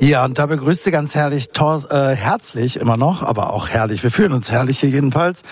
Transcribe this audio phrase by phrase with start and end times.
[0.00, 4.04] Ja, und da begrüßt Sie ganz herrlich, äh, herzlich immer noch, aber auch herrlich.
[4.04, 5.42] Wir fühlen uns herrlich hier jedenfalls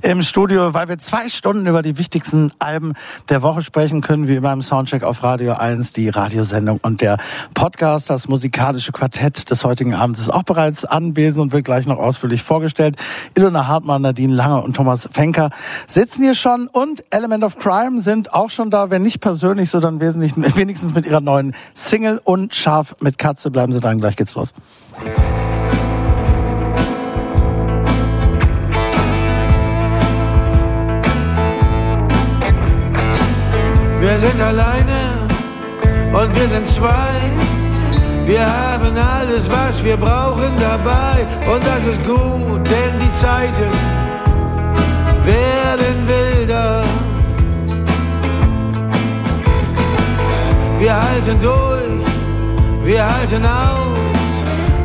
[0.00, 2.92] im Studio, weil wir zwei Stunden über die wichtigsten Alben
[3.30, 7.16] der Woche sprechen können, wie immer im Soundcheck auf Radio 1, die Radiosendung und der
[7.52, 8.08] Podcast.
[8.08, 12.44] Das musikalische Quartett des heutigen Abends ist auch bereits anwesend und wird gleich noch ausführlich
[12.44, 12.94] vorgestellt.
[13.34, 15.50] Ilona Hartmann, Nadine Lange und Thomas Fenker
[15.88, 20.00] sitzen hier schon und Element of Crime sind auch schon da, wenn nicht persönlich, sondern
[20.00, 23.50] wesentlich, wenigstens mit ihrer neuen Single und scharf mit Katze.
[23.50, 24.52] Bleiben Sie dran sagen, gleich geht's los.
[34.00, 35.28] Wir sind alleine
[36.12, 37.20] und wir sind zwei.
[38.24, 41.26] Wir haben alles, was wir brauchen dabei.
[41.52, 43.70] Und das ist gut, denn die Zeiten
[45.24, 46.84] werden wilder.
[50.78, 52.15] Wir halten durch,
[52.86, 54.28] wir halten aus.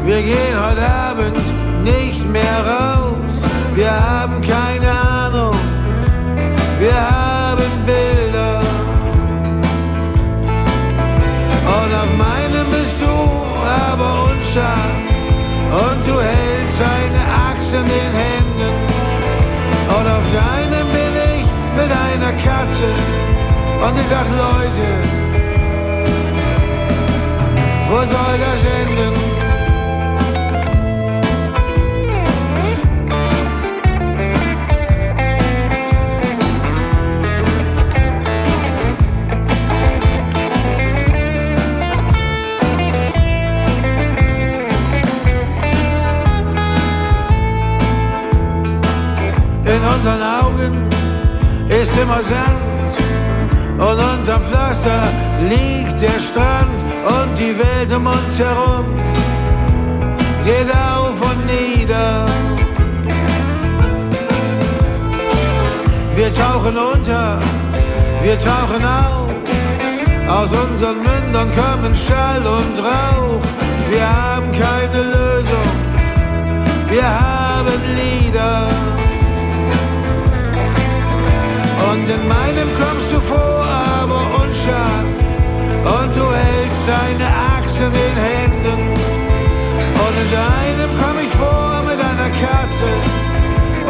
[0.03, 1.37] Wir gehen heute Abend
[1.83, 3.45] nicht mehr raus.
[3.75, 5.55] Wir haben keine Ahnung.
[6.79, 8.61] Wir haben Bilder.
[11.77, 13.13] Und auf meinem bist du
[13.85, 14.97] aber unscharf.
[15.71, 18.73] Und du hältst eine Axt in den Händen.
[19.87, 21.45] Und auf deinem bin ich
[21.77, 22.89] mit einer Katze.
[23.85, 25.30] Und ich sag Leute,
[27.91, 29.13] wo soll das enden?
[49.65, 50.89] In unseren Augen
[51.69, 52.70] ist immer Sand
[53.81, 55.01] und unterm Pflaster
[55.49, 58.85] liegt der Strand und die Welt um uns herum
[60.45, 62.25] geht auf und nieder.
[66.15, 67.39] Wir tauchen unter,
[68.21, 69.29] wir tauchen auf,
[70.29, 73.41] aus unseren Mündern kommen Schall und Rauch.
[73.89, 75.69] Wir haben keine Lösung,
[76.89, 78.90] wir haben Lieder.
[81.91, 83.65] Und in meinem kommst du vor,
[84.01, 85.07] aber unscharf.
[85.83, 88.79] Und du hältst deine Axt in den Händen.
[90.03, 92.91] Und in deinem komm ich vor mit einer Katze.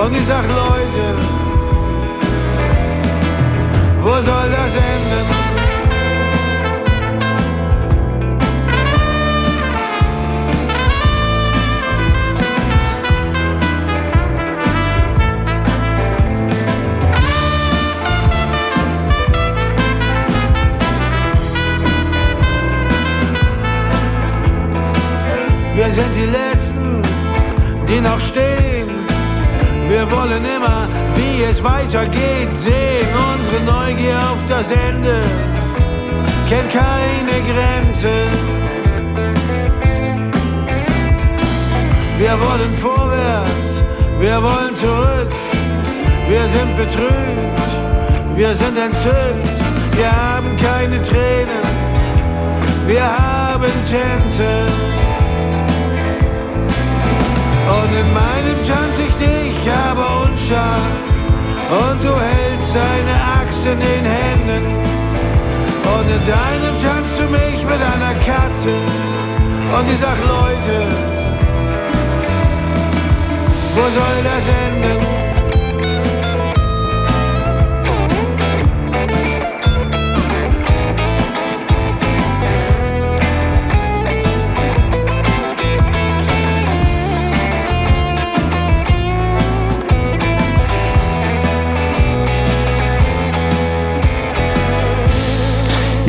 [0.03, 1.03] Und ich sag, Leute,
[4.01, 5.40] wo soll das enden?
[25.83, 27.01] Wir sind die Letzten,
[27.89, 28.87] die noch stehen.
[29.87, 33.07] Wir wollen immer, wie es weitergeht, sehen.
[33.33, 35.23] Unsere Neugier auf das Ende
[36.47, 38.11] kennt keine Grenze.
[42.19, 43.81] Wir wollen vorwärts,
[44.19, 45.31] wir wollen zurück.
[46.29, 47.71] Wir sind betrübt,
[48.35, 49.49] wir sind entzückt.
[49.95, 51.65] Wir haben keine Tränen,
[52.85, 55.00] wir haben Tänze.
[57.91, 60.79] Und in meinem tanz ich dich, aber unscharf.
[61.69, 64.63] Und du hältst deine Axt in den Händen.
[65.83, 68.75] Und in deinem tanzt du mich mit einer Katze.
[69.77, 70.87] Und ich sag, Leute,
[73.75, 75.30] wo soll das enden?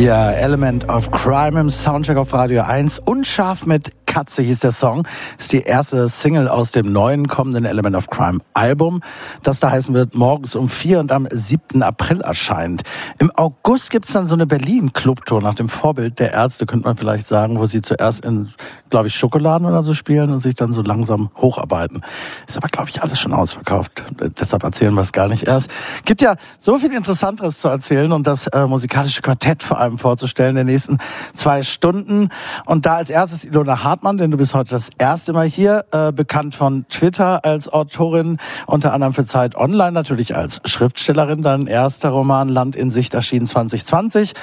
[0.03, 2.99] Ja, Element of Crime im Soundcheck auf Radio 1.
[2.99, 5.09] Unscharf mit Katze hieß der Song.
[5.39, 9.01] Ist die erste Single aus dem neuen kommenden Element of Crime Album,
[9.43, 11.83] das da heißen wird morgens um vier und am 7.
[11.83, 12.83] April erscheint.
[13.19, 17.27] Im August gibt's dann so eine Berlin-Clubtour nach dem Vorbild der Ärzte, könnte man vielleicht
[17.27, 18.53] sagen, wo sie zuerst in,
[18.91, 22.03] glaube ich, Schokoladen oder so spielen und sich dann so langsam hocharbeiten.
[22.47, 24.05] Ist aber, glaube ich, alles schon ausverkauft.
[24.39, 25.71] Deshalb erzählen wir es gar nicht erst.
[26.05, 30.51] Gibt ja so viel Interessanteres zu erzählen und das äh, musikalische Quartett vor allem vorzustellen
[30.51, 30.99] in den nächsten
[31.33, 32.29] zwei Stunden.
[32.67, 35.85] Und da als erstes Ilona Hart Hartmann, denn du bist heute das erste Mal hier,
[35.93, 41.43] äh, bekannt von Twitter als Autorin, unter anderem für Zeit Online, natürlich als Schriftstellerin.
[41.43, 44.35] Dein erster Roman Land in Sicht erschien 2020.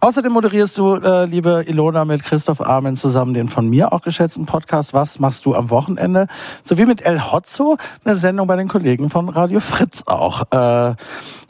[0.00, 4.46] Außerdem moderierst du, äh, liebe Ilona, mit Christoph Armin zusammen den von mir auch geschätzten
[4.46, 6.26] Podcast Was machst du am Wochenende?
[6.64, 7.76] Sowie mit El Hotzo
[8.06, 10.44] eine Sendung bei den Kollegen von Radio Fritz auch.
[10.50, 10.94] Äh,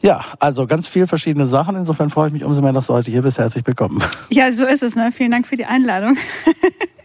[0.01, 1.77] ja, also ganz viel verschiedene Sachen.
[1.77, 3.37] Insofern freue ich mich umso mehr, dass du heute hier bist.
[3.37, 4.03] Herzlich willkommen.
[4.29, 4.95] Ja, so ist es.
[4.95, 5.13] Ne?
[5.13, 6.17] Vielen Dank für die Einladung.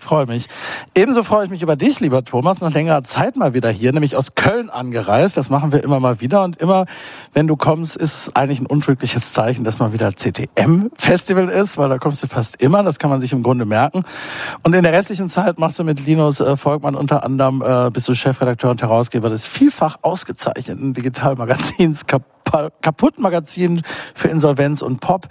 [0.09, 0.49] freue mich.
[0.95, 4.17] Ebenso freue ich mich über dich, lieber Thomas, nach längerer Zeit mal wieder hier, nämlich
[4.17, 5.37] aus Köln angereist.
[5.37, 6.87] Das machen wir immer mal wieder und immer,
[7.35, 11.99] wenn du kommst, ist eigentlich ein untrügliches Zeichen, dass mal wieder CTM-Festival ist, weil da
[11.99, 12.83] kommst du fast immer.
[12.83, 14.03] Das kann man sich im Grunde merken.
[14.63, 18.09] Und in der restlichen Zeit machst du mit Linus äh, Volkmann unter anderem, äh, bist
[18.09, 23.83] du Chefredakteur und Herausgeber des vielfach ausgezeichneten Digitalmagazins Kaputt Magazin
[24.15, 25.29] für Insolvenz und Pop.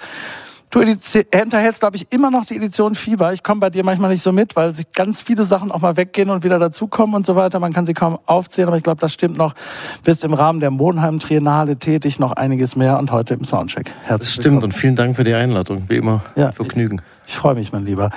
[0.70, 3.32] Du hinterhältst, glaube ich, immer noch die Edition Fieber.
[3.32, 5.96] Ich komme bei dir manchmal nicht so mit, weil sich ganz viele Sachen auch mal
[5.96, 7.60] weggehen und wieder dazukommen und so weiter.
[7.60, 9.56] Man kann sie kaum aufzählen, aber ich glaube, das stimmt noch.
[10.04, 13.94] Bist im Rahmen der Monheim Triennale tätig, noch einiges mehr und heute im Soundcheck.
[14.04, 14.64] Herzlich das stimmt willkommen.
[14.66, 15.86] und vielen Dank für die Einladung.
[15.88, 17.02] Wie immer, ja, Vergnügen.
[17.28, 18.10] Ich freue mich, mein Lieber.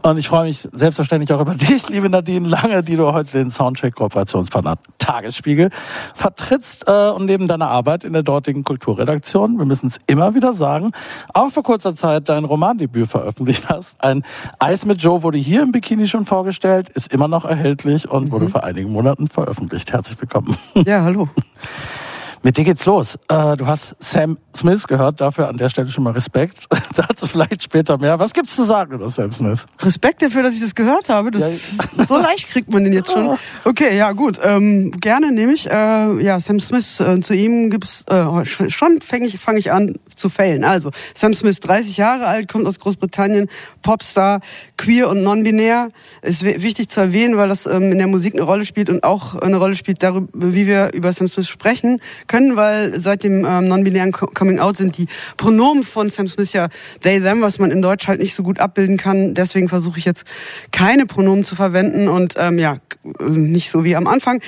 [0.00, 3.50] Und ich freue mich selbstverständlich auch über dich, liebe Nadine Lange, die du heute den
[3.50, 5.68] Soundcheck-Kooperationspartner Tagesspiegel
[6.14, 10.54] vertrittst äh, und neben deiner Arbeit in der dortigen Kulturredaktion, wir müssen es immer wieder
[10.54, 10.92] sagen,
[11.34, 14.02] auch vor kurzer Zeit dein Romandebüt veröffentlicht hast.
[14.02, 14.24] Ein
[14.58, 18.32] Eis mit Joe wurde hier im Bikini schon vorgestellt, ist immer noch erhältlich und mhm.
[18.32, 19.92] wurde vor einigen Monaten veröffentlicht.
[19.92, 20.56] Herzlich willkommen.
[20.86, 21.28] Ja, hallo.
[22.44, 23.18] Mit dir geht's los.
[23.28, 26.66] Äh, du hast Sam Smith gehört, dafür an der Stelle schon mal Respekt.
[26.94, 28.18] Dazu vielleicht später mehr.
[28.18, 29.64] Was gibt's zu sagen über Sam Smith?
[29.80, 31.30] Respekt dafür, dass ich das gehört habe.
[31.30, 32.04] Das ja.
[32.06, 33.38] so leicht kriegt man den jetzt schon.
[33.64, 34.38] Okay, ja gut.
[34.44, 35.70] Ähm, gerne nehme ich.
[35.70, 37.00] Äh, ja, Sam Smith.
[37.00, 40.64] Äh, zu ihm gibt's äh, schon fange ich fange ich an zu fällen.
[40.64, 43.48] Also Sam Smith, 30 Jahre alt, kommt aus Großbritannien,
[43.82, 44.40] Popstar,
[44.76, 45.90] queer und non-binär.
[46.22, 49.36] Ist wichtig zu erwähnen, weil das ähm, in der Musik eine Rolle spielt und auch
[49.36, 53.68] eine Rolle spielt darüber, wie wir über Sam Smith sprechen können, weil seit dem ähm,
[53.68, 55.06] non-binären Coming Out sind die
[55.36, 56.68] Pronomen von Sam Smith ja
[57.02, 59.34] they, them, was man in Deutsch halt nicht so gut abbilden kann.
[59.34, 60.24] Deswegen versuche ich jetzt
[60.70, 62.78] keine Pronomen zu verwenden und ähm, ja,
[63.20, 64.40] nicht so wie am Anfang.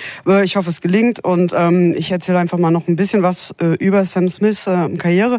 [0.45, 3.75] Ich hoffe, es gelingt und ähm, ich erzähle einfach mal noch ein bisschen was äh,
[3.77, 5.39] über Sam Smiths äh, Karriere.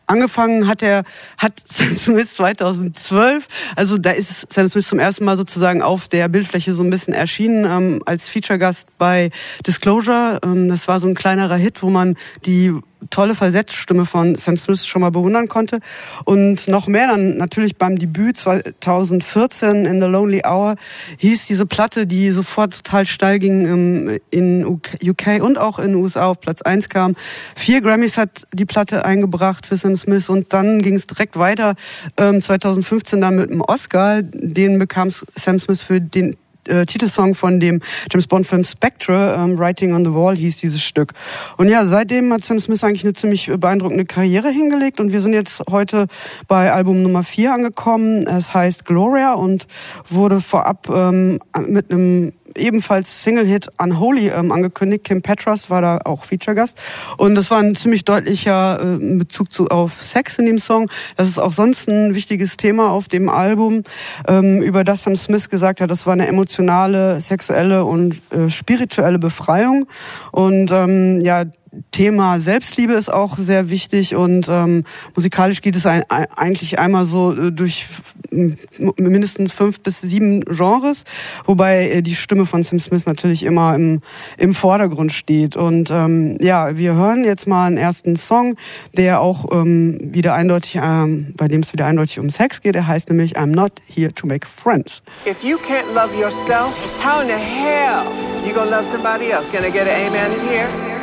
[0.11, 1.05] Angefangen hat er,
[1.37, 3.47] hat Sam Smith 2012,
[3.77, 7.13] also da ist Sam Smith zum ersten Mal sozusagen auf der Bildfläche so ein bisschen
[7.13, 9.31] erschienen ähm, als Feature-Gast bei
[9.65, 10.39] Disclosure.
[10.43, 12.73] Ähm, das war so ein kleinerer Hit, wo man die
[13.09, 15.79] tolle Falsettstimme von Sam Smith schon mal bewundern konnte.
[16.25, 20.75] Und noch mehr dann natürlich beim Debüt 2014 in The Lonely Hour
[21.17, 25.95] hieß diese Platte, die sofort total steil ging ähm, in UK und auch in den
[25.95, 27.15] USA auf Platz 1 kam.
[27.55, 31.75] Vier Grammys hat die Platte eingebracht für Sam Smith und dann ging es direkt weiter
[32.17, 34.21] 2015 ähm, dann mit dem Oscar.
[34.21, 36.35] Den bekam Sam Smith für den
[36.67, 37.81] äh, Titelsong von dem
[38.11, 41.13] James Bond Film Spectre, ähm, Writing on the Wall hieß dieses Stück.
[41.57, 45.33] Und ja, seitdem hat Sam Smith eigentlich eine ziemlich beeindruckende Karriere hingelegt und wir sind
[45.33, 46.07] jetzt heute
[46.47, 48.27] bei Album Nummer 4 angekommen.
[48.27, 49.67] Es heißt Gloria und
[50.09, 55.03] wurde vorab ähm, mit einem ebenfalls Single-Hit Unholy ähm, angekündigt.
[55.03, 56.77] Kim Petras war da auch Feature-Gast.
[57.17, 60.89] Und das war ein ziemlich deutlicher äh, Bezug zu, auf Sex in dem Song.
[61.17, 63.83] Das ist auch sonst ein wichtiges Thema auf dem Album,
[64.27, 69.19] ähm, über das Sam Smith gesagt hat, das war eine emotionale, sexuelle und äh, spirituelle
[69.19, 69.87] Befreiung.
[70.31, 71.45] Und ähm, ja,
[71.91, 74.83] Thema Selbstliebe ist auch sehr wichtig und ähm,
[75.15, 77.85] musikalisch geht es ein, eigentlich einmal so äh, durch
[78.29, 81.03] mindestens fünf bis sieben Genres,
[81.45, 84.01] wobei äh, die Stimme von Sam Smith natürlich immer im,
[84.37, 85.55] im Vordergrund steht.
[85.55, 88.55] Und ähm, ja, wir hören jetzt mal einen ersten Song,
[88.97, 92.75] der auch ähm, wieder eindeutig, ähm, bei dem es wieder eindeutig um Sex geht.
[92.75, 95.01] Er heißt nämlich I'm Not Here to Make Friends.
[95.25, 98.03] If you can't love yourself, how in the hell
[98.45, 99.47] you gonna love somebody else?
[99.49, 101.00] I get an amen in here?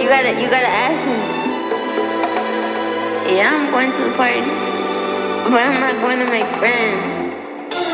[0.00, 1.12] You gotta, you gotta ask me.
[3.36, 4.40] Yeah, I'm going to the party,
[5.50, 7.02] but I'm not going to make friends.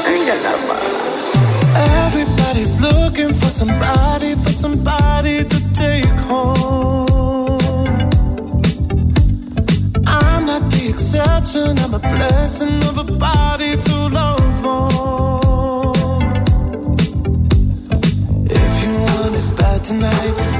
[0.07, 0.79] I need a lover.
[2.07, 7.59] Everybody's looking for somebody, for somebody to take home.
[10.07, 15.97] I'm not the exception, I'm a blessing of a body to love on.
[18.49, 20.56] If you want it bad tonight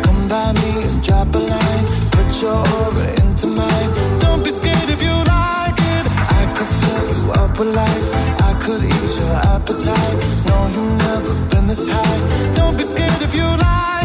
[2.47, 3.91] your aura into mine.
[4.25, 6.05] Don't be scared if you like it.
[6.39, 8.09] I could fill you up with life.
[8.49, 10.19] I could ease your appetite.
[10.49, 12.21] No, you've never been this high.
[12.59, 13.96] Don't be scared if you like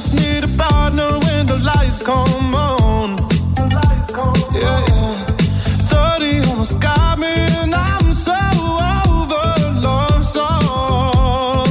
[0.00, 3.18] just need a partner when the lights come on.
[4.54, 5.14] Yeah, yeah.
[5.90, 8.38] 30 almost got me, and I'm so
[9.02, 9.48] over
[9.86, 11.66] love song.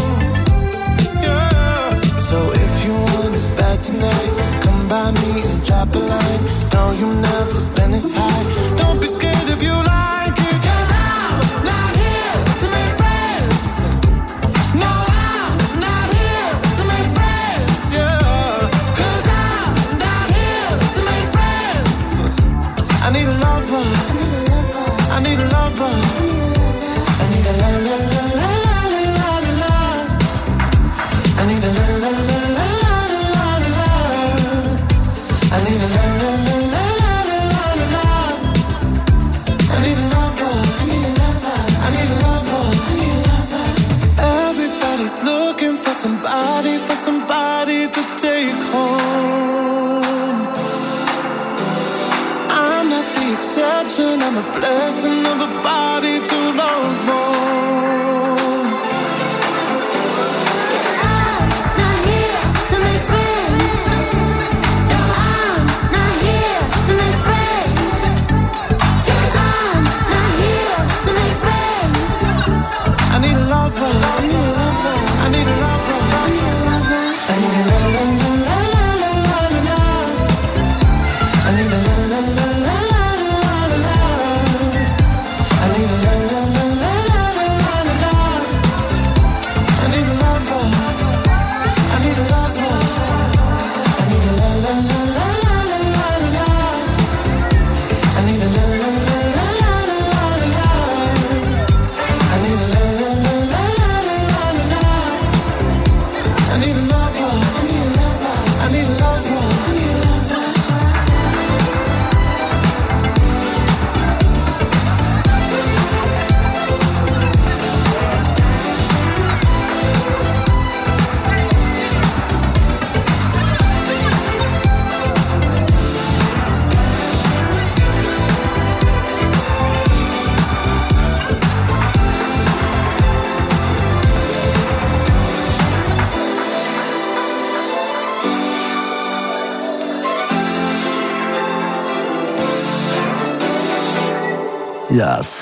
[1.24, 2.02] Yeah.
[2.28, 6.44] So if you want it bad tonight, come by me and drop a line.
[6.74, 8.37] No, you've never been this high.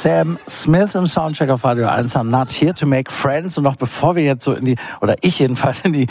[0.06, 3.58] Sam Smith im Soundcheck auf Radio 1 am Not Here to Make Friends.
[3.58, 6.06] Und noch bevor wir jetzt so in die, oder ich jedenfalls in die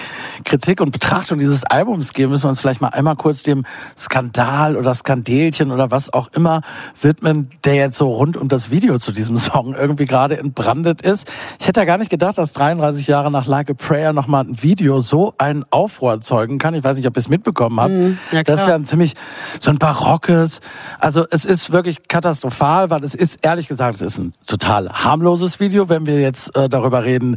[0.44, 3.64] Kritik und Betrachtung dieses Albums gehen, müssen wir uns vielleicht mal einmal kurz dem
[3.96, 6.62] Skandal oder Skandelchen oder was auch immer
[7.00, 11.30] widmen, der jetzt so rund um das Video zu diesem Song irgendwie gerade entbrandet ist.
[11.60, 14.60] Ich hätte ja gar nicht gedacht, dass 33 Jahre nach Like a Prayer nochmal ein
[14.60, 16.74] Video so einen Aufruhr erzeugen kann.
[16.74, 17.92] Ich weiß nicht, ob ihr es mitbekommen habt.
[17.92, 18.18] Mhm.
[18.32, 19.14] Ja, das ist ja ein ziemlich,
[19.60, 20.58] so ein barockes,
[20.98, 25.60] also es ist wirklich katastrophal, weil es ist, ehrlich gesagt, es ist ein total harmloses
[25.60, 27.36] Video, wenn wir jetzt äh, darüber reden,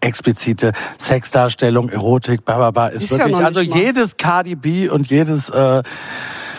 [0.00, 3.78] explizite Sexdarstellung, Erotik, bla bla bla, ist, Ist ja wirklich, noch also mal.
[3.78, 5.82] jedes Cardi B und jedes äh,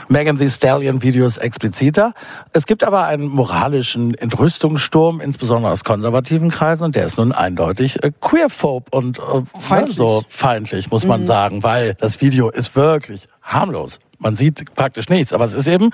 [0.07, 2.13] Megan Thee Stallion Video ist expliziter.
[2.53, 8.03] Es gibt aber einen moralischen Entrüstungssturm, insbesondere aus konservativen Kreisen, und der ist nun eindeutig
[8.03, 9.21] äh, queerphob und äh,
[9.59, 9.95] Feindlich.
[9.95, 13.99] so feindlich, muss man sagen, weil das Video ist wirklich harmlos.
[14.17, 15.89] Man sieht praktisch nichts, aber es ist eben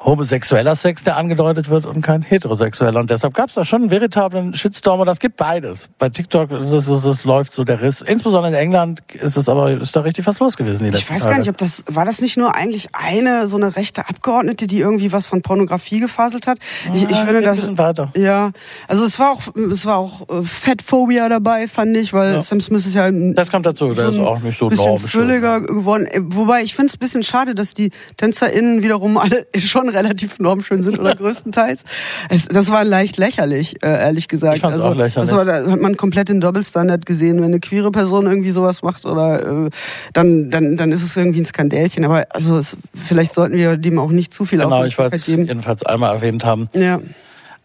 [0.00, 3.00] homosexueller Sex, der angedeutet wird und kein heterosexueller.
[3.00, 5.88] Und deshalb gab es da schon einen veritablen Shitstorm und das gibt beides.
[5.98, 8.02] Bei TikTok ist es, es, es läuft so der Riss.
[8.02, 10.84] Insbesondere in England ist es aber ist da richtig was los gewesen.
[10.84, 11.34] Die Ich weiß Tage.
[11.34, 14.78] gar nicht, ob das war das nicht nur eigentlich eine so eine rechte Abgeordnete, die
[14.80, 16.58] irgendwie was von Pornografie gefaselt hat.
[16.94, 18.10] Ich, ich Ja, finde geht ein das bisschen weiter.
[18.16, 18.50] ja,
[18.88, 22.42] also es war auch es war auch äh, Fettphobia dabei, fand ich, weil Ja.
[22.42, 25.08] Sam Smith ist ja ein Das kommt dazu, der ist ein auch nicht so normschön.
[25.22, 26.06] fülliger geworden.
[26.06, 30.38] Äh, Wobei ich finde es ein bisschen schade, dass die TänzerInnen wiederum alle schon relativ
[30.38, 31.84] normschön sind oder größtenteils.
[32.28, 34.56] Es, das war leicht lächerlich, äh, ehrlich gesagt.
[34.56, 35.30] Ich fand's also, auch lächerlich.
[35.30, 37.38] Das war, da hat man komplett den Doppelstandard gesehen.
[37.38, 39.70] Wenn eine queere Person irgendwie sowas macht oder äh,
[40.12, 42.04] dann, dann, dann ist es irgendwie ein Skandälchen.
[42.04, 45.20] Aber also es, vielleicht sollten wir dem auch nicht zu viel Genau, ich wollte Aufmerksamkeit
[45.20, 45.46] es geben.
[45.46, 46.68] jedenfalls einmal erwähnt haben.
[46.74, 47.00] Ja.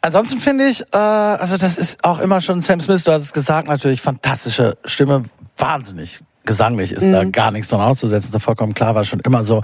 [0.02, 3.34] Ansonsten finde ich, äh, also das ist auch immer schon Sam Smith, du hast es
[3.34, 5.24] gesagt, natürlich fantastische Stimme,
[5.58, 9.62] wahnsinnig gesanglich ist da gar nichts dran auszusetzen, das vollkommen klar war schon immer so.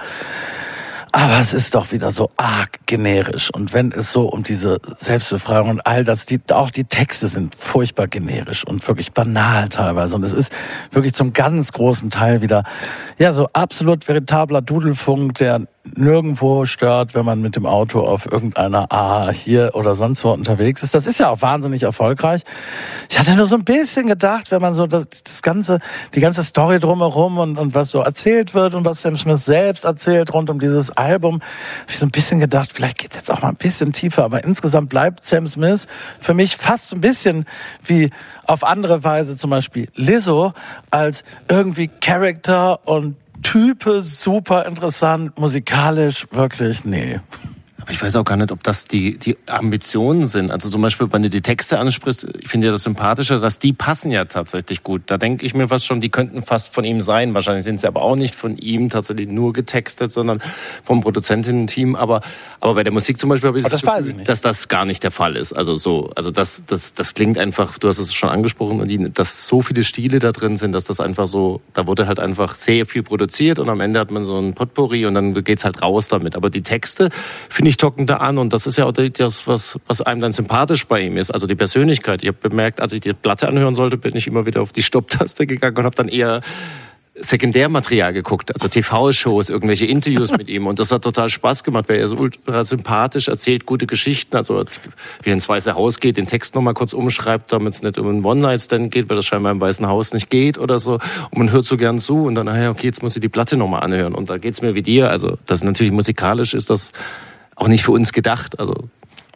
[1.12, 3.50] Aber es ist doch wieder so arg generisch.
[3.54, 7.56] Und wenn es so um diese Selbstbefreiung und all das, die, auch die Texte sind
[7.56, 10.16] furchtbar generisch und wirklich banal teilweise.
[10.16, 10.52] Und es ist
[10.92, 12.64] wirklich zum ganz großen Teil wieder,
[13.18, 18.92] ja, so absolut veritabler Dudelfunk, der nirgendwo stört, wenn man mit dem Auto auf irgendeiner
[18.92, 20.94] A hier oder sonst wo unterwegs ist.
[20.94, 22.44] Das ist ja auch wahnsinnig erfolgreich.
[23.10, 25.80] Ich hatte nur so ein bisschen gedacht, wenn man so das, das ganze,
[26.16, 29.86] die ganze Story drumherum und, und was so erzählt wird und was Sam Smith selbst
[29.86, 33.42] erzählt rund um dieses Album, habe ich so ein bisschen gedacht, vielleicht geht's jetzt auch
[33.42, 34.24] mal ein bisschen tiefer.
[34.24, 35.88] Aber insgesamt bleibt Sam Smith
[36.20, 37.46] für mich fast so ein bisschen
[37.84, 38.10] wie
[38.46, 40.54] auf andere Weise zum Beispiel Lizzo
[40.90, 43.16] als irgendwie Character und
[43.52, 47.22] Type super interessant, musikalisch wirklich, nee.
[47.88, 50.52] Aber ich weiß auch gar nicht, ob das die, die Ambitionen sind.
[50.52, 53.72] Also zum Beispiel, wenn du die Texte ansprichst, ich finde ja das Sympathische, dass die
[53.72, 55.04] passen ja tatsächlich gut.
[55.06, 57.34] Da denke ich mir fast schon, die könnten fast von ihm sein.
[57.34, 60.42] Wahrscheinlich sind sie aber auch nicht von ihm tatsächlich nur getextet, sondern
[60.84, 61.96] vom Produzentinnen-Team.
[61.96, 62.20] Aber,
[62.60, 64.84] aber bei der Musik zum Beispiel habe ich Aber das Gefühl, ich dass das gar
[64.84, 65.54] nicht der Fall ist.
[65.54, 69.62] Also so, also das, das, das klingt einfach, du hast es schon angesprochen, dass so
[69.62, 73.04] viele Stile da drin sind, dass das einfach so, da wurde halt einfach sehr viel
[73.04, 76.36] produziert und am Ende hat man so ein Potpourri und dann geht's halt raus damit.
[76.36, 77.12] Aber die Texte,
[77.50, 80.32] finde ich, tocken da an und das ist ja auch das, was, was einem dann
[80.32, 82.24] sympathisch bei ihm ist, also die Persönlichkeit.
[82.24, 84.84] Ich habe bemerkt, als ich die Platte anhören sollte, bin ich immer wieder auf die
[84.84, 86.42] Stopptaste gegangen und habe dann eher
[87.20, 90.68] Sekundärmaterial geguckt, also TV-Shows, irgendwelche Interviews mit ihm.
[90.68, 94.36] Und das hat total Spaß gemacht, weil er so ultra sympathisch erzählt, gute Geschichten.
[94.36, 94.64] Also
[95.24, 98.08] wie er ins Weiße Haus geht, den Text nochmal kurz umschreibt, damit es nicht um
[98.08, 100.94] einen One-Night-Stand geht, weil das scheinbar im Weißen Haus nicht geht oder so.
[101.32, 103.30] Und man hört so gern zu und dann, ah ja, okay, jetzt muss ich die
[103.30, 104.14] Platte nochmal anhören.
[104.14, 105.10] Und da geht's mir wie dir.
[105.10, 106.92] Also das natürlich musikalisch ist das
[107.58, 108.60] auch nicht für uns gedacht.
[108.60, 108.74] Also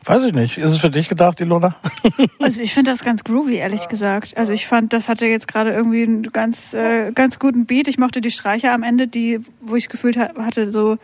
[0.04, 0.58] Weiß ich nicht.
[0.58, 1.76] Ist es für dich gedacht, Ilona?
[2.40, 4.36] Also ich finde das ganz groovy, ehrlich gesagt.
[4.36, 7.88] Also ich fand, das hatte jetzt gerade irgendwie einen ganz, äh, ganz guten Beat.
[7.88, 10.98] Ich mochte die Streicher am Ende, die, wo ich gefühlt ha- hatte, so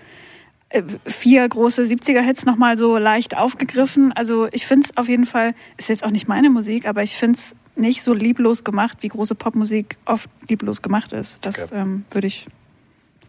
[0.69, 4.13] äh, vier große 70er-Hits nochmal so leicht aufgegriffen.
[4.13, 7.15] Also ich finde es auf jeden Fall, ist jetzt auch nicht meine Musik, aber ich
[7.15, 11.37] finde es nicht so lieblos gemacht, wie große Popmusik oft lieblos gemacht ist.
[11.41, 12.47] Das ähm, würde ich,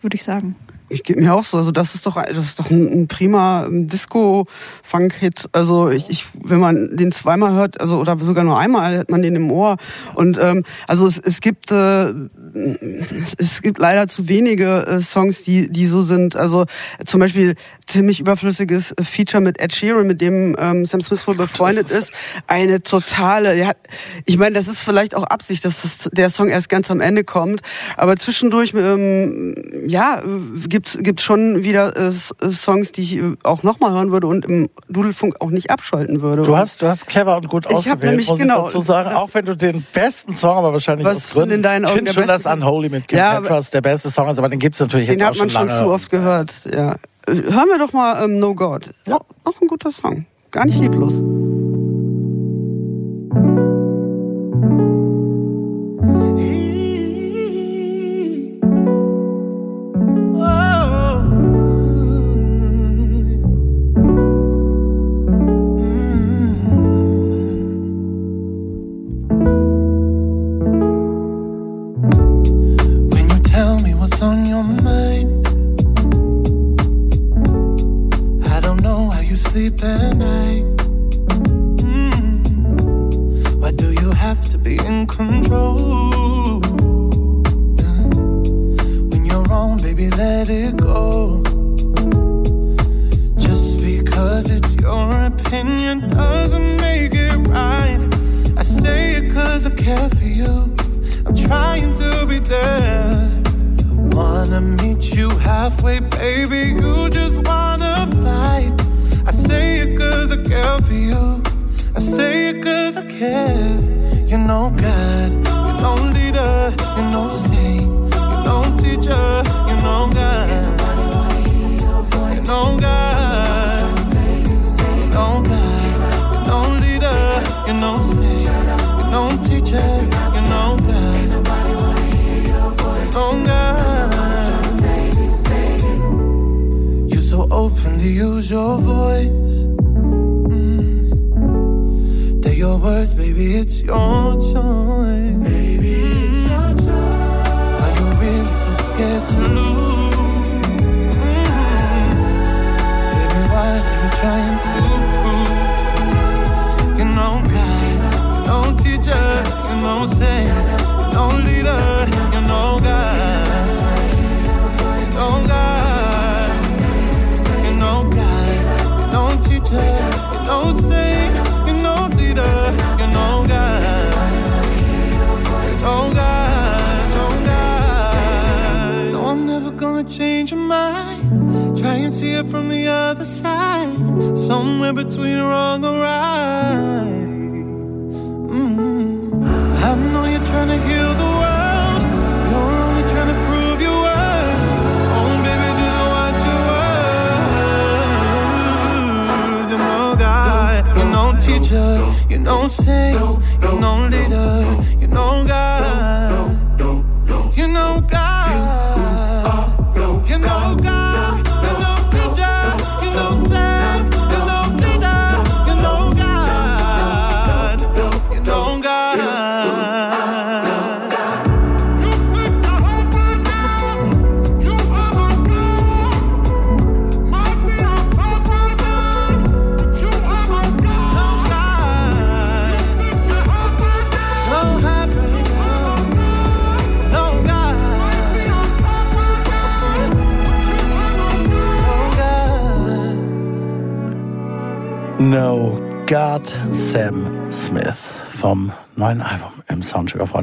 [0.01, 0.57] würde ich sagen.
[0.91, 3.67] Ich gebe mir auch so, also das ist doch, das ist doch ein, ein prima
[3.67, 5.49] ähm, Disco-Funk-Hit.
[5.53, 9.23] Also ich, ich, wenn man den zweimal hört, also oder sogar nur einmal, hat man
[9.23, 9.77] den im Ohr.
[10.15, 12.13] Und ähm, also es, es gibt, äh,
[13.39, 16.37] es, gibt leider zu wenige äh, Songs, die, die so sind.
[16.37, 16.67] Also
[17.05, 17.55] zum Beispiel
[17.87, 22.13] ziemlich überflüssiges Feature mit Ed Sheeran, mit dem ähm, Sam Smith wohl befreundet ist.
[22.47, 23.73] Eine totale, ja,
[24.25, 27.25] ich meine, das ist vielleicht auch Absicht, dass das, der Song erst ganz am Ende
[27.25, 27.61] kommt.
[27.97, 29.55] Aber zwischendurch, ähm,
[29.87, 30.23] ja,
[30.79, 32.13] gibt's gibt's schon wieder äh,
[32.51, 36.43] Songs, die ich äh, auch nochmal hören würde und im Dudelfunk auch nicht abschalten würde.
[36.43, 39.09] Du hast, du hast clever und gut Ich ausgewählt, nämlich- muss genau, ich dazu sagen.
[39.11, 41.57] das- Auch wenn du den besten Song, aber wahrscheinlich Was aus Gründen.
[41.57, 42.49] in deinen ich Augen finde der schon, beste?
[42.51, 45.27] Unholy mit Kim Ja, Petras der beste Song ist, aber den gibt's natürlich Den jetzt
[45.27, 45.85] hat auch man schon schon lange.
[45.85, 46.53] zu oft gehört.
[46.73, 46.95] Ja.
[47.27, 48.91] Hören wir doch mal ähm, No God.
[49.11, 50.27] Auch, auch ein guter Song.
[50.53, 51.23] Gar nicht lieblos.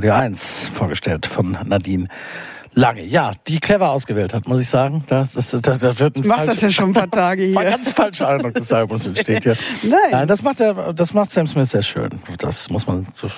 [0.06, 2.10] Radio 1, vorgestellt von Nadine
[2.78, 3.04] Lange.
[3.04, 5.04] Ja, die clever ausgewählt hat, muss ich sagen.
[5.08, 7.44] Das, das, das, das wird ein Ich mach falsch- das ja schon ein paar Tage
[7.46, 7.58] hier.
[7.58, 9.56] Ein ganz falscher Eindruck des Albums entsteht hier.
[9.84, 9.98] Nein.
[10.12, 12.10] Nein, das macht er, das macht Sam Smith sehr schön.
[12.38, 13.32] Das muss man, das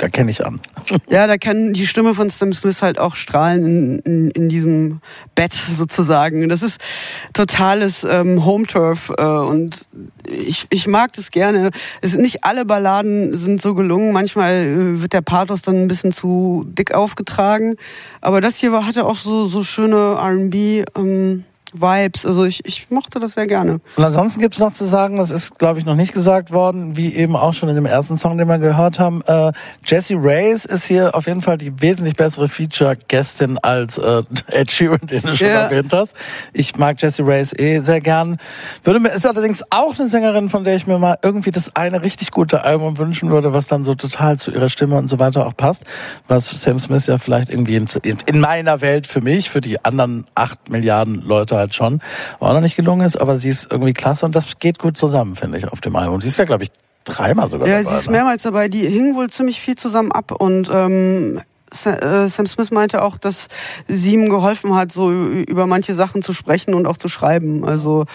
[0.00, 0.60] erkenne ich an.
[1.08, 5.00] Ja, da kann die Stimme von Sam Smith halt auch strahlen in, in, in diesem
[5.34, 6.48] Bett sozusagen.
[6.48, 6.80] Das ist
[7.32, 9.86] totales ähm, Home Turf äh, und
[10.28, 11.70] ich, ich mag das gerne.
[12.00, 14.12] Es sind nicht alle Balladen sind so gelungen.
[14.12, 17.74] Manchmal äh, wird der Pathos dann ein bisschen zu dick aufgetragen.
[18.20, 21.44] Aber das hier war, hatte auch so, so schöne R&B ähm,
[21.74, 22.26] Vibes.
[22.26, 23.80] Also ich, ich mochte das sehr gerne.
[23.96, 27.14] Und ansonsten gibt's noch zu sagen, das ist, glaube ich, noch nicht gesagt worden, wie
[27.14, 29.22] eben auch schon in dem ersten Song, den wir gehört haben.
[29.26, 29.52] Äh,
[29.84, 35.00] Jessie Reyes ist hier auf jeden Fall die wesentlich bessere Feature-Gästin als äh, Ed Sheeran,
[35.02, 35.62] den du schon Ja.
[35.62, 36.14] erwähnt hast.
[36.52, 38.38] Ich mag Jessie Reyes eh sehr gern.
[38.84, 42.02] Würde mir, ist allerdings auch eine Sängerin, von der ich mir mal irgendwie das eine
[42.02, 45.46] richtig gute Album wünschen würde, was dann so total zu ihrer Stimme und so weiter
[45.46, 45.84] auch passt.
[46.28, 47.86] Was Sam Smith ja vielleicht irgendwie in,
[48.26, 52.00] in meiner Welt für mich, für die anderen acht Milliarden Leute halt schon,
[52.40, 55.34] auch noch nicht gelungen ist, aber sie ist irgendwie klasse und das geht gut zusammen,
[55.36, 56.20] finde ich, auf dem Album.
[56.20, 56.70] Sie ist ja, glaube ich,
[57.04, 57.90] dreimal sogar Ja, dabei.
[57.90, 58.12] sie ist ne?
[58.12, 58.68] mehrmals dabei.
[58.68, 61.40] Die hingen wohl ziemlich viel zusammen ab und ähm,
[61.84, 63.46] äh, Sam Smith meinte auch, dass
[63.86, 67.64] sie ihm geholfen hat, so über manche Sachen zu sprechen und auch zu schreiben.
[67.64, 68.06] Also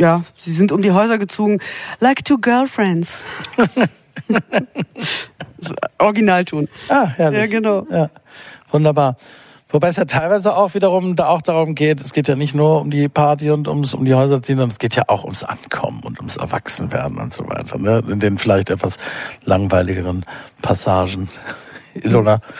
[0.00, 1.60] ja, sie sind um die Häuser gezogen,
[2.00, 3.18] like two girlfriends.
[5.58, 6.68] So, Originalton.
[6.88, 7.38] Ah, herrlich.
[7.40, 7.86] Ja, genau.
[7.90, 8.10] Ja,
[8.70, 9.16] wunderbar.
[9.68, 12.80] Wobei es ja teilweise auch wiederum da auch darum geht, es geht ja nicht nur
[12.80, 15.42] um die Party und ums um die Häuser ziehen, sondern es geht ja auch ums
[15.42, 17.76] Ankommen und ums Erwachsenwerden und so weiter.
[17.76, 18.02] Ne?
[18.08, 18.96] In den vielleicht etwas
[19.44, 20.24] langweiligeren
[20.62, 21.28] Passagen.
[21.94, 22.40] Ilona.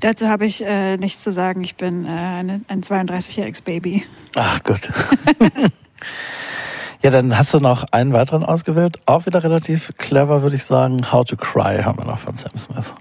[0.00, 1.62] Dazu habe ich äh, nichts zu sagen.
[1.62, 4.04] Ich bin äh, eine, ein 32-jähriges Baby.
[4.34, 4.90] Ach gut.
[7.02, 8.98] ja, dann hast du noch einen weiteren ausgewählt.
[9.06, 11.12] Auch wieder relativ clever, würde ich sagen.
[11.12, 12.94] How to Cry haben wir noch von Sam Smith.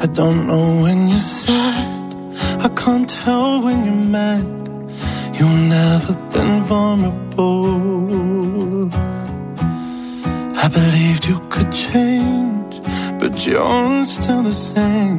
[0.00, 2.36] I don't know when you're sad.
[2.60, 4.46] I can't tell when you're mad.
[5.36, 7.28] You've never been vulnerable.
[10.56, 12.80] I believed you could change,
[13.18, 15.18] but you're still the same,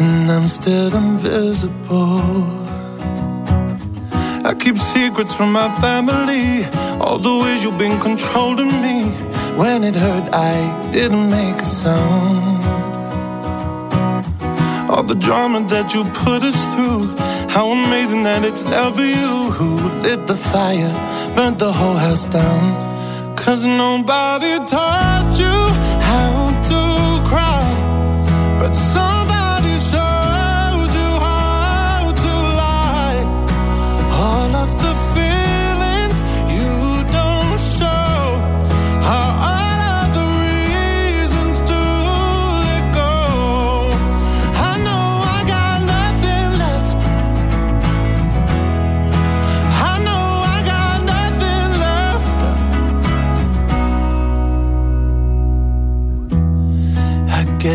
[0.00, 2.22] and I'm still invisible.
[4.44, 6.64] I keep secrets from my family,
[7.00, 9.04] all the ways you've been controlling me.
[9.56, 12.89] When it hurt, I didn't make a sound.
[15.00, 17.16] All the drama that you put us through.
[17.48, 20.92] How amazing that it's never you who lit the fire,
[21.34, 23.34] burnt the whole house down.
[23.34, 25.56] Cause nobody taught you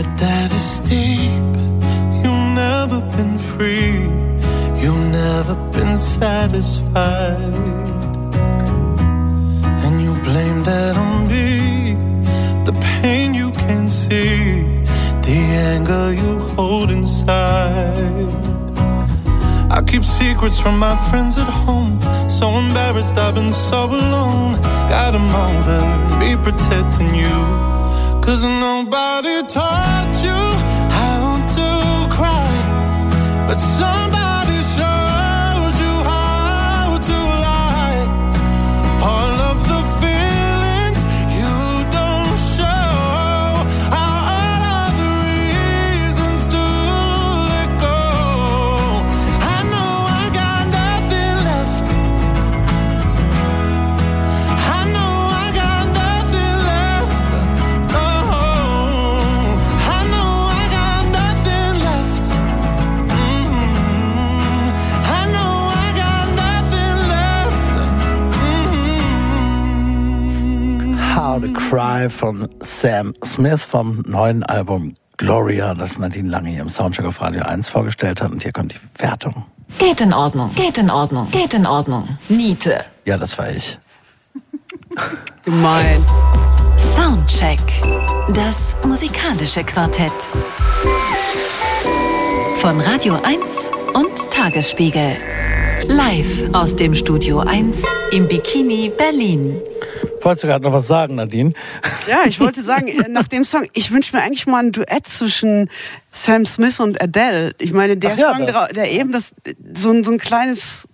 [0.03, 0.17] get
[0.83, 1.31] deep.
[2.21, 4.01] You've never been free.
[4.81, 7.55] You've never been satisfied.
[9.83, 11.95] And you blame that on me.
[12.65, 14.63] The pain you can see.
[15.27, 15.37] The
[15.71, 18.31] anger you hold inside.
[19.71, 21.99] I keep secrets from my friends at home.
[22.27, 24.59] So embarrassed, I've been so alone.
[24.89, 25.79] Got 'em over
[26.19, 27.74] me protecting you.
[28.25, 30.41] Cause nobody taught you
[30.97, 33.45] how to cry.
[33.47, 34.04] But somebody
[71.35, 76.69] How to Cry von Sam Smith vom neuen Album Gloria, das Nadine Lange hier im
[76.69, 78.31] Soundcheck auf Radio 1 vorgestellt hat.
[78.31, 79.43] Und hier kommt die Wertung.
[79.77, 82.17] Geht in Ordnung, geht in Ordnung, geht in Ordnung.
[82.29, 82.85] Niete.
[83.03, 83.77] Ja, das war ich.
[85.43, 86.01] Gemein.
[86.77, 87.59] Soundcheck.
[88.33, 90.29] Das musikalische Quartett.
[92.59, 95.17] Von Radio 1 und Tagesspiegel.
[95.89, 99.59] Live aus dem Studio 1 im Bikini Berlin.
[100.25, 101.53] Du gerade noch was sagen, Nadine?
[102.09, 105.05] Ja, ich wollte sagen, äh, nach dem Song, ich wünsche mir eigentlich mal ein Duett
[105.07, 105.69] zwischen
[106.11, 107.53] Sam Smith und Adele.
[107.59, 109.33] Ich meine, der ja, Song, der, der eben das,
[109.75, 110.87] so ein, so ein kleines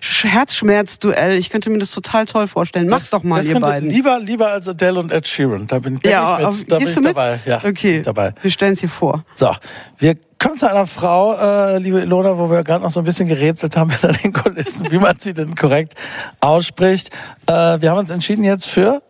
[0.00, 2.86] Sch- Herzschmerz-Duell, ich könnte mir das total toll vorstellen.
[2.88, 3.90] Macht Das- doch mal, das ihr beiden.
[3.90, 5.66] Lieber, lieber als Adele und Ed Sheeran.
[5.66, 6.70] Da bin, ja, ich auf- mit.
[6.72, 7.10] Da bin ich du mit?
[7.10, 7.40] dabei.
[7.44, 8.32] Ja, okay, ich dabei.
[8.40, 9.24] wir stellen es hier vor.
[9.34, 9.52] So,
[9.98, 13.28] wir kommen zu einer Frau, äh, liebe Ilona, wo wir gerade noch so ein bisschen
[13.28, 15.94] gerätselt haben hinter den Kulissen, wie man sie denn korrekt
[16.40, 17.10] ausspricht.
[17.46, 19.02] Äh, wir haben uns entschieden jetzt für,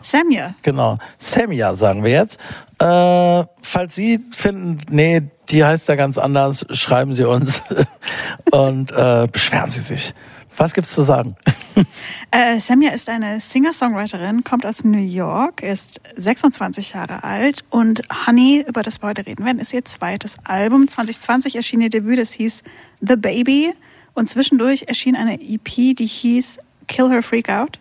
[0.00, 0.54] Samia.
[0.62, 2.38] genau, Samia sagen wir jetzt.
[2.80, 7.62] Äh, falls Sie finden, nee, die heißt ja ganz anders, schreiben Sie uns
[8.52, 10.14] und äh, beschweren Sie sich.
[10.58, 11.36] Was gibt's zu sagen?
[12.32, 18.64] Äh, Samia ist eine Singer-Songwriterin, kommt aus New York, ist 26 Jahre alt und Honey,
[18.66, 20.88] über das wir heute reden werden, ist ihr zweites Album.
[20.88, 22.64] 2020 erschien ihr Debüt, das hieß
[23.00, 23.72] The Baby
[24.12, 27.78] und zwischendurch erschien eine EP, die hieß Kill Her Freak Out,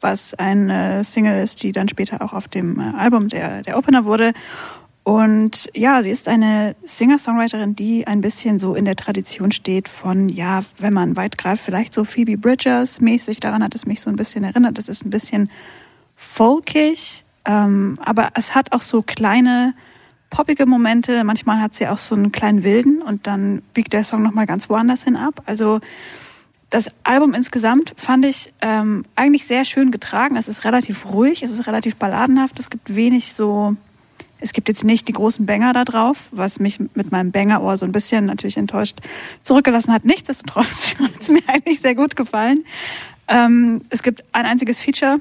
[0.00, 4.04] was eine Single ist, die dann später auch auf dem äh, Album der, der Opener
[4.04, 4.32] wurde.
[5.04, 10.28] Und ja, sie ist eine Singer-Songwriterin, die ein bisschen so in der Tradition steht von,
[10.28, 13.40] ja, wenn man weit greift, vielleicht so Phoebe Bridgers mäßig.
[13.40, 14.78] Daran hat es mich so ein bisschen erinnert.
[14.78, 15.50] Es ist ein bisschen
[16.14, 19.74] folkig, ähm, aber es hat auch so kleine
[20.30, 21.24] poppige Momente.
[21.24, 24.70] Manchmal hat sie auch so einen kleinen wilden und dann biegt der Song nochmal ganz
[24.70, 25.42] woanders hin ab.
[25.46, 25.80] Also
[26.70, 30.36] das Album insgesamt fand ich ähm, eigentlich sehr schön getragen.
[30.36, 32.58] Es ist relativ ruhig, es ist relativ balladenhaft.
[32.58, 33.76] Es gibt wenig so,
[34.42, 37.86] es gibt jetzt nicht die großen Banger da drauf, was mich mit meinem Bangerohr so
[37.86, 38.98] ein bisschen natürlich enttäuscht
[39.42, 40.04] zurückgelassen hat.
[40.04, 42.64] Nichtsdestotrotz hat es mir eigentlich sehr gut gefallen.
[43.28, 45.20] Ähm, es gibt ein einziges Feature,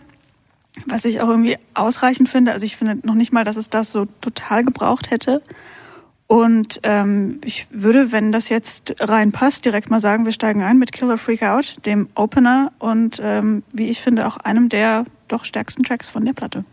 [0.88, 2.52] was ich auch irgendwie ausreichend finde.
[2.52, 5.42] Also ich finde noch nicht mal, dass es das so total gebraucht hätte.
[6.28, 10.94] Und ähm, ich würde, wenn das jetzt reinpasst, direkt mal sagen, wir steigen ein mit
[10.94, 15.84] Killer Freak Out, dem Opener und ähm, wie ich finde auch einem der doch stärksten
[15.84, 16.64] Tracks von der Platte.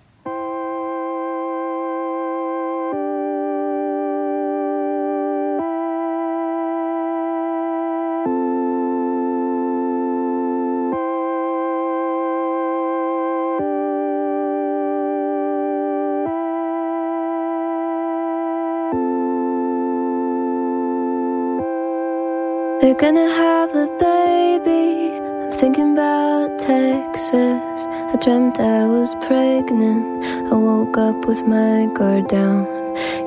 [22.89, 25.21] They're gonna have a baby.
[25.21, 27.85] I'm thinking about Texas.
[27.87, 30.25] I dreamt I was pregnant.
[30.51, 32.65] I woke up with my guard down.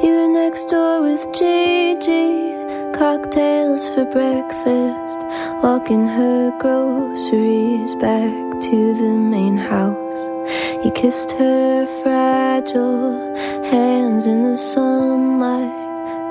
[0.01, 2.55] You were next door with Gigi.
[2.97, 5.19] Cocktails for breakfast.
[5.61, 10.21] Walking her groceries back to the main house.
[10.83, 13.13] You kissed her fragile
[13.65, 15.81] hands in the sunlight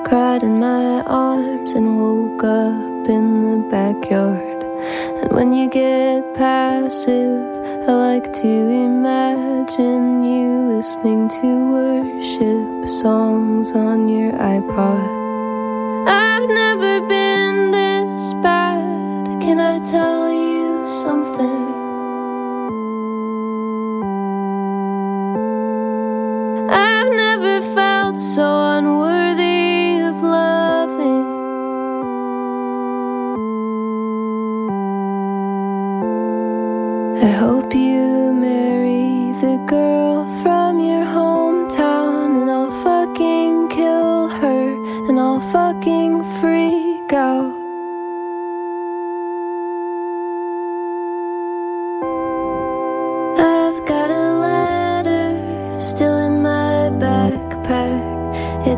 [0.03, 4.63] cried in my arms and woke up in the backyard.
[5.21, 7.41] And when you get passive,
[7.87, 16.07] I like to imagine you listening to worship songs on your iPod.
[16.07, 17.70] I've never been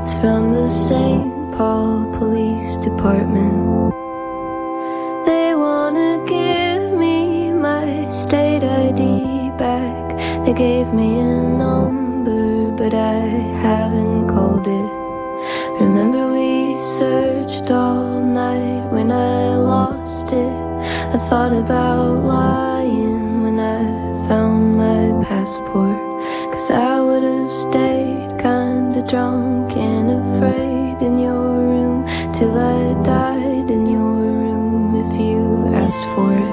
[0.04, 1.56] It's from the St.
[1.56, 3.56] Paul Police Department.
[5.26, 10.04] They wanna give me my state ID back.
[10.44, 13.22] They gave me a number, but I
[13.64, 14.92] haven't called it.
[15.80, 20.54] Remember, we searched all night when I lost it.
[21.16, 23.82] I thought about lying when I
[24.28, 25.98] found my passport.
[26.52, 29.63] Cause I would have stayed kinda drunk
[32.44, 36.53] till I died in your room if you asked for it.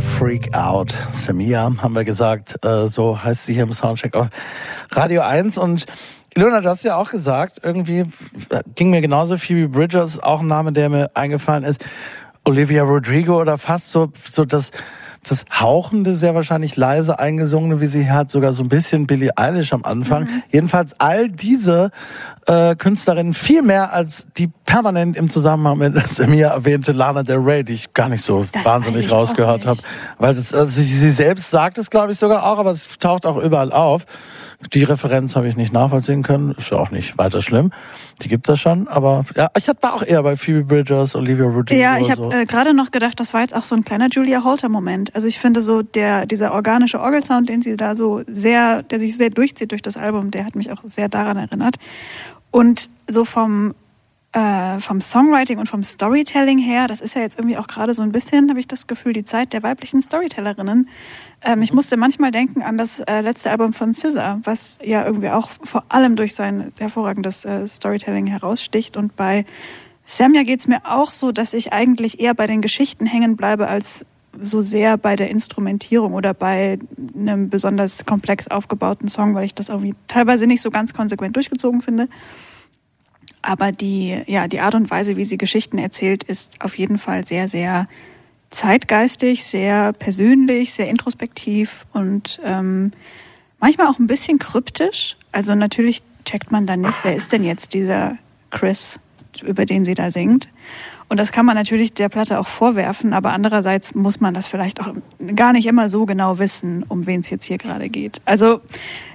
[0.00, 0.94] Freak Out.
[1.12, 4.28] Samia, haben wir gesagt, äh, so heißt sie hier im Soundcheck auf
[4.92, 5.86] Radio 1 und
[6.34, 8.04] Ilona, du hast ja auch gesagt, irgendwie
[8.74, 11.84] ging mir genauso Phoebe Bridgers, auch ein Name, der mir eingefallen ist.
[12.44, 14.70] Olivia Rodrigo oder fast so, so das,
[15.26, 19.72] das Hauchende, sehr wahrscheinlich leise eingesungene, wie sie hat, sogar so ein bisschen Billie Eilish
[19.72, 20.28] am Anfang.
[20.50, 21.90] Jedenfalls all diese
[22.46, 27.64] äh, Künstlerinnen viel mehr als die permanent im Zusammenhang mit Samia erwähnte Lana Del Rey,
[27.64, 29.80] die ich gar nicht so Das wahnsinnig rausgehört habe.
[30.18, 33.26] Weil das, also sie, sie selbst sagt es, glaube ich, sogar auch, aber es taucht
[33.26, 34.06] auch überall auf.
[34.74, 36.50] Die Referenz habe ich nicht nachvollziehen können.
[36.52, 37.70] Ist ja auch nicht weiter schlimm.
[38.22, 38.88] Die gibt es schon.
[38.88, 41.80] Aber ja, ich war auch eher bei Phoebe Bridgers, Olivia Rodrigo.
[41.80, 42.32] Ja, ich habe so.
[42.32, 45.14] äh, gerade noch gedacht, das war jetzt auch so ein kleiner Julia Holter-Moment.
[45.14, 49.16] Also ich finde so der dieser organische Orgelsound, den sie da so sehr, der sich
[49.16, 51.76] sehr durchzieht durch das Album, der hat mich auch sehr daran erinnert.
[52.50, 53.74] Und so vom
[54.32, 58.02] äh, vom Songwriting und vom Storytelling her, das ist ja jetzt irgendwie auch gerade so
[58.02, 60.88] ein bisschen, habe ich das Gefühl, die Zeit der weiblichen Storytellerinnen.
[61.42, 65.30] Ähm, ich musste manchmal denken an das äh, letzte Album von SZA, was ja irgendwie
[65.30, 68.96] auch vor allem durch sein hervorragendes äh, Storytelling heraussticht.
[68.96, 69.44] Und bei
[70.04, 74.04] Samia geht's mir auch so, dass ich eigentlich eher bei den Geschichten hängen bleibe, als
[74.40, 76.78] so sehr bei der Instrumentierung oder bei
[77.16, 81.82] einem besonders komplex aufgebauten Song, weil ich das irgendwie teilweise nicht so ganz konsequent durchgezogen
[81.82, 82.08] finde.
[83.42, 87.26] Aber die, ja, die Art und Weise, wie sie Geschichten erzählt, ist auf jeden Fall
[87.26, 87.88] sehr, sehr
[88.50, 92.92] zeitgeistig, sehr persönlich, sehr introspektiv und ähm,
[93.60, 95.16] manchmal auch ein bisschen kryptisch.
[95.32, 98.16] Also natürlich checkt man dann nicht, wer ist denn jetzt dieser
[98.50, 98.98] Chris,
[99.42, 100.48] über den sie da singt.
[101.10, 104.80] Und das kann man natürlich der Platte auch vorwerfen, aber andererseits muss man das vielleicht
[104.80, 104.92] auch
[105.34, 108.20] gar nicht immer so genau wissen, um wen es jetzt hier gerade geht.
[108.26, 108.60] Also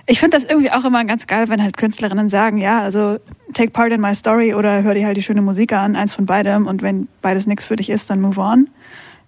[0.08, 3.20] ich finde das irgendwie auch immer ganz geil, wenn halt Künstlerinnen sagen, ja, also
[3.54, 6.26] take part in my story oder hör dir halt die schöne Musik an, eins von
[6.26, 8.70] beidem und wenn beides nichts für dich ist, dann move on.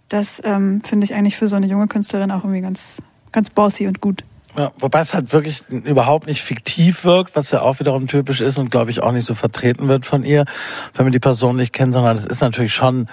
[0.09, 3.87] Das ähm, finde ich eigentlich für so eine junge Künstlerin auch irgendwie ganz, ganz bossy
[3.87, 4.23] und gut.
[4.57, 8.57] Ja, wobei es halt wirklich überhaupt nicht fiktiv wirkt, was ja auch wiederum typisch ist
[8.57, 10.45] und glaube ich auch nicht so vertreten wird von ihr,
[10.93, 13.07] wenn man die Person nicht kennt, sondern es ist natürlich schon.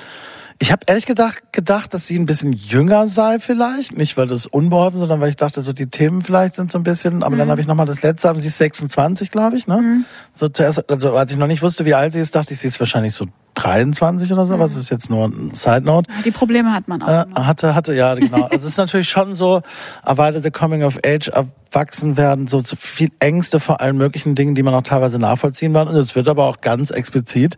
[0.61, 4.47] Ich habe ehrlich gedacht, gedacht, dass sie ein bisschen jünger sei vielleicht, nicht weil das
[4.47, 7.25] unbeholfen, sondern weil ich dachte, so die Themen vielleicht sind so ein bisschen.
[7.25, 10.05] Aber dann habe ich nochmal das letzte, haben sie ist 26, glaube ich, ne?
[10.37, 12.69] So zuerst, also als ich noch nicht wusste, wie alt sie ist, dachte ich, sie
[12.69, 14.59] ist wahrscheinlich so 23 oder so.
[14.59, 16.11] Was ist jetzt nur ein Side Note?
[16.25, 17.09] Die Probleme hat man auch.
[17.09, 18.45] Äh, hatte, hatte, ja, genau.
[18.45, 19.63] Also es ist natürlich schon so,
[20.05, 24.63] erweiterte Coming of Age, erwachsen werden, so zu viel Ängste vor allen möglichen Dingen, die
[24.63, 25.89] man auch teilweise nachvollziehen kann.
[25.89, 27.57] Und es wird aber auch ganz explizit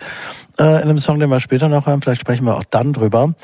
[0.58, 3.34] äh, in einem Song, den wir später noch hören, vielleicht sprechen wir auch dann drüber.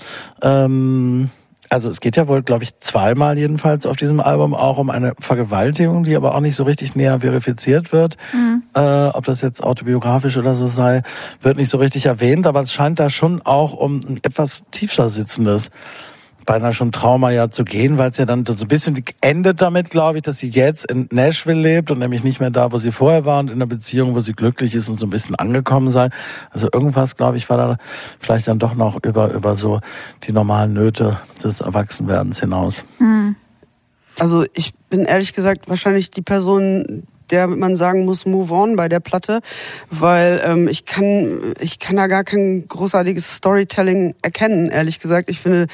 [0.42, 1.30] Ähm,
[1.70, 5.14] also es geht ja wohl, glaube ich, zweimal jedenfalls auf diesem Album auch um eine
[5.20, 8.16] Vergewaltigung, die aber auch nicht so richtig näher verifiziert wird.
[8.74, 11.02] Äh, ob das jetzt autobiografisch oder so sei,
[11.40, 15.10] wird nicht so richtig erwähnt, aber es scheint da schon auch um ein etwas tiefer
[15.10, 15.70] sitzendes
[16.50, 19.88] beinahe schon Trauma ja zu gehen, weil es ja dann so ein bisschen endet damit,
[19.88, 22.90] glaube ich, dass sie jetzt in Nashville lebt und nämlich nicht mehr da, wo sie
[22.90, 25.90] vorher war und in einer Beziehung, wo sie glücklich ist und so ein bisschen angekommen
[25.90, 26.08] sei.
[26.50, 27.76] Also irgendwas, glaube ich, war da
[28.18, 29.78] vielleicht dann doch noch über, über so
[30.24, 32.82] die normalen Nöte des Erwachsenwerdens hinaus.
[34.18, 38.88] Also ich bin ehrlich gesagt wahrscheinlich die Person, der man sagen muss, move on bei
[38.88, 39.40] der Platte,
[39.90, 45.28] weil ähm, ich kann ich kann da gar kein großartiges Storytelling erkennen, ehrlich gesagt.
[45.28, 45.66] Ich finde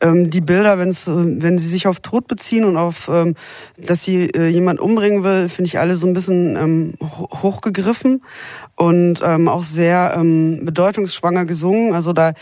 [0.00, 3.34] ähm, die Bilder, wenn's, äh, wenn sie sich auf Tod beziehen und auf, ähm,
[3.76, 8.22] dass sie äh, jemand umbringen will, finde ich alle so ein bisschen ähm, ho- hochgegriffen
[8.76, 11.94] und ähm, auch sehr ähm, bedeutungsschwanger gesungen.
[11.94, 12.32] Also da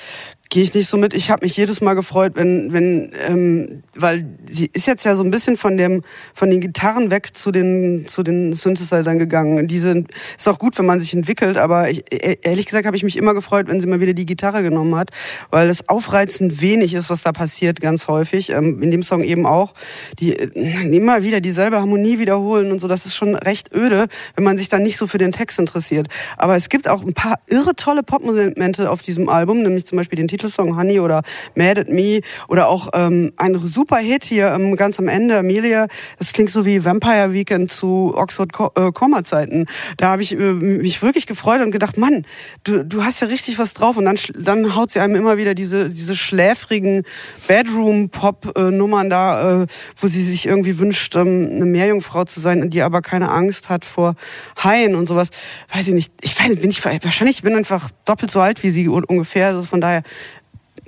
[0.51, 1.15] gehe ich nicht so mit.
[1.15, 5.23] Ich habe mich jedes Mal gefreut, wenn, wenn, ähm, weil sie ist jetzt ja so
[5.23, 6.03] ein bisschen von dem,
[6.35, 9.69] von den Gitarren weg zu den, zu den Synthesizern gegangen.
[9.69, 12.97] Die sind, ist auch gut, wenn man sich entwickelt, aber ich, e- ehrlich gesagt habe
[12.97, 15.11] ich mich immer gefreut, wenn sie mal wieder die Gitarre genommen hat,
[15.51, 18.51] weil es aufreizend wenig ist, was da passiert, ganz häufig.
[18.51, 19.73] Ähm, in dem Song eben auch,
[20.19, 22.89] die äh, immer wieder dieselbe Harmonie wiederholen und so.
[22.89, 26.09] Das ist schon recht öde, wenn man sich dann nicht so für den Text interessiert.
[26.37, 30.17] Aber es gibt auch ein paar irre tolle Popmomente auf diesem Album, nämlich zum Beispiel
[30.17, 31.23] den Titelsong Honey oder
[31.55, 35.87] Mad at Me oder auch ähm, ein super Hit hier ähm, ganz am Ende, Amelia.
[36.19, 39.67] Das klingt so wie Vampire Weekend zu Oxford Co äh.
[39.97, 42.25] Da habe ich äh, mich wirklich gefreut und gedacht, Mann,
[42.65, 43.97] du, du hast ja richtig was drauf.
[43.97, 47.03] Und dann, dann haut sie einem immer wieder diese, diese schläfrigen
[47.47, 49.67] Bedroom-Pop-Nummern da, äh,
[49.99, 53.85] wo sie sich irgendwie wünscht, ähm, eine Meerjungfrau zu sein, die aber keine Angst hat
[53.85, 54.15] vor
[54.63, 55.29] Haien und sowas.
[55.73, 56.13] Weiß ich nicht.
[56.23, 59.49] Ich weiß bin ich wahrscheinlich bin einfach doppelt so alt wie sie un- ungefähr.
[59.49, 60.03] Also von daher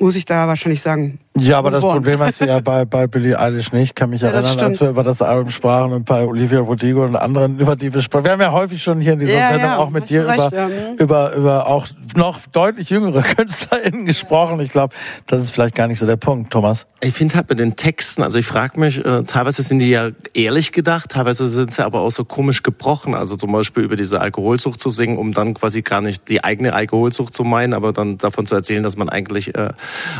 [0.03, 1.21] muss ich da wahrscheinlich sagen.
[1.39, 1.81] Ja, aber das.
[1.81, 3.83] Problem hast du ja bei, bei Billie Eilish nicht.
[3.83, 7.05] Ich kann mich Ja, erinnern, als wir über das Album sprachen und bei Olivia Rodrigo
[7.05, 8.25] und anderen, über die wir sprachen.
[8.25, 10.49] Wir haben ja häufig schon hier in dieser Ja, Sendung ja, auch mit dir recht,
[10.49, 10.99] über, ja, mhm.
[10.99, 11.87] über, über auch
[12.17, 14.59] noch deutlich jüngere KünstlerInnen gesprochen.
[14.61, 14.95] Ich glaube,
[15.27, 16.87] das ist vielleicht gar nicht so der Punkt, Thomas.
[17.01, 20.11] Ich finde halt mit den Texten, also ich frage mich, äh, teilweise sind die ja
[20.35, 23.15] ehrlich gedacht, teilweise sind sie aber auch so komisch gebrochen.
[23.15, 26.75] Also zum Beispiel über diese Alkoholsucht zu singen, um dann quasi gar nicht die eigene
[26.75, 29.71] Alkoholsucht zu meinen, aber dann davon zu erzählen, dass man eigentlich äh,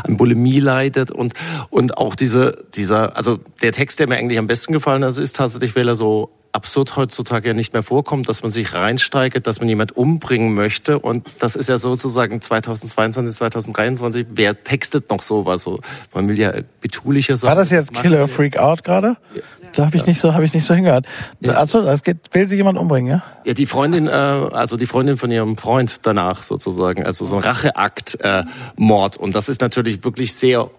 [0.03, 1.33] an Bulimie leidet und
[1.69, 5.35] und auch diese dieser, also der Text, der mir eigentlich am besten gefallen hat, ist
[5.35, 9.59] tatsächlich, weil er so absurd heutzutage ja nicht mehr vorkommt, dass man sich reinsteigert, dass
[9.59, 10.99] man jemand umbringen möchte.
[10.99, 14.27] Und das ist ja sozusagen 2022, 2023.
[14.29, 15.63] Wer textet noch sowas?
[15.63, 15.79] So,
[16.13, 17.49] man will ja betulicher sein.
[17.49, 19.17] War das jetzt Killer Freak Out gerade?
[19.73, 21.05] Da habe ich nicht so, habe ich nicht so hingehört.
[21.47, 23.23] Achso, das geht, will sich jemand umbringen, ja?
[23.45, 27.41] Ja, die Freundin, äh, also die Freundin von ihrem Freund danach sozusagen, also so ein
[27.41, 28.43] Racheakt, äh,
[28.75, 29.17] Mord.
[29.17, 30.69] Und das ist natürlich wirklich sehr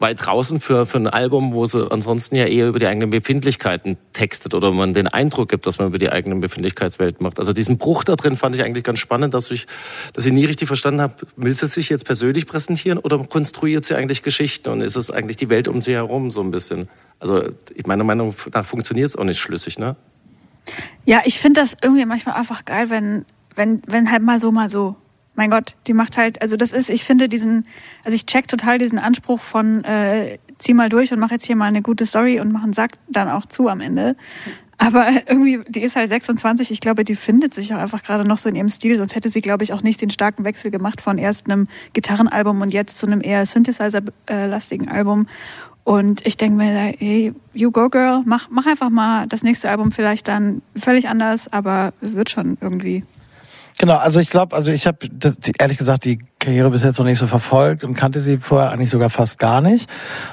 [0.00, 3.96] weit draußen für, für ein Album, wo sie ansonsten ja eher über die eigenen Befindlichkeiten
[4.12, 7.38] textet oder man den Eindruck gibt, dass man über die eigenen Befindlichkeitswelt macht.
[7.38, 9.66] Also diesen Bruch da drin fand ich eigentlich ganz spannend, dass ich,
[10.12, 13.94] dass ich nie richtig verstanden habe, will sie sich jetzt persönlich präsentieren oder konstruiert sie
[13.94, 16.88] eigentlich Geschichten und ist es eigentlich die Welt um sie herum so ein bisschen?
[17.20, 17.42] Also
[17.86, 19.96] meiner Meinung nach funktioniert es auch nicht schlüssig, ne?
[21.04, 23.24] Ja, ich finde das irgendwie manchmal einfach geil, wenn,
[23.54, 24.96] wenn, wenn halt mal so, mal so.
[25.36, 27.66] Mein Gott, die macht halt, also das ist, ich finde diesen,
[28.04, 31.56] also ich check total diesen Anspruch von äh, zieh mal durch und mach jetzt hier
[31.56, 34.16] mal eine gute Story und mach einen Sack dann auch zu am Ende.
[34.78, 38.38] Aber irgendwie, die ist halt 26, ich glaube, die findet sich auch einfach gerade noch
[38.38, 41.00] so in ihrem Stil, sonst hätte sie, glaube ich, auch nicht den starken Wechsel gemacht
[41.00, 45.26] von erst einem Gitarrenalbum und jetzt zu einem eher Synthesizer-lastigen Album.
[45.84, 49.92] Und ich denke mir, hey, you go girl, mach, mach einfach mal das nächste Album
[49.92, 53.04] vielleicht dann völlig anders, aber wird schon irgendwie.
[53.78, 54.98] Genau, also ich glaube, also ich habe
[55.58, 58.90] ehrlich gesagt die Karriere bis jetzt noch nicht so verfolgt und kannte sie vorher eigentlich
[58.90, 59.90] sogar fast gar nicht.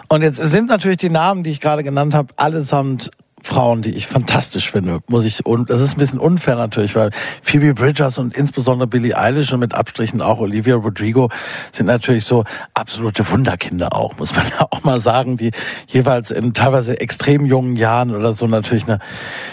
[0.09, 3.09] Und jetzt sind natürlich die Namen, die ich gerade genannt habe, allesamt
[3.43, 7.11] Frauen, die ich fantastisch finde, muss ich, und das ist ein bisschen unfair natürlich, weil
[7.41, 11.29] Phoebe Bridgers und insbesondere Billie Eilish und mit Abstrichen auch Olivia Rodrigo
[11.71, 15.51] sind natürlich so absolute Wunderkinder auch, muss man ja auch mal sagen, die
[15.87, 18.99] jeweils in teilweise extrem jungen Jahren oder so natürlich eine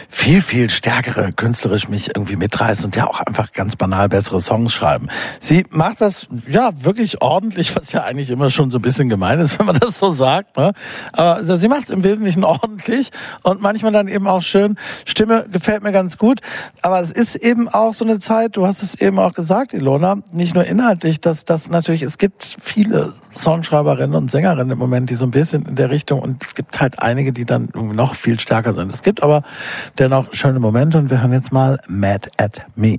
[0.08, 4.72] viel, viel stärkere künstlerisch mich irgendwie mitreißen und ja auch einfach ganz banal bessere Songs
[4.72, 5.08] schreiben.
[5.40, 9.40] Sie macht das, ja, wirklich ordentlich, was ja eigentlich immer schon so ein bisschen gemein
[9.40, 10.72] ist, wenn man das so sagt, ne?
[11.12, 13.10] Aber sie macht es im Wesentlichen ordentlich
[13.42, 14.76] und manchmal dann eben auch schön.
[15.04, 16.40] Stimme gefällt mir ganz gut.
[16.82, 20.18] Aber es ist eben auch so eine Zeit, du hast es eben auch gesagt, Ilona,
[20.32, 25.14] nicht nur inhaltlich, dass das natürlich, es gibt viele Songschreiberinnen und Sängerinnen im Moment, die
[25.14, 28.40] so ein bisschen in der Richtung und es gibt halt einige, die dann noch viel
[28.40, 28.92] stärker sind.
[28.92, 29.42] Es gibt aber
[29.98, 32.96] dennoch schöne Momente und wir hören jetzt mal Mad at Me.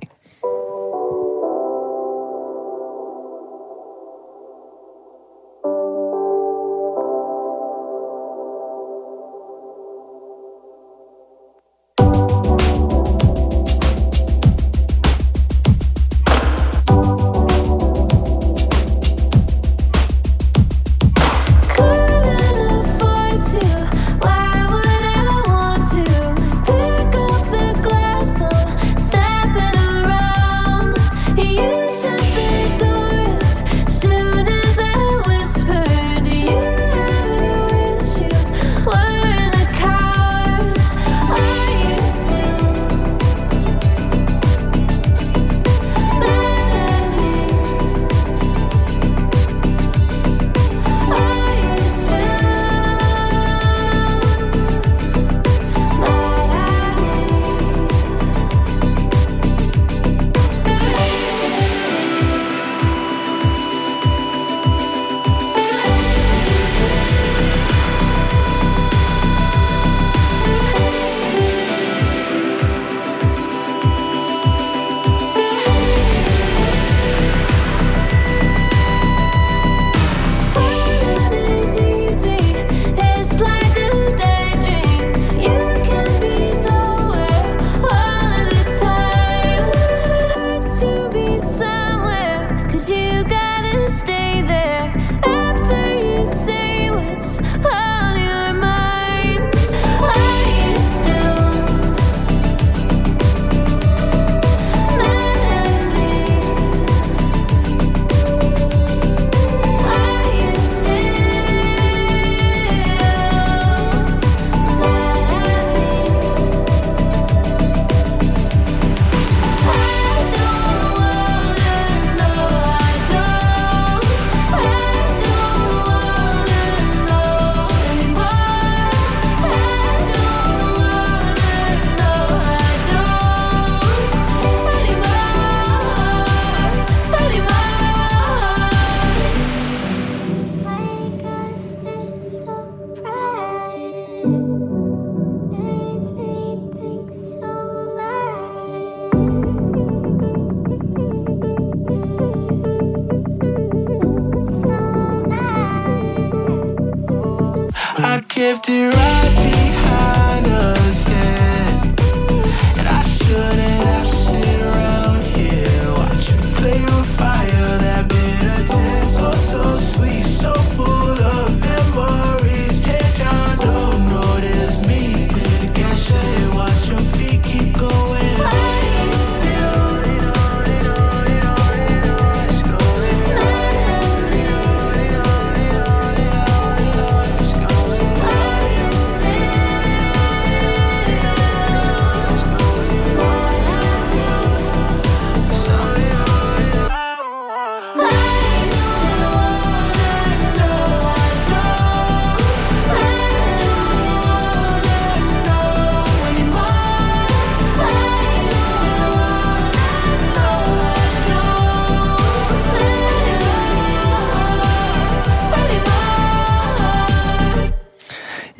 [158.02, 159.69] I kept it right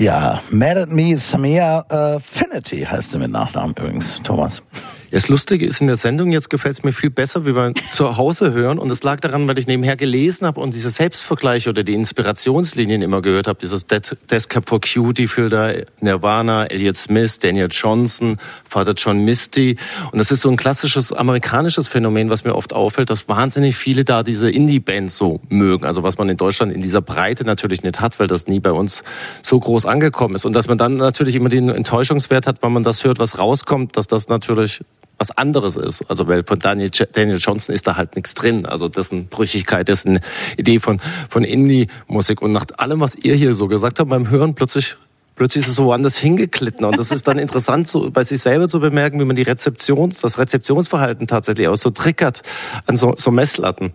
[0.01, 4.63] Ja, Mad at Me, Samia äh, Finity heißt sie mit Nachnamen übrigens, Thomas.
[5.11, 8.17] Das Lustige ist, in der Sendung jetzt gefällt es mir viel besser, wie beim zu
[8.17, 8.79] Hause hören.
[8.79, 13.03] Und es lag daran, weil ich nebenher gelesen habe und diese Selbstvergleiche oder die Inspirationslinien
[13.03, 13.59] immer gehört habe.
[13.61, 18.37] Dieses Death Cab for Cutie, Filter, Nirvana, Elliot Smith, Daniel Johnson,
[18.69, 19.77] Vater John Misty.
[20.13, 24.05] Und das ist so ein klassisches amerikanisches Phänomen, was mir oft auffällt, dass wahnsinnig viele
[24.05, 25.87] da diese Indie-Bands so mögen.
[25.87, 28.71] Also was man in Deutschland in dieser Breite natürlich nicht hat, weil das nie bei
[28.71, 29.03] uns
[29.43, 30.45] so groß angekommen ist.
[30.45, 33.97] Und dass man dann natürlich immer den Enttäuschungswert hat, wenn man das hört, was rauskommt,
[33.97, 34.83] dass das natürlich
[35.21, 36.03] was anderes ist.
[36.09, 38.67] Also weil von Daniel, Daniel Johnson ist da halt nichts drin.
[38.67, 40.21] Also dessen Brüchigkeit, dessen
[40.57, 42.41] Idee von, von Indie-Musik.
[42.43, 44.97] Und nach allem, was ihr hier so gesagt habt beim Hören, plötzlich
[45.41, 46.85] plötzlich ist es so woanders hingeklitten.
[46.85, 50.21] Und das ist dann interessant, so bei sich selber zu bemerken, wie man die Rezeptions,
[50.21, 52.43] das Rezeptionsverhalten tatsächlich auch so triggert
[52.87, 53.95] an so, so Messlatten.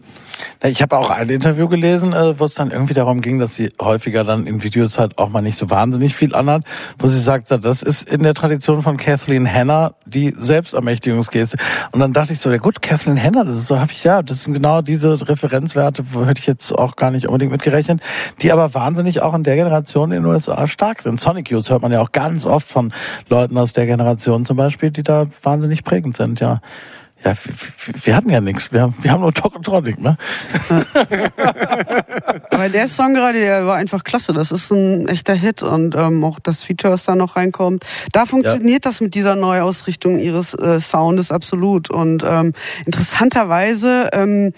[0.63, 3.71] Ich habe auch ein Interview gelesen, äh, wo es dann irgendwie darum ging, dass sie
[3.79, 6.63] häufiger dann in Videos halt auch mal nicht so wahnsinnig viel anhat,
[6.97, 11.57] wo sie sagt, das ist in der Tradition von Kathleen Hanna die Selbstermächtigungsgeste.
[11.91, 14.23] Und dann dachte ich so, ja gut, Kathleen Hanna, das ist so, habe ich ja,
[14.23, 18.01] das sind genau diese Referenzwerte, wo hätte ich jetzt auch gar nicht unbedingt mitgerechnet,
[18.41, 21.19] die aber wahnsinnig auch in der Generation in den USA stark sind.
[21.35, 22.93] Sonic Youth hört man ja auch ganz oft von
[23.27, 26.61] Leuten aus der Generation zum Beispiel, die da wahnsinnig prägend sind, ja.
[27.25, 27.33] Ja,
[28.03, 28.71] wir, hatten ja nichts.
[28.71, 30.15] Wir, haben- wir haben nur Tokotronic, ne?
[32.51, 34.31] Aber der Song gerade, der war einfach klasse.
[34.31, 37.83] Das ist ein echter Hit und ähm, auch das Feature, was da noch reinkommt.
[38.11, 41.89] Da funktioniert das mit dieser Neuausrichtung ihres äh, Soundes absolut.
[41.89, 42.53] Und ähm,
[42.85, 44.51] interessanterweise ähm,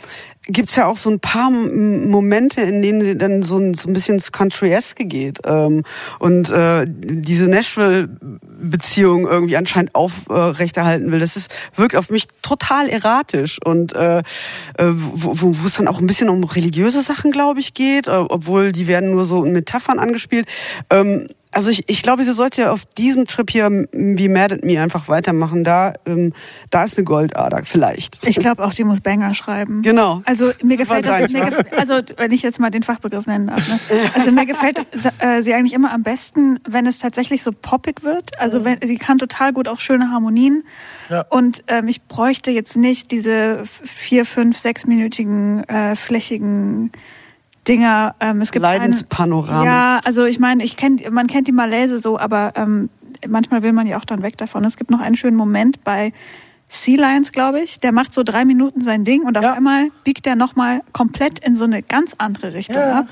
[0.47, 3.93] gibt's ja auch so ein paar Momente, in denen sie dann so ein, so ein
[3.93, 5.39] bisschen ins Country-eske geht.
[5.45, 5.83] Ähm,
[6.19, 11.19] und äh, diese Nashville-Beziehung irgendwie anscheinend aufrechterhalten will.
[11.19, 13.59] Das ist, wirkt auf mich total erratisch.
[13.63, 14.23] Und äh, äh,
[14.77, 18.11] wo, wo wo es dann auch ein bisschen um religiöse Sachen, glaube ich, geht, äh,
[18.11, 20.47] obwohl die werden nur so in Metaphern angespielt.
[20.89, 24.53] Ähm, also ich, ich glaube, sie sollte ja auf diesem Trip hier m, wie Mad
[24.53, 25.63] at Me einfach weitermachen.
[25.63, 26.33] Da, ähm,
[26.69, 28.25] da ist eine Goldader, vielleicht.
[28.27, 29.81] Ich glaube auch, die muss Banger schreiben.
[29.81, 30.21] Genau.
[30.25, 31.31] Also mir gefällt das, sein.
[31.31, 33.67] mir gef also wenn ich jetzt mal den Fachbegriff nennen darf.
[33.67, 33.79] Ne?
[34.13, 34.85] Also mir gefällt
[35.19, 38.39] äh, sie eigentlich immer am besten, wenn es tatsächlich so poppig wird.
[38.39, 40.63] Also wenn sie kann total gut auch schöne Harmonien.
[41.09, 41.25] Ja.
[41.29, 46.91] Und ähm, ich bräuchte jetzt nicht diese vier, fünf, sechsminütigen äh, flächigen
[47.67, 48.15] Dinger.
[48.19, 49.63] Ähm, es gibt Leidenspanorama.
[49.65, 52.89] Ja, also ich meine, ich kenn, man kennt die Malaise so, aber ähm,
[53.27, 54.63] manchmal will man ja auch dann weg davon.
[54.63, 56.13] Es gibt noch einen schönen Moment bei
[56.69, 57.79] Sea Lions, glaube ich.
[57.79, 59.53] Der macht so drei Minuten sein Ding und auf Ja.
[59.53, 62.99] einmal biegt er nochmal komplett in so eine ganz andere Richtung Ja.
[62.99, 63.07] ab.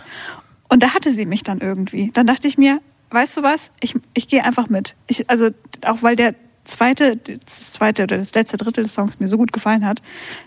[0.69, 2.11] Und da hatte sie mich dann irgendwie.
[2.13, 2.79] Dann dachte ich mir,
[3.11, 3.71] weißt du was?
[3.81, 4.95] Ich, ich gehe einfach mit.
[5.07, 5.49] Ich, also
[5.85, 6.33] auch weil der
[6.65, 10.01] zweite, das zweite oder das letzte Drittel des Songs mir so gut gefallen hat,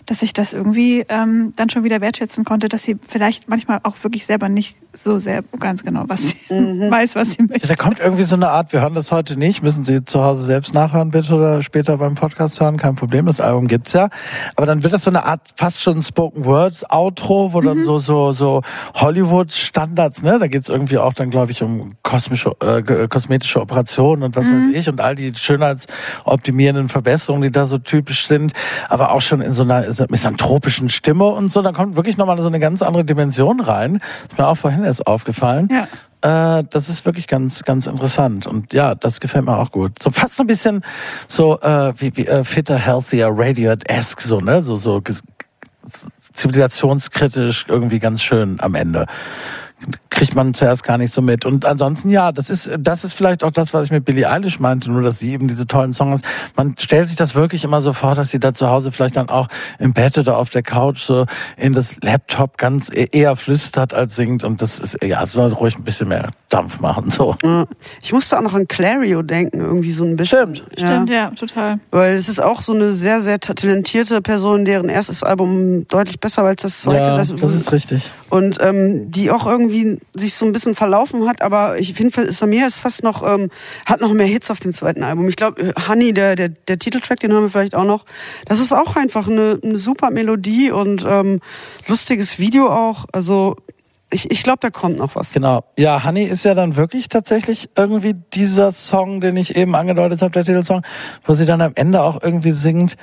[0.05, 3.95] dass ich das irgendwie ähm, dann schon wieder wertschätzen konnte, dass sie vielleicht manchmal auch
[4.03, 7.67] wirklich selber nicht so sehr ganz genau was sie weiß, was sie möchte.
[7.67, 10.43] Da kommt irgendwie so eine Art, wir hören das heute nicht, müssen Sie zu Hause
[10.43, 14.09] selbst nachhören bitte oder später beim Podcast hören, kein Problem, das Album gibt's ja.
[14.55, 17.99] Aber dann wird das so eine Art fast schon Spoken Words Outro, wo dann so
[17.99, 18.61] so so
[18.95, 23.61] Hollywood Standards, ne, da geht's irgendwie auch dann glaube ich um kosmische äh, ge- kosmetische
[23.61, 25.33] Operationen und was weiß ich und all die
[26.39, 28.53] schönheitsoptimierenden Verbesserungen, die da so typisch sind,
[28.89, 32.47] aber auch schon in so einer misanthropischen Stimme und so, dann kommt wirklich nochmal so
[32.47, 33.99] eine ganz andere Dimension rein.
[34.29, 35.69] Ist mir auch vorhin erst aufgefallen.
[35.71, 35.87] Ja.
[36.21, 38.47] Äh, das ist wirklich ganz, ganz interessant.
[38.47, 40.01] Und ja, das gefällt mir auch gut.
[40.01, 40.83] So fast so ein bisschen
[41.27, 44.61] so äh, wie, wie äh, fitter, healthier, radiant-esque, so, ne?
[44.61, 45.01] So, so
[46.33, 49.07] zivilisationskritisch, irgendwie ganz schön am Ende.
[50.09, 51.45] Kriegt man zuerst gar nicht so mit.
[51.45, 54.59] Und ansonsten, ja, das ist, das ist vielleicht auch das, was ich mit Billie Eilish
[54.59, 56.21] meinte, nur dass sie eben diese tollen Songs,
[56.55, 59.29] man stellt sich das wirklich immer so vor, dass sie da zu Hause vielleicht dann
[59.29, 61.25] auch im Bett oder auf der Couch so
[61.55, 64.43] in das Laptop ganz e- eher flüstert als singt.
[64.43, 67.09] Und das ist, ja, es soll ruhig ein bisschen mehr Dampf machen.
[67.11, 67.35] So.
[67.43, 67.65] Ja.
[68.01, 70.55] Ich musste auch noch an Clario denken, irgendwie so ein bisschen.
[70.55, 70.65] Stimmt.
[70.77, 71.79] Stimmt, ja, total.
[71.91, 76.19] Weil es ist auch so eine sehr, sehr ta- talentierte Person, deren erstes Album deutlich
[76.19, 77.05] besser war als das zweite.
[77.05, 78.03] Ja, das ist richtig.
[78.29, 82.65] Und ähm, die auch irgendwie sich so ein bisschen verlaufen hat, aber ich finde, Samir
[82.67, 83.49] ist fast noch, ähm,
[83.85, 85.29] hat noch mehr Hits auf dem zweiten Album.
[85.29, 88.05] Ich glaube, Honey, der, der, der Titeltrack, den haben wir vielleicht auch noch.
[88.45, 91.41] Das ist auch einfach eine, eine super Melodie und ähm,
[91.87, 93.05] lustiges Video auch.
[93.11, 93.55] Also
[94.11, 95.33] ich, ich glaube, da kommt noch was.
[95.33, 95.63] Genau.
[95.77, 100.31] Ja, Honey ist ja dann wirklich tatsächlich irgendwie dieser Song, den ich eben angedeutet habe,
[100.31, 100.81] der Titelsong,
[101.23, 102.95] wo sie dann am Ende auch irgendwie singt.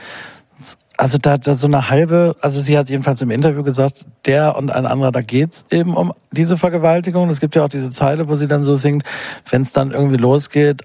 [0.98, 4.70] Also da, da so eine halbe, also sie hat jedenfalls im Interview gesagt, der und
[4.70, 7.28] ein anderer, da geht's eben um diese Vergewaltigung.
[7.28, 9.04] Es gibt ja auch diese Zeile, wo sie dann so singt,
[9.50, 10.84] wenn es dann irgendwie losgeht,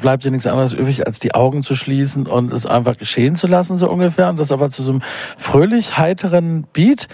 [0.00, 3.48] bleibt ihr nichts anderes übrig, als die Augen zu schließen und es einfach geschehen zu
[3.48, 4.28] lassen, so ungefähr.
[4.28, 5.02] Und das aber zu so einem
[5.36, 7.08] fröhlich heiteren Beat,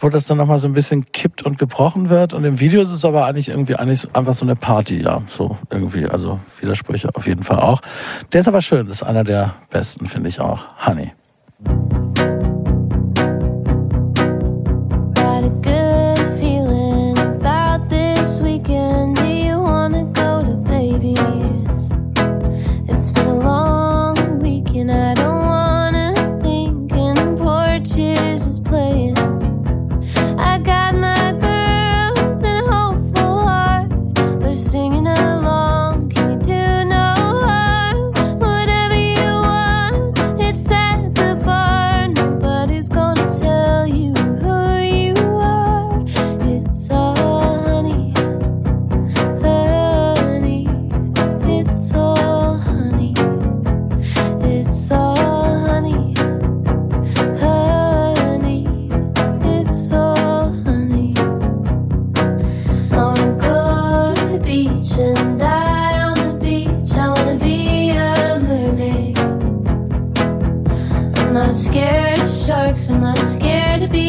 [0.00, 2.34] wo das dann nochmal so ein bisschen kippt und gebrochen wird.
[2.34, 5.56] Und im Video ist es aber eigentlich irgendwie eigentlich einfach so eine Party, ja, so
[5.70, 6.06] irgendwie.
[6.06, 7.80] Also Widersprüche auf jeden Fall auch.
[8.32, 10.64] Der ist aber schön, ist einer der besten, finde ich auch.
[10.84, 11.12] Honey.
[11.66, 11.93] you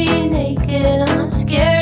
[0.06, 1.10] naked.
[1.10, 1.75] I'm not scared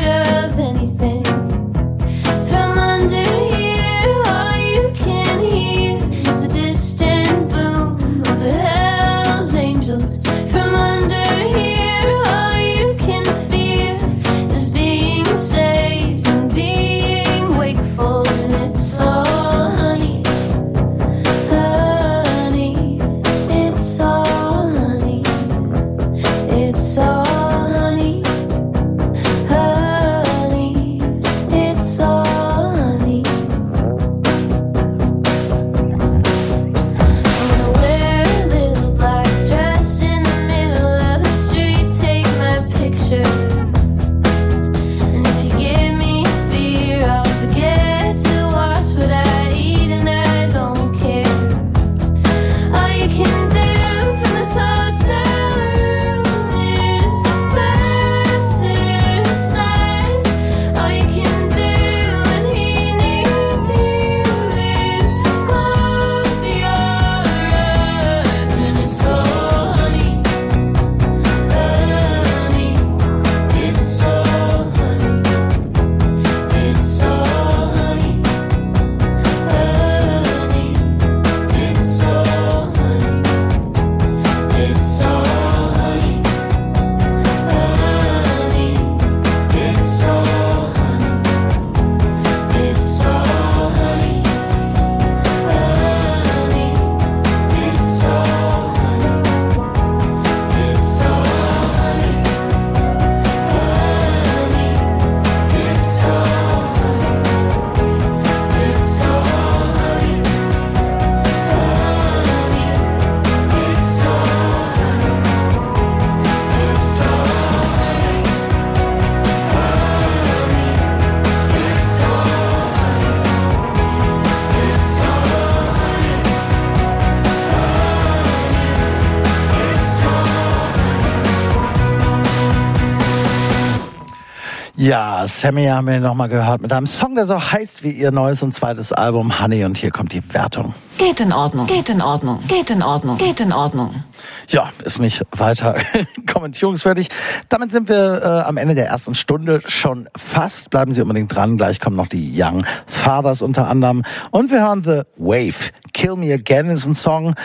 [134.84, 138.44] Ja, Sammy haben wir nochmal gehört mit einem Song, der so heißt wie ihr neues
[138.44, 140.74] und zweites Album Honey und hier kommt die Wertung.
[140.98, 144.04] Geht in Ordnung, geht in Ordnung, geht in Ordnung, geht in Ordnung.
[144.50, 145.78] Ja, ist nicht weiter
[146.34, 147.08] kommentierungswürdig.
[147.48, 150.70] Damit sind wir äh, am Ende der ersten Stunde schon fast.
[150.70, 151.56] Bleiben Sie unbedingt dran.
[151.56, 154.04] Gleich kommen noch die Young Fathers unter anderem.
[154.32, 157.36] Und wir hören The Wave Kill Me Again ist ein Song,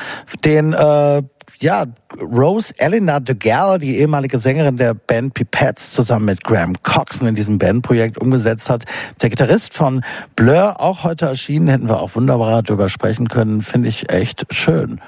[0.44, 1.22] den äh,
[1.60, 1.84] ja,
[2.20, 7.58] Rose Eleanor DeGale, die ehemalige Sängerin der Band Pipettes, zusammen mit Graham Coxon in diesem
[7.58, 8.84] Bandprojekt umgesetzt hat.
[9.22, 10.02] Der Gitarrist von
[10.36, 15.00] Blur, auch heute erschienen, hätten wir auch wunderbar darüber sprechen können, finde ich echt schön.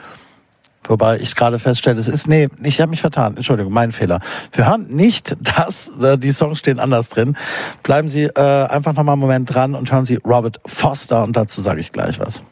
[0.84, 4.20] Wobei ich gerade feststelle, es ist, nee, ich habe mich vertan, Entschuldigung, mein Fehler.
[4.52, 7.36] Wir hören nicht das, äh, die Songs stehen anders drin.
[7.82, 11.60] Bleiben Sie äh, einfach nochmal einen Moment dran und hören Sie Robert Foster und dazu
[11.60, 12.42] sage ich gleich was.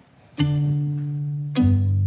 [0.41, 1.98] Up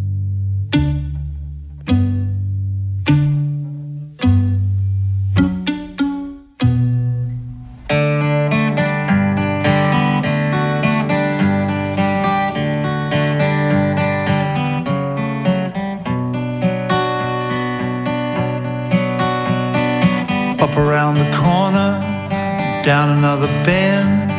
[22.83, 24.29] down another bend.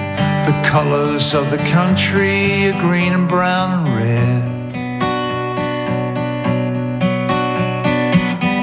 [0.46, 4.42] The colors of the country are green and brown and red.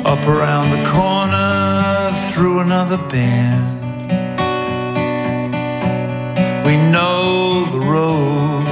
[0.05, 3.79] Up around the corner, through another bend.
[6.65, 8.67] We know the roads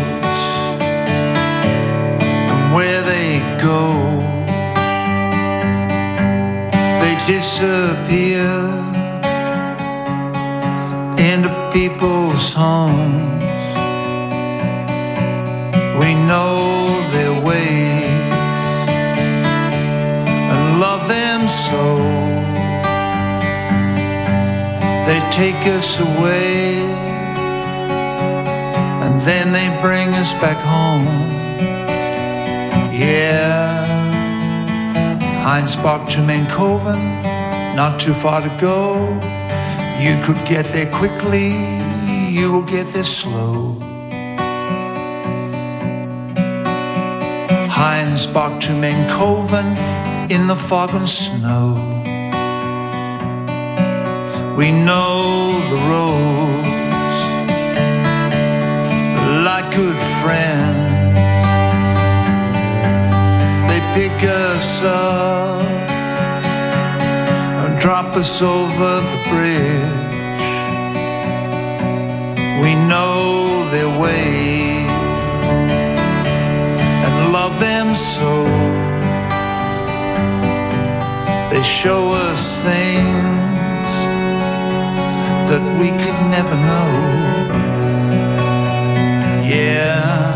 [2.51, 3.93] and where they go
[7.01, 8.76] they disappear
[11.84, 13.43] people's homes.
[16.01, 16.57] We know
[17.15, 18.34] their ways
[20.51, 21.84] and love them so.
[25.07, 26.80] They take us away
[29.03, 31.05] and then they bring us back home.
[32.91, 33.86] Yeah.
[35.43, 37.03] Heinz Heinsbach to Mankoven,
[37.75, 39.36] not too far to go.
[39.99, 41.49] You could get there quickly,
[42.29, 43.75] you will get there slow.
[47.67, 49.69] Heinsbach to Mankoven
[50.29, 51.73] in the fog and snow.
[54.55, 56.67] We know the roads
[59.45, 60.97] like good friends
[63.67, 65.76] they pick us up
[67.88, 70.49] drop us over the bridge.
[72.61, 74.91] We know their ways
[77.05, 78.43] and love them so.
[81.49, 83.23] They show us things
[85.49, 86.89] that we could never know.
[89.47, 90.26] Yeah.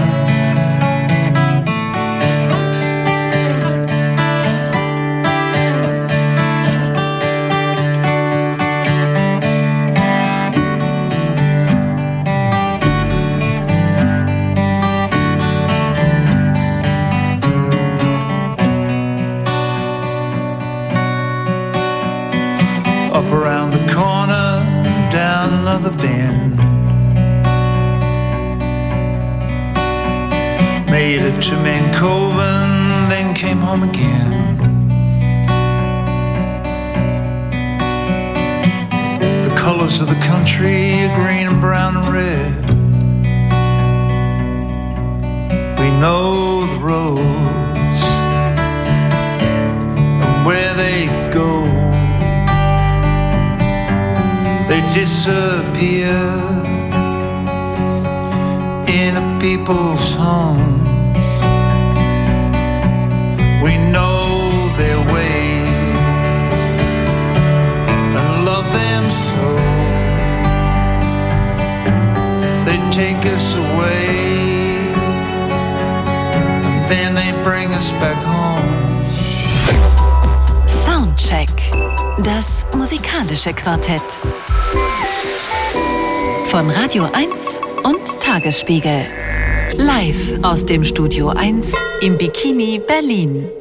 [33.62, 34.58] Came home again.
[39.42, 42.66] The colors of the country are green and brown and red.
[45.80, 48.02] We know the roads
[50.24, 51.64] and where they go
[54.68, 56.18] they disappear
[58.88, 60.71] in the people's homes.
[73.82, 74.94] Away,
[76.90, 78.68] then they bring us back home.
[80.68, 81.50] Soundcheck.
[82.24, 84.04] Das musikalische Quartett.
[86.48, 89.06] Von Radio 1 und Tagesspiegel.
[89.78, 91.72] Live aus dem Studio 1
[92.02, 93.61] im Bikini Berlin.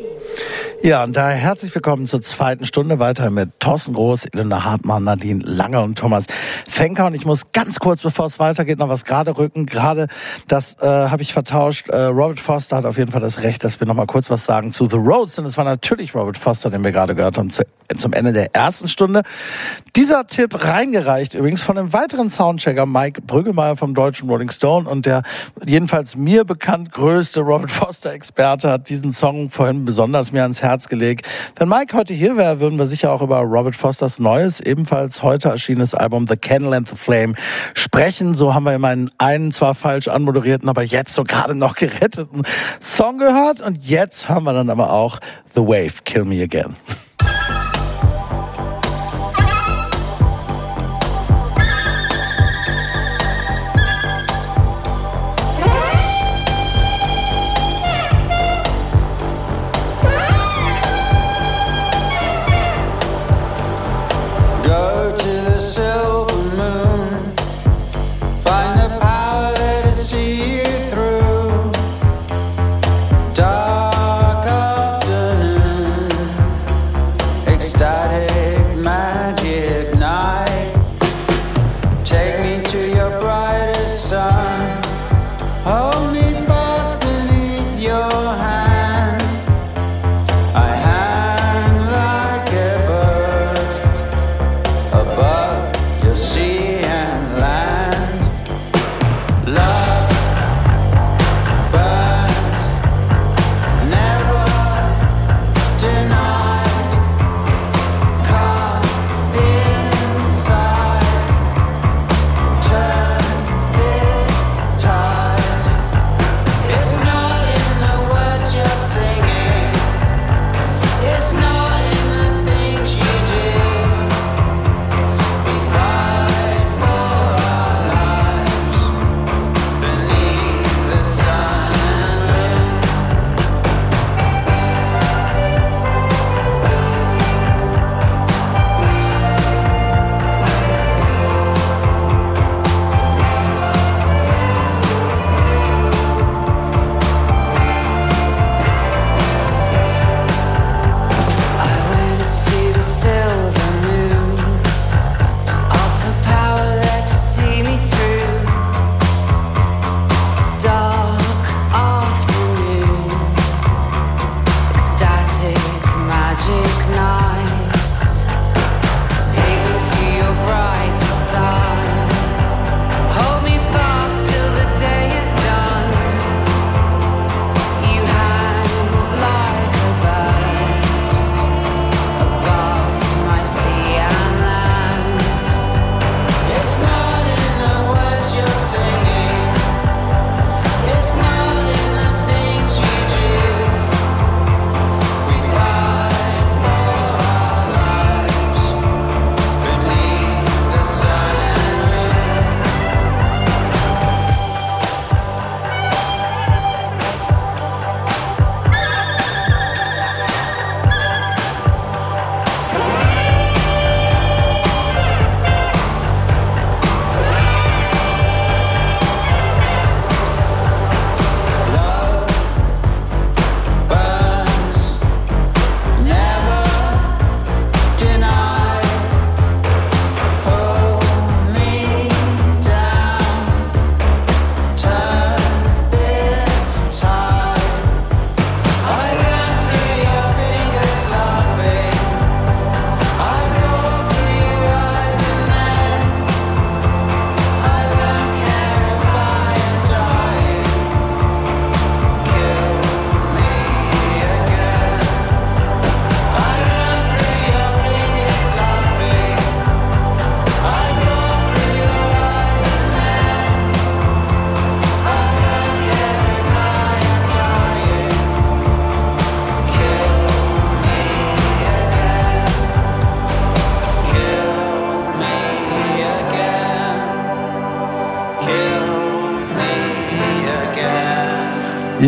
[0.82, 5.44] Ja, und daher herzlich willkommen zur zweiten Stunde weiter mit Thorsten Groß, Elena Hartmann, Nadine
[5.44, 6.24] Lange und Thomas
[6.66, 7.04] Fenker.
[7.04, 9.66] Und ich muss ganz kurz, bevor es weitergeht, noch was gerade rücken.
[9.66, 10.06] Gerade
[10.48, 11.90] das äh, habe ich vertauscht.
[11.90, 14.46] Äh, Robert Foster hat auf jeden Fall das Recht, dass wir noch mal kurz was
[14.46, 15.38] sagen zu The Roads.
[15.38, 17.62] Und es war natürlich Robert Foster, den wir gerade gehört haben, zu,
[17.98, 19.20] zum Ende der ersten Stunde.
[19.96, 24.88] Dieser Tipp reingereicht übrigens von einem weiteren Soundchecker, Mike Brüggemeier vom deutschen Rolling Stone.
[24.88, 25.24] Und der
[25.62, 30.88] jedenfalls mir bekannt größte Robert Foster-Experte hat diesen Song vorhin besonders mir ans Herz Herz
[30.88, 31.26] gelegt.
[31.56, 35.48] Wenn Mike heute hier wäre, würden wir sicher auch über Robert Fosters neues, ebenfalls heute
[35.48, 37.34] erschienenes Album The Candle and the Flame
[37.74, 38.34] sprechen.
[38.34, 42.42] So haben wir immerhin einen zwar falsch anmoderierten, aber jetzt so gerade noch geretteten
[42.78, 43.60] Song gehört.
[43.60, 45.18] Und jetzt hören wir dann aber auch
[45.56, 46.76] The Wave, Kill Me Again.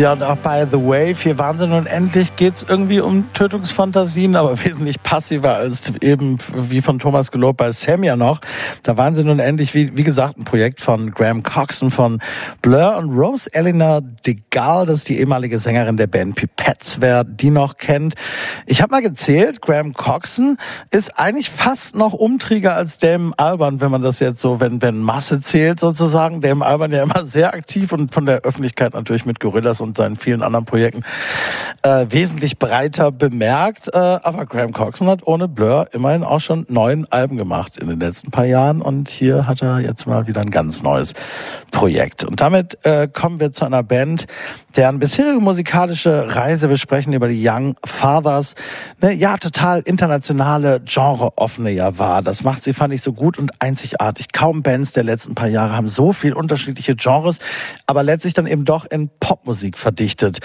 [0.03, 4.61] Ja, und auch bei The Wave, hier Wahnsinn und endlich geht's irgendwie um Tötungsfantasien, aber
[4.65, 8.41] wesentlich passiver als eben wie von Thomas gelobt bei Sam ja noch.
[8.83, 12.19] Da Wahnsinn und endlich, wie, wie gesagt, ein Projekt von Graham Coxon von
[12.61, 17.49] Blur und Rose Eleanor DeGal, das ist die ehemalige Sängerin der Band Pipettes, wer die
[17.49, 18.15] noch kennt.
[18.65, 20.57] Ich habe mal gezählt, Graham Coxon
[20.91, 24.97] ist eigentlich fast noch umtrieger als Damon Alban, wenn man das jetzt so, wenn, wenn
[24.97, 26.41] Masse zählt sozusagen.
[26.41, 30.15] Damon Alban ja immer sehr aktiv und von der Öffentlichkeit natürlich mit Gorillas und seinen
[30.15, 31.03] vielen anderen Projekten
[31.83, 33.89] äh, wesentlich breiter bemerkt.
[33.93, 37.99] Äh, aber Graham Coxon hat ohne Blur immerhin auch schon neun Alben gemacht in den
[37.99, 41.13] letzten paar Jahren und hier hat er jetzt mal wieder ein ganz neues
[41.71, 42.23] Projekt.
[42.23, 44.25] Und damit äh, kommen wir zu einer Band,
[44.75, 48.55] deren bisherige musikalische Reise, wir sprechen über die Young Fathers,
[49.01, 52.21] ne, ja, total internationale, genreoffene ja war.
[52.21, 54.31] Das macht sie, fand ich, so gut und einzigartig.
[54.31, 57.37] Kaum Bands der letzten paar Jahre haben so viel unterschiedliche Genres,
[57.85, 60.39] aber letztlich dann eben doch in Popmusik verdichtet.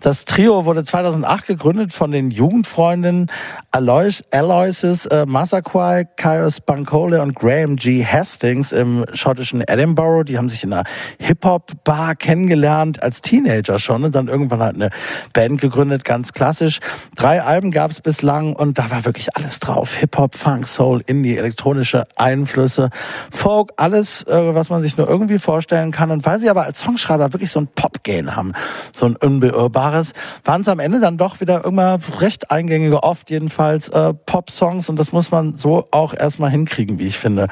[0.00, 3.30] Das Trio wurde 2008 gegründet von den Jugendfreunden
[3.72, 8.06] Alois, Aloysius äh, Massaquoi, Kairos Bancole und Graham G.
[8.06, 10.24] Hastings im schottischen Edinburgh.
[10.24, 10.84] Die haben sich in einer
[11.18, 14.90] Hip-Hop-Bar kennengelernt als Teenager schon und dann irgendwann halt eine
[15.32, 16.78] Band gegründet, ganz klassisch.
[17.16, 19.96] Drei Alben gab es bislang und da war wirklich alles drauf.
[19.96, 22.90] Hip-Hop, Funk, Soul, Indie, elektronische Einflüsse,
[23.32, 26.12] Folk, alles, äh, was man sich nur irgendwie vorstellen kann.
[26.12, 28.52] Und weil sie aber als Songschreiber wirklich so ein Pop-Gain haben,
[28.94, 30.12] so ein unbeirrbares,
[30.44, 34.88] waren es am Ende dann doch wieder immer recht eingängige, oft jedenfalls äh, Pop-Songs?
[34.88, 37.48] Und das muss man so auch erstmal hinkriegen, wie ich finde.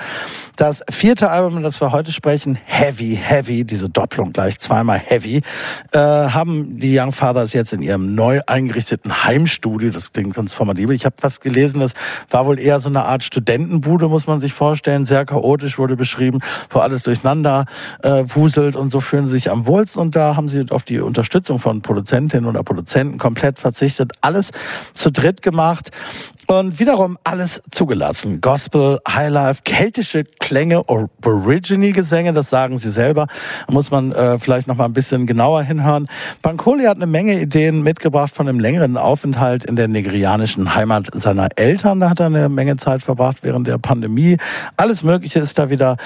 [0.56, 5.42] Das vierte Album, das wir heute sprechen, Heavy, Heavy, diese Doppelung gleich zweimal Heavy,
[5.92, 10.94] äh, haben die Young Fathers jetzt in ihrem neu eingerichteten Heimstudio, das klingt ganz formatabel.
[10.94, 11.94] Ich habe was gelesen, das
[12.30, 16.40] war wohl eher so eine Art Studentenbude, muss man sich vorstellen, sehr chaotisch wurde beschrieben,
[16.70, 17.66] wo alles durcheinander
[18.02, 20.00] äh, wuselt und so fühlen sie sich am wohlsten.
[20.00, 24.50] Und da haben sie auf die Unterstützung von Produzentinnen oder Produzenten komplett verzichtet, alles
[24.94, 25.90] zu dritt gemacht
[26.46, 28.40] und wiederum alles zugelassen.
[28.40, 33.26] Gospel, Highlife, keltische Klänge, Aborigine-Gesänge, das sagen sie selber.
[33.68, 36.08] Muss man äh, vielleicht noch mal ein bisschen genauer hinhören.
[36.40, 41.48] Bancoli hat eine Menge Ideen mitgebracht von einem längeren Aufenthalt in der nigerianischen Heimat seiner
[41.56, 42.00] Eltern.
[42.00, 44.38] Da hat er eine Menge Zeit verbracht während der Pandemie.
[44.76, 45.96] Alles Mögliche ist da wieder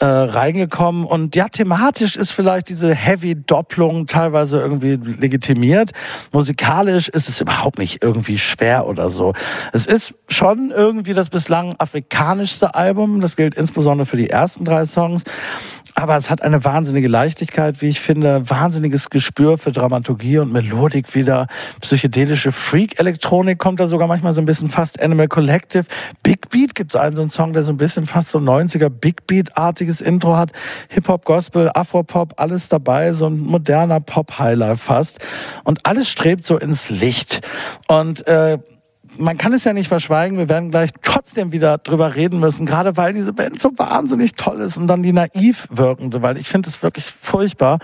[0.00, 1.04] äh, reingekommen.
[1.04, 5.92] Und ja, thematisch ist vielleicht diese Heavy-Doppelung teilweise irgendwie legitimiert.
[6.32, 9.32] Musikalisch ist es überhaupt nicht irgendwie schwer oder so.
[9.72, 13.20] Es ist schon irgendwie das bislang afrikanischste Album.
[13.20, 15.24] Das gilt insbesondere für die ersten drei Songs.
[15.98, 21.14] Aber es hat eine wahnsinnige Leichtigkeit, wie ich finde, wahnsinniges Gespür für Dramaturgie und Melodik
[21.14, 21.46] wieder.
[21.80, 25.86] Psychedelische Freak-Elektronik kommt da sogar manchmal so ein bisschen fast Animal Collective.
[26.22, 29.26] Big Beat gibt's einen so einen Song, der so ein bisschen fast so 90er Big
[29.26, 30.52] Beat-artiges Intro hat.
[30.90, 35.18] Hip-Hop, Gospel, Afro-Pop, alles dabei, so ein moderner Pop-Highlife fast.
[35.64, 37.40] Und alles strebt so ins Licht.
[37.88, 38.58] Und äh,
[39.18, 42.96] man kann es ja nicht verschweigen, wir werden gleich trotzdem wieder drüber reden müssen, gerade
[42.96, 46.68] weil diese Band so wahnsinnig toll ist und dann die naiv wirkende, weil ich finde
[46.68, 47.78] es wirklich furchtbar.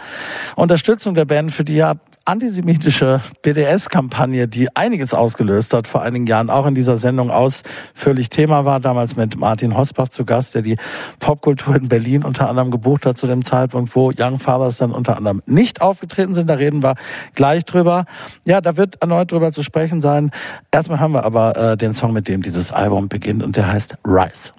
[0.56, 6.50] Unterstützung der Band für die ja antisemitische BDS-Kampagne, die einiges ausgelöst hat, vor einigen Jahren
[6.50, 10.76] auch in dieser Sendung ausführlich Thema war, damals mit Martin Hosbach zu Gast, der die
[11.18, 15.16] Popkultur in Berlin unter anderem gebucht hat zu dem Zeitpunkt, wo Young Fathers dann unter
[15.16, 16.48] anderem nicht aufgetreten sind.
[16.48, 16.94] Da reden wir
[17.34, 18.04] gleich drüber.
[18.46, 20.30] Ja, da wird erneut drüber zu sprechen sein.
[20.70, 23.96] Erstmal haben wir aber äh, den Song, mit dem dieses Album beginnt und der heißt
[24.04, 24.52] Rise.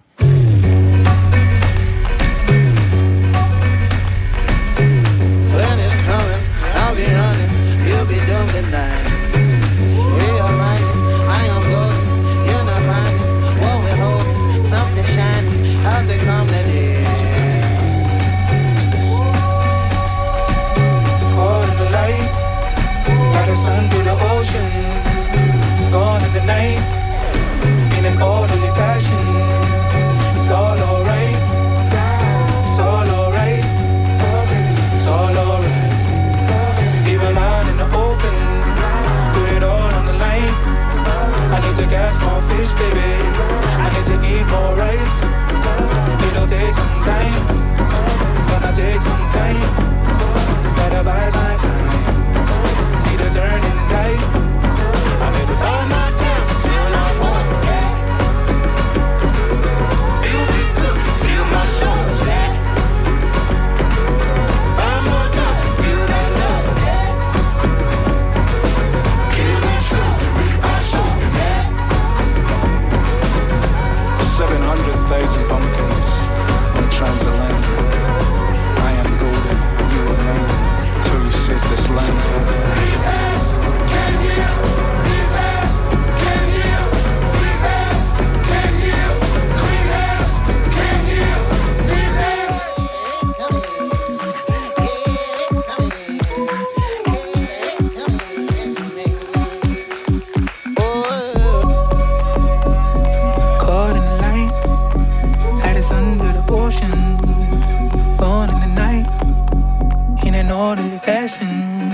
[111.04, 111.92] confession.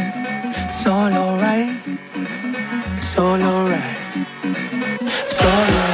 [0.68, 1.76] It's all alright.
[2.97, 3.97] It's all alright.
[5.01, 5.89] It's all alright.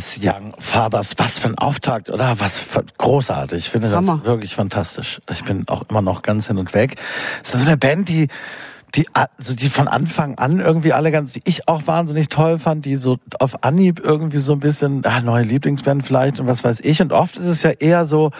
[0.00, 1.14] Rise Young Fathers.
[1.18, 2.40] Was für ein Auftakt, oder?
[2.40, 3.58] Was für großartig.
[3.58, 4.24] Ich finde das Hammer.
[4.24, 5.20] wirklich fantastisch.
[5.30, 6.96] Ich bin auch immer noch ganz hin und weg.
[7.42, 8.28] Es ist so eine Band, die
[8.94, 12.86] die, also die von Anfang an irgendwie alle ganz, die ich auch wahnsinnig toll fand,
[12.86, 16.80] die so auf Anhieb irgendwie so ein bisschen, ah, neue Lieblingsband vielleicht und was weiß
[16.80, 17.00] ich.
[17.00, 18.32] Und oft ist es ja eher so,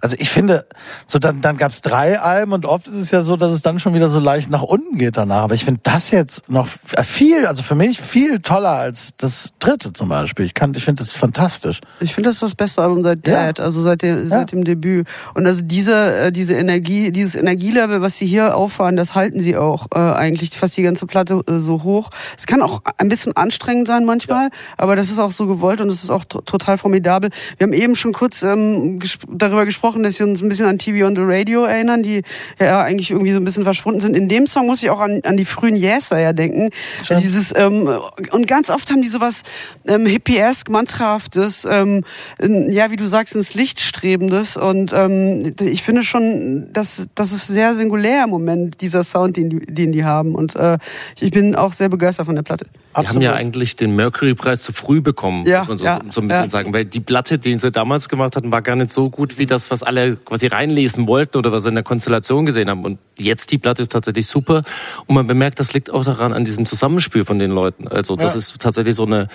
[0.00, 0.66] also ich finde,
[1.06, 3.78] so dann, dann gab's drei Alben und oft ist es ja so, dass es dann
[3.80, 5.42] schon wieder so leicht nach unten geht danach.
[5.42, 6.66] Aber ich finde das jetzt noch
[7.04, 10.44] viel, also für mich viel toller als das dritte zum Beispiel.
[10.44, 11.80] Ich kann, ich finde das fantastisch.
[12.00, 13.46] Ich finde das ist das beste Album seit Ja.
[13.46, 15.06] Dead, also seit dem, seit dem Debüt.
[15.34, 19.56] Und also diese, äh, diese Energie, dieses Energielevel, was sie hier auffahren, das halten sie
[19.56, 22.10] auch äh, eigentlich fast die ganze Platte äh, so hoch.
[22.38, 25.90] Es kann auch ein bisschen anstrengend sein manchmal, aber das ist auch so gewollt und
[25.90, 27.30] es ist auch to- total formidabel.
[27.58, 30.78] Wir haben eben schon kurz ähm, gesp darüber gesprochen, dass wir uns ein bisschen an
[30.78, 32.22] TV on the Radio erinnern, die
[32.58, 34.16] ja eigentlich irgendwie so ein bisschen verschwunden sind.
[34.16, 36.70] In dem Song muss ich auch an, an die frühen Yeser ja denken.
[37.08, 37.88] Dieses ähm,
[38.30, 39.42] und ganz oft haben die sowas
[39.86, 42.04] ähm, hippiesk, mantrahaftes, ähm,
[42.38, 44.56] ja, wie du sagst, ins Licht strebendes.
[44.56, 49.50] Und ähm, ich finde schon, dass das ist sehr singulär im Moment, dieser Sound, den
[49.50, 50.34] die, den die haben.
[50.34, 50.78] Und äh,
[51.20, 52.66] ich bin auch sehr begeistert von der Platte.
[52.94, 56.20] Wir haben ja eigentlich den Mercury-Preis zu früh bekommen, Ja, muss man so, ja, so
[56.20, 56.48] ein bisschen ja.
[56.48, 56.72] sagen.
[56.72, 59.70] Weil die Platte, die sie damals gemacht hatten, war gar nicht so gut wie das,
[59.70, 62.84] was alle quasi reinlesen wollten oder was sie in der Konstellation gesehen haben.
[62.84, 64.62] Und jetzt die Platte ist tatsächlich super.
[65.06, 67.88] Und man bemerkt, das liegt auch daran, an diesem Zusammenspiel von den Leuten.
[67.88, 68.38] Also das Ja.
[68.38, 69.28] ist tatsächlich so eine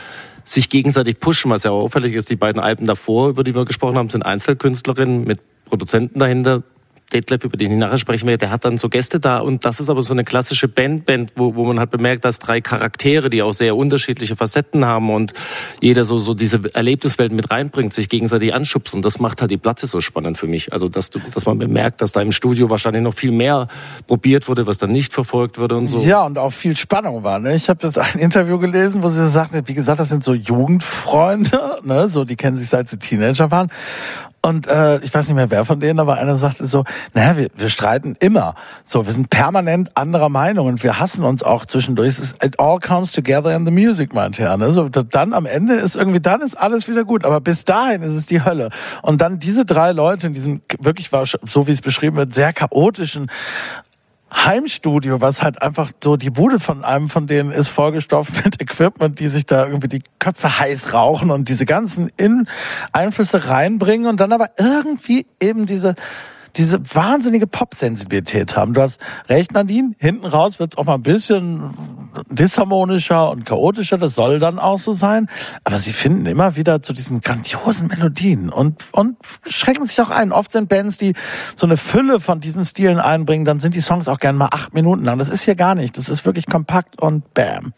[0.44, 2.30] sich gegenseitig pushen, was ja auch auffällig ist.
[2.30, 6.64] Die beiden Alben davor, über die wir gesprochen haben, sind Einzelkünstlerinnen mit Produzenten dahinter.
[7.14, 9.80] Detlef, über den ich nachher sprechen werde, der hat dann so Gäste da und das
[9.80, 13.42] ist aber so eine klassische Band-Band, wo, wo man halt bemerkt, dass drei Charaktere, die
[13.42, 15.34] auch sehr unterschiedliche Facetten haben und
[15.82, 19.58] jeder so, so diese Erlebniswelt mit reinbringt, sich gegenseitig anschubst und das macht halt die
[19.58, 20.74] Platte so spannend für mich.
[20.74, 23.68] Also, dass du, dass man bemerkt, dass da im Studio wahrscheinlich noch viel mehr
[24.08, 26.02] probiert wurde, was dann nicht verfolgt wurde und so.
[26.02, 27.40] Ja, und auch viel Spannung war.
[27.40, 27.56] Ne?
[27.56, 30.34] Ich habe jetzt ein Interview gelesen, wo sie so sagte, wie gesagt, das sind so
[30.34, 32.10] Jugendfreunde, ne?
[32.10, 33.70] so die kennen sich seit sie Teenager waren.
[34.46, 36.84] Und äh, ich weiß nicht mehr, wer von denen, aber einer sagte so,
[37.16, 38.54] naja, wir, wir streiten immer.
[38.84, 42.20] So, wir sind permanent anderer Meinung und wir hassen uns auch zwischendurch.
[42.44, 44.56] It all comes together in the music, meinte er.
[44.58, 44.70] Ne?
[44.70, 47.26] So, da- dann am Ende ist irgendwie, dann ist alles wieder gut.
[47.26, 48.70] Aber bis dahin ist es die Hölle.
[49.02, 51.10] Und dann diese drei Leute in diesem wirklich
[51.48, 53.32] so wie es beschrieben wird, sehr chaotischen
[54.36, 59.20] Heimstudio, was halt einfach so die Bude von einem von denen ist, vollgestopft mit Equipment,
[59.20, 62.48] die sich da irgendwie die Köpfe heiß rauchen und diese ganzen In
[62.92, 65.96] Einflüsse reinbringen und dann aber irgendwie eben diese
[66.58, 68.74] diese wahnsinnige Pop-Sensibilität haben.
[68.74, 69.94] Du hast recht, Nadine.
[69.98, 71.74] Hinten raus wird es auch mal ein bisschen
[72.30, 73.98] disharmonischer und chaotischer.
[73.98, 75.28] Das soll dann auch so sein.
[75.64, 80.32] Aber sie finden immer wieder zu diesen grandiosen Melodien und, und schrecken sich auch ein.
[80.32, 81.14] Oft sind Bands, die
[81.56, 84.74] so eine Fülle von diesen Stilen einbringen, dann sind die Songs auch gern mal acht
[84.74, 85.20] Minuten lang.
[85.20, 85.98] Das ist hier gar nicht.
[85.98, 87.74] Das ist wirklich kompakt und bam.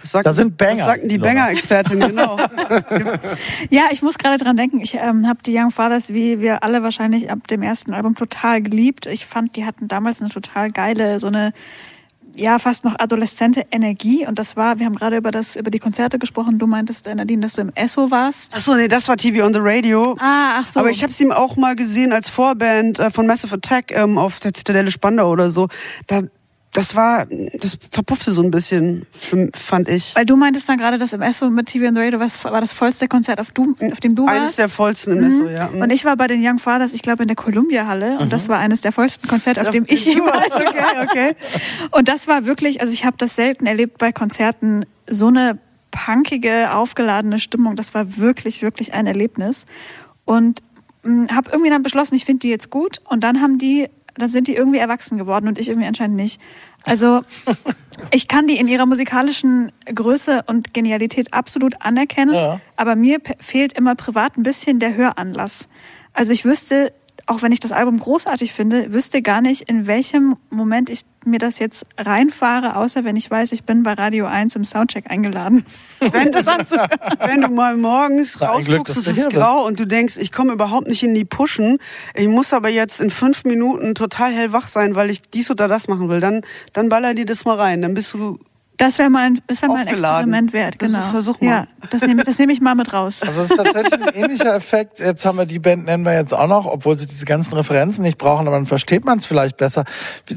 [0.00, 1.18] Das sagten, Da sind Banger, Das sagten die.
[1.18, 2.38] Banger-Expertin, genau.
[3.70, 6.82] Ja, ich muss gerade dran denken, ich ähm, habe die Young Fathers, wie wir alle
[6.82, 9.06] wahrscheinlich ab dem ersten Album, total geliebt.
[9.06, 11.52] Ich fand, die hatten damals eine total geile, so eine
[12.36, 14.26] ja, fast noch adoleszente Energie.
[14.26, 16.58] Und das war, wir haben gerade über das, über die Konzerte gesprochen.
[16.58, 18.54] Du meintest, äh, Nadine, dass du im Esso warst.
[18.56, 20.16] Ach so, nee, das war TV on the Radio.
[20.18, 20.80] Ah, ach so.
[20.80, 24.40] Aber ich habe sie auch mal gesehen als Vorband äh, von Massive Attack ähm, auf
[24.40, 25.68] der Zitadelle Spandau oder so.
[26.06, 26.22] Da,
[26.72, 29.06] das war, das verpuffte so ein bisschen,
[29.54, 30.14] fand ich.
[30.14, 33.08] Weil du meintest dann gerade, dass im Esso mit TV the Radio war das vollste
[33.08, 34.58] Konzert, auf, du, auf dem du Eines warst.
[34.58, 35.68] der vollsten im Esso, ja.
[35.68, 35.82] Mhm.
[35.82, 38.48] Und ich war bei den Young Fathers, ich glaube in der Columbia Halle und das
[38.48, 41.02] war eines der vollsten Konzerte, auf Auf dem ich jemals warst, okay, war.
[41.02, 41.36] okay.
[41.90, 45.58] Und das war wirklich, also ich habe das selten erlebt bei Konzerten, so eine
[45.90, 47.76] punkige, aufgeladene Stimmung.
[47.76, 49.66] Das war wirklich, wirklich ein Erlebnis.
[50.24, 50.60] Und
[51.04, 52.98] habe irgendwie dann beschlossen, ich finde die jetzt gut.
[53.08, 56.40] Und dann haben die, dann sind die irgendwie erwachsen geworden und ich irgendwie anscheinend nicht.
[56.84, 57.22] Also
[58.12, 62.60] ich kann die in ihrer musikalischen Größe und Genialität absolut anerkennen, Ja.
[62.76, 65.68] aber mir fehlt immer privat ein bisschen der Höranlass.
[66.12, 66.92] Also ich wüsste
[67.30, 71.38] auch wenn ich das Album großartig finde, wüsste gar nicht, in welchem Moment ich mir
[71.38, 75.64] das jetzt reinfahre, außer wenn ich weiß, ich bin bei Radio 1 im Soundcheck eingeladen.
[76.00, 80.52] Wenn, das wenn du mal morgens rausguckst, es ist grau und du denkst, ich komme
[80.54, 81.78] überhaupt nicht in die Pushen,
[82.14, 85.88] ich muss aber jetzt in fünf Minuten total hellwach sein, weil ich dies oder das
[85.88, 86.40] machen will, dann,
[86.72, 88.38] dann baller dir das mal rein, dann bist du
[88.80, 89.86] Das wäre mal, ein- das wär mal ein.
[89.88, 91.00] Experiment wert, genau.
[91.10, 91.46] versuch mal.
[91.48, 93.20] Ja, das nehme das nehm ich mal mit raus.
[93.20, 94.98] Also es ist tatsächlich ein ähnlicher Effekt.
[94.98, 98.02] Jetzt haben wir die Band, nennen wir jetzt auch noch, obwohl sie diese ganzen Referenzen
[98.02, 99.84] nicht brauchen, aber dann versteht man es vielleicht besser.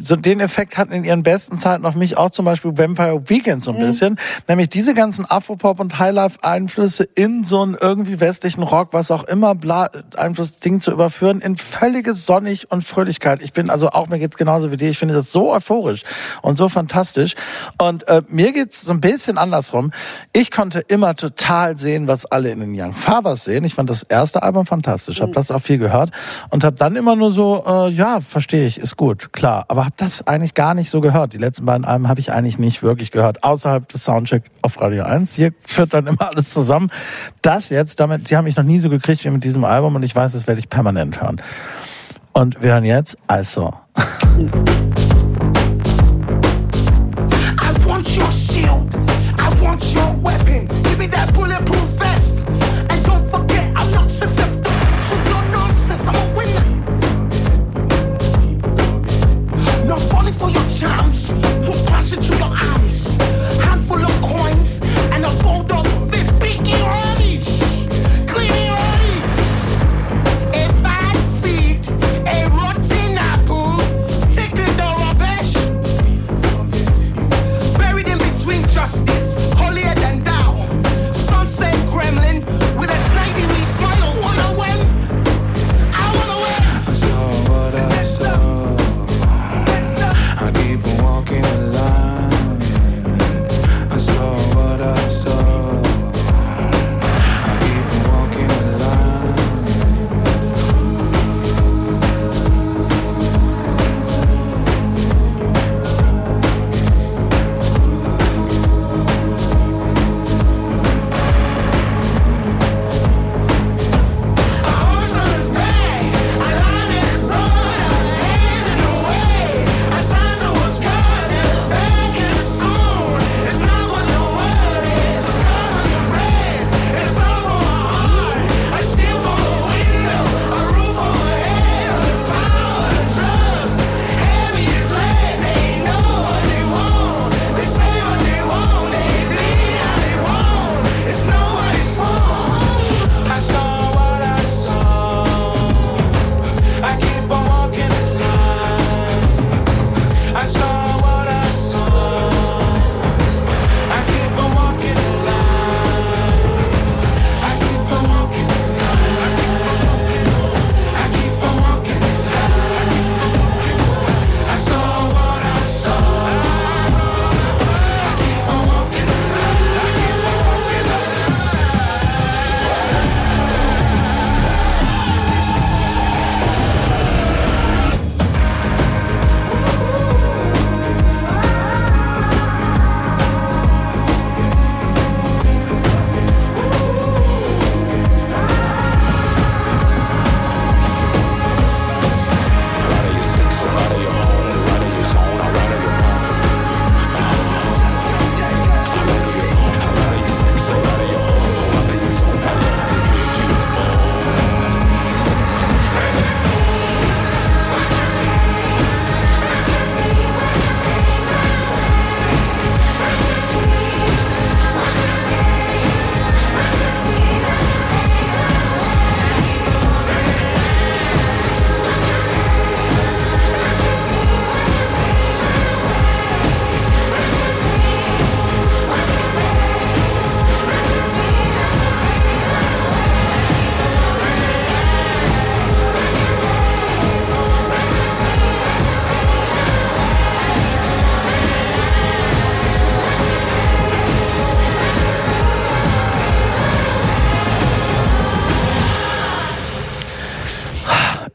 [0.01, 3.63] So den Effekt hatten in ihren besten Zeiten auf mich auch zum Beispiel Vampire Weekend
[3.63, 4.19] so ein bisschen.
[4.49, 9.55] Nämlich diese ganzen Afropop- und Highlife-Einflüsse in so einen irgendwie westlichen Rock, was auch immer,
[9.55, 13.41] bla, Einfluss-Ding zu überführen, in völlige Sonnig und Fröhlichkeit.
[13.41, 16.03] Ich bin also auch, mir geht's genauso wie dir, ich finde das so euphorisch
[16.41, 17.35] und so fantastisch.
[17.77, 19.91] Und äh, mir geht's so ein bisschen andersrum.
[20.33, 23.63] Ich konnte immer total sehen, was alle in den Young Fathers sehen.
[23.63, 26.09] Ich fand das erste Album fantastisch, habe das auch viel gehört
[26.49, 29.65] und habe dann immer nur so, äh, ja, verstehe ich, ist gut, klar.
[29.67, 31.33] Aber habe das eigentlich gar nicht so gehört.
[31.33, 35.03] Die letzten beiden Alben habe ich eigentlich nicht wirklich gehört, außerhalb des Soundcheck auf Radio
[35.03, 35.33] 1.
[35.33, 36.89] Hier führt dann immer alles zusammen.
[37.41, 40.03] Das jetzt, damit, die haben mich noch nie so gekriegt wie mit diesem Album und
[40.03, 41.41] ich weiß, das werde ich permanent hören.
[42.33, 43.73] Und wir hören jetzt also.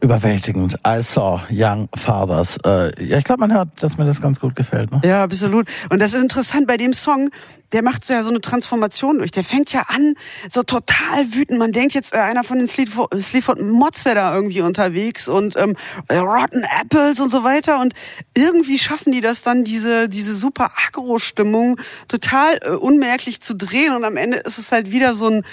[0.08, 0.78] überwältigend.
[0.86, 2.56] I saw Young Fathers.
[2.64, 4.90] Äh, ja, ich glaube, man hört, dass mir das ganz gut gefällt.
[4.90, 5.02] Ne?
[5.04, 5.68] Ja, absolut.
[5.90, 7.28] Und das ist interessant bei dem Song,
[7.72, 9.30] der macht ja so eine Transformation durch.
[9.32, 10.14] Der fängt ja an,
[10.48, 11.58] so total wütend.
[11.58, 15.76] Man denkt jetzt, äh, einer von den Sleaford, Mods wäre da irgendwie unterwegs und ähm,
[16.08, 17.78] äh, Rotten Apples und so weiter.
[17.78, 17.92] Und
[18.38, 23.94] irgendwie schaffen die das dann, diese, diese super Agro-Stimmung total äh, unmerklich zu drehen.
[23.94, 25.44] Und am Ende ist es halt wieder so ein,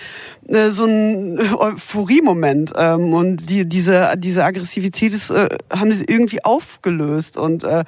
[0.48, 2.74] äh, so ein Euphorie-Moment.
[2.76, 7.38] Ähm, und die, diese, diese Aggressivität ist, äh, haben sie irgendwie aufgelöst.
[7.38, 7.84] Und äh,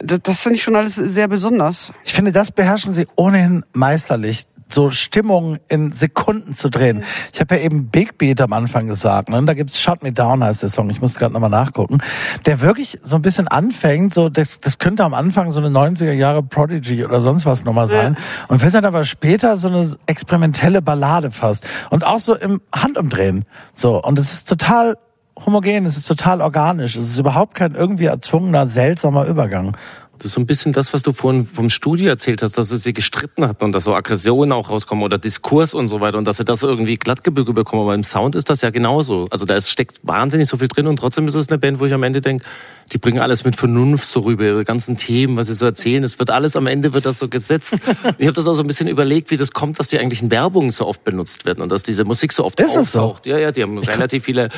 [0.00, 1.92] das, das finde ich schon alles sehr besonders.
[2.04, 7.04] Ich finde, das beherrschen sie ohnehin meisterlich so Stimmungen in Sekunden zu drehen.
[7.32, 9.42] Ich habe ja eben Big Beat am Anfang gesagt, ne?
[9.44, 11.98] da gibt's Shut Me Down heißt der Song, ich muss gerade nochmal nachgucken,
[12.46, 16.12] der wirklich so ein bisschen anfängt, so das, das könnte am Anfang so eine 90er
[16.12, 18.16] Jahre Prodigy oder sonst was nochmal sein
[18.48, 23.44] und wird dann aber später so eine experimentelle Ballade fast und auch so im Handumdrehen.
[23.74, 24.96] So und es ist total
[25.46, 29.76] homogen, es ist total organisch, es ist überhaupt kein irgendwie erzwungener, seltsamer Übergang.
[30.20, 32.76] Das ist so ein bisschen das, was du vorhin vom Studio erzählt hast, dass sie
[32.76, 36.26] sich gestritten hatten und dass so Aggressionen auch rauskommen oder Diskurs und so weiter und
[36.26, 37.84] dass sie das irgendwie glattgebügelt bekommen.
[37.84, 39.26] Aber im Sound ist das ja genauso.
[39.30, 41.94] Also da steckt wahnsinnig so viel drin und trotzdem ist es eine Band, wo ich
[41.94, 42.44] am Ende denke,
[42.92, 46.02] die bringen alles mit Vernunft so rüber, ihre ganzen Themen, was sie so erzählen.
[46.02, 47.74] Es wird alles am Ende wird das so gesetzt.
[48.18, 50.30] ich habe das auch so ein bisschen überlegt, wie das kommt, dass die eigentlich in
[50.30, 53.00] Werbung so oft benutzt werden und dass diese Musik so oft Ist es so?
[53.00, 53.26] auftaucht.
[53.26, 54.48] Ja, ja, die haben relativ viele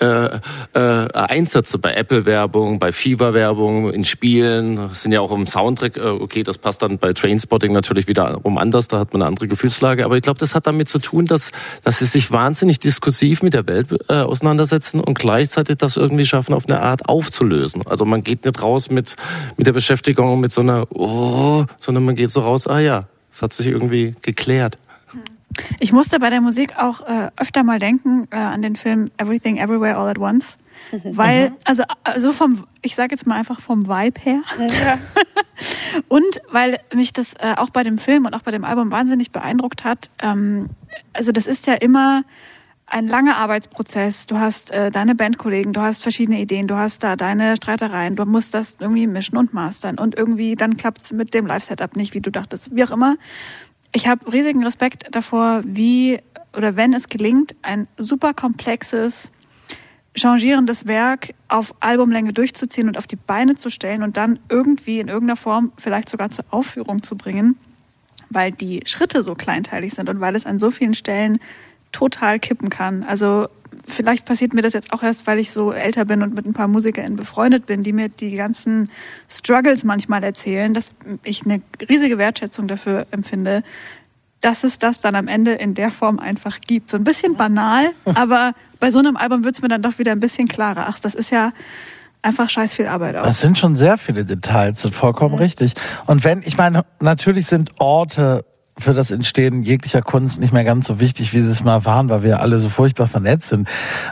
[0.00, 0.38] äh,
[0.74, 0.78] äh,
[1.12, 6.42] Einsätze bei Apple-Werbung, bei Fever-Werbung, in Spielen, Das sind ja auch im Soundtrack, äh, okay,
[6.42, 10.04] das passt dann bei Trainspotting natürlich wieder um anders, da hat man eine andere Gefühlslage,
[10.04, 11.50] aber ich glaube, das hat damit zu tun, dass,
[11.82, 16.54] dass sie sich wahnsinnig diskursiv mit der Welt äh, auseinandersetzen und gleichzeitig das irgendwie schaffen,
[16.54, 17.79] auf eine Art aufzulösen.
[17.86, 19.16] Also man geht nicht raus mit,
[19.56, 23.04] mit der Beschäftigung und mit so einer, oh, sondern man geht so raus, ah ja,
[23.30, 24.78] es hat sich irgendwie geklärt.
[25.80, 29.56] Ich musste bei der Musik auch äh, öfter mal denken äh, an den Film Everything
[29.56, 30.58] Everywhere All at Once.
[31.04, 34.40] Weil, also, also vom, ich sage jetzt mal einfach vom Vibe her.
[36.08, 39.30] und weil mich das äh, auch bei dem Film und auch bei dem Album wahnsinnig
[39.30, 40.10] beeindruckt hat.
[40.20, 40.70] Ähm,
[41.12, 42.24] also das ist ja immer
[42.90, 44.26] ein langer Arbeitsprozess.
[44.26, 48.26] Du hast äh, deine Bandkollegen, du hast verschiedene Ideen, du hast da deine Streitereien, du
[48.26, 52.20] musst das irgendwie mischen und mastern und irgendwie dann klappt's mit dem Live-Setup nicht, wie
[52.20, 53.16] du dachtest, wie auch immer.
[53.92, 56.18] Ich habe riesigen Respekt davor, wie
[56.56, 59.30] oder wenn es gelingt, ein super komplexes,
[60.16, 65.06] changierendes Werk auf Albumlänge durchzuziehen und auf die Beine zu stellen und dann irgendwie in
[65.06, 67.56] irgendeiner Form vielleicht sogar zur Aufführung zu bringen,
[68.30, 71.38] weil die Schritte so kleinteilig sind und weil es an so vielen Stellen
[71.92, 73.04] total kippen kann.
[73.04, 73.48] Also
[73.86, 76.52] vielleicht passiert mir das jetzt auch erst, weil ich so älter bin und mit ein
[76.52, 78.90] paar MusikerInnen befreundet bin, die mir die ganzen
[79.28, 80.92] Struggles manchmal erzählen, dass
[81.22, 83.62] ich eine riesige Wertschätzung dafür empfinde,
[84.40, 86.90] dass es das dann am Ende in der Form einfach gibt.
[86.90, 90.12] So ein bisschen banal, aber bei so einem Album wird es mir dann doch wieder
[90.12, 90.86] ein bisschen klarer.
[90.88, 91.52] Ach, das ist ja
[92.22, 93.24] einfach scheiß viel Arbeit auch.
[93.24, 95.74] Das sind schon sehr viele Details, das ist vollkommen richtig.
[96.06, 98.44] Und wenn, ich meine, natürlich sind Orte
[98.80, 102.08] für das Entstehen jeglicher Kunst nicht mehr ganz so wichtig, wie sie es mal waren,
[102.08, 103.68] weil wir alle so furchtbar vernetzt sind.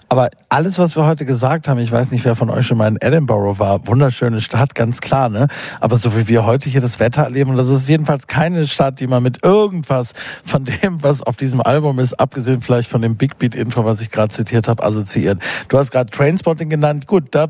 [0.09, 2.89] Aber alles, was wir heute gesagt haben, ich weiß nicht, wer von euch schon mal
[2.89, 5.49] in Edinburgh war, wunderschöne Stadt, ganz klar, ne?
[5.81, 9.07] Aber so wie wir heute hier das Wetter erleben, das ist jedenfalls keine Stadt, die
[9.07, 10.13] man mit irgendwas
[10.45, 14.01] von dem, was auf diesem Album ist, abgesehen vielleicht von dem Big Beat Intro, was
[14.01, 15.41] ich gerade zitiert habe, assoziiert.
[15.69, 17.07] Du hast gerade Trainspotting genannt.
[17.07, 17.49] Gut, da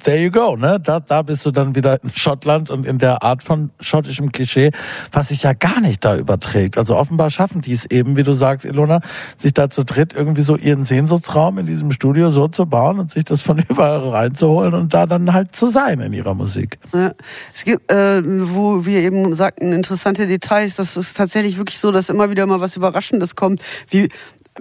[0.00, 0.78] there you go, ne?
[0.80, 4.70] Da, da bist du dann wieder in Schottland und in der Art von schottischem Klischee,
[5.12, 6.78] was sich ja gar nicht da überträgt.
[6.78, 9.00] Also offenbar schaffen die es eben, wie du sagst, Ilona,
[9.36, 13.10] sich da zu dritt irgendwie so ihren Sehnsuchtsraum in diesem Studio so zu bauen und
[13.10, 16.78] sich das von überall reinzuholen und da dann halt zu sein in ihrer Musik.
[16.94, 17.12] Ja.
[17.54, 20.76] Es gibt, äh, wo wir eben sagten, interessante Details.
[20.76, 24.08] Das ist tatsächlich wirklich so, dass immer wieder mal was Überraschendes kommt, wie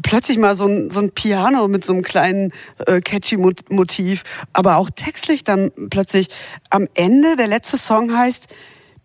[0.03, 2.51] plötzlich mal so ein, so ein Piano mit so einem kleinen
[2.85, 4.23] äh, catchy Mot- Motiv,
[4.53, 6.27] aber auch textlich dann plötzlich
[6.69, 8.47] am Ende der letzte Song heißt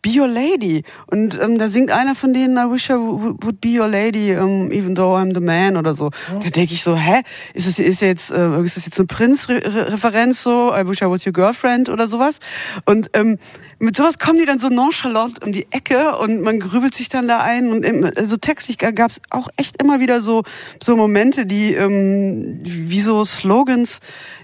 [0.03, 0.83] Be Your Lady.
[1.07, 4.71] Und ähm, da singt einer von denen I wish I would be your lady um,
[4.71, 6.11] even though I'm the man oder so.
[6.29, 7.23] Da denke ich so, hä,
[7.55, 10.75] ist es ist jetzt äh, ist das jetzt eine Prinz-Referenz so?
[10.77, 12.41] I wish I was your girlfriend oder sowas?
[12.85, 13.39] Und ähm,
[13.79, 17.29] mit sowas kommen die dann so nonchalant um die Ecke und man grübelt sich dann
[17.29, 20.43] da ein und im, also textlich gab es auch echt immer wieder so
[20.83, 24.01] so Momente, die ähm, wie so Slogans,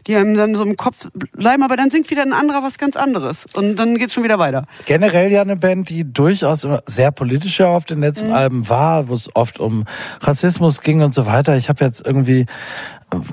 [0.07, 2.97] die einem dann so im Kopf bleiben, aber dann singt wieder ein anderer was ganz
[2.97, 4.67] anderes und dann geht's schon wieder weiter.
[4.87, 9.09] Generell ja eine Band, die durchaus immer sehr politisch ja auf den letzten Alben war,
[9.09, 9.85] wo es oft um
[10.21, 11.57] Rassismus ging und so weiter.
[11.57, 12.47] Ich habe jetzt irgendwie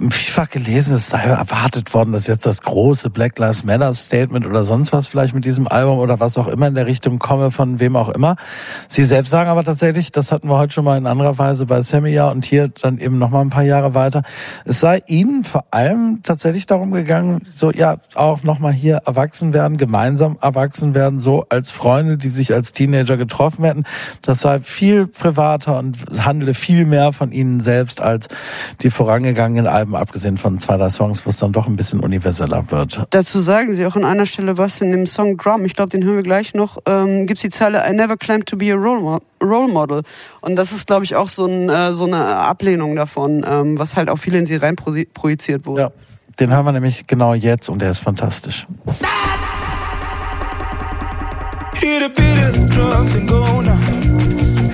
[0.09, 4.63] vielfach gelesen, es sei erwartet worden, dass jetzt das große Black Lives Matter Statement oder
[4.63, 7.79] sonst was vielleicht mit diesem Album oder was auch immer in der Richtung komme, von
[7.79, 8.37] wem auch immer.
[8.89, 11.81] Sie selbst sagen aber tatsächlich, das hatten wir heute schon mal in anderer Weise bei
[11.81, 14.23] Sammy ja und hier dann eben noch mal ein paar Jahre weiter.
[14.65, 19.53] Es sei ihnen vor allem tatsächlich darum gegangen, so ja auch noch mal hier erwachsen
[19.53, 23.83] werden, gemeinsam erwachsen werden, so als Freunde, die sich als Teenager getroffen hätten.
[24.23, 28.27] Das sei viel privater und handle viel mehr von ihnen selbst als
[28.81, 32.69] die vorangegangenen Alben, abgesehen von zwei, drei Songs, wo es dann doch ein bisschen universeller
[32.71, 33.05] wird.
[33.09, 36.03] Dazu sagen sie auch an einer Stelle was in dem Song Drum, ich glaube, den
[36.03, 38.99] hören wir gleich noch, ähm, gibt die Zeile I never claimed to be a role,
[39.01, 40.01] mo role model.
[40.41, 43.95] Und das ist, glaube ich, auch so, ein, äh, so eine Ablehnung davon, ähm, was
[43.95, 45.81] halt auch viel in sie rein proji- projiziert wurde.
[45.81, 45.91] Ja,
[46.39, 48.65] den hören wir nämlich genau jetzt und der ist fantastisch.
[51.79, 53.77] Hear the beat of the drums and go now.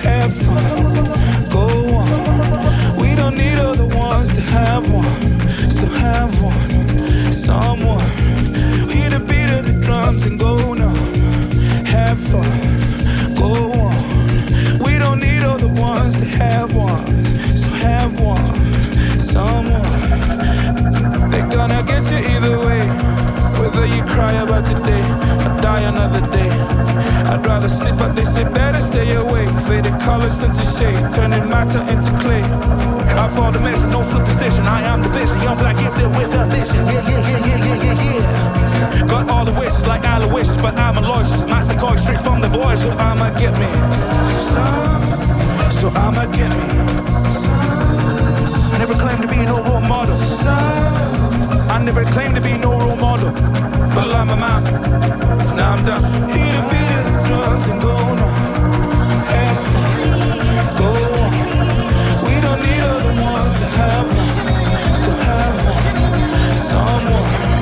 [0.02, 1.10] Have fun,
[4.54, 8.10] have one, so have one, someone.
[8.94, 10.94] Hear the beat of the drums and go now.
[11.94, 12.52] Have fun,
[13.34, 13.50] go
[13.84, 13.98] on.
[14.84, 17.04] We don't need other ones to have one,
[17.56, 18.46] so have one,
[19.18, 19.90] someone.
[21.30, 22.86] They're gonna get you either way,
[23.60, 25.13] whether you cry about today
[25.74, 26.50] die another day.
[27.30, 29.50] I'd rather sleep, but they say better stay awake.
[29.66, 32.44] Faded colors into shade, turning matter into clay.
[33.22, 34.64] I fall the mission, no superstition.
[34.66, 36.82] I am the vision, young black gifted with a mission.
[36.86, 39.06] Yeah, yeah, yeah, yeah, yeah, yeah, yeah.
[39.06, 41.48] Got all the wishes like Aloysius, but I'm a logist.
[41.48, 43.70] My going straight from the voice, so I'ma get me
[44.52, 45.04] some.
[45.78, 46.68] So I'ma get me
[47.44, 48.74] some.
[48.74, 50.16] I never claimed to be no role model.
[50.16, 50.54] Some.
[51.74, 53.83] I never claimed to be no role model.
[53.96, 56.02] I'm done.
[56.26, 57.94] Beat drums and go.
[60.78, 60.90] Go.
[62.26, 64.94] We don't need other ones to have one.
[64.96, 66.56] So have one.
[66.56, 67.53] Someone.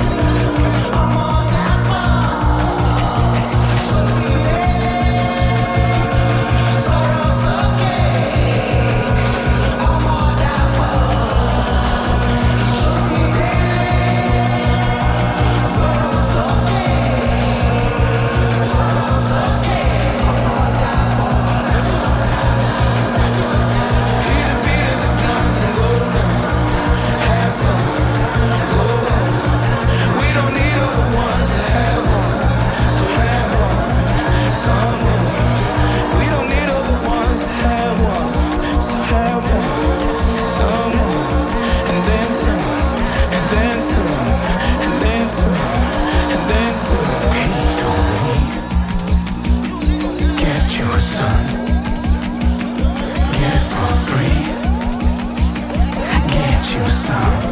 [57.02, 57.42] Get you some.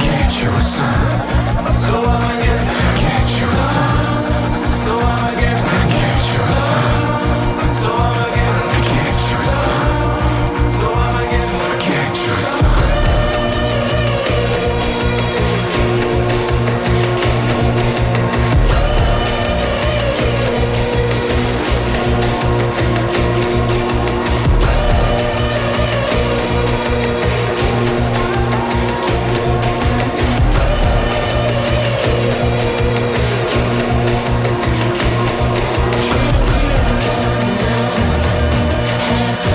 [0.00, 1.76] Get your son.
[1.76, 2.35] So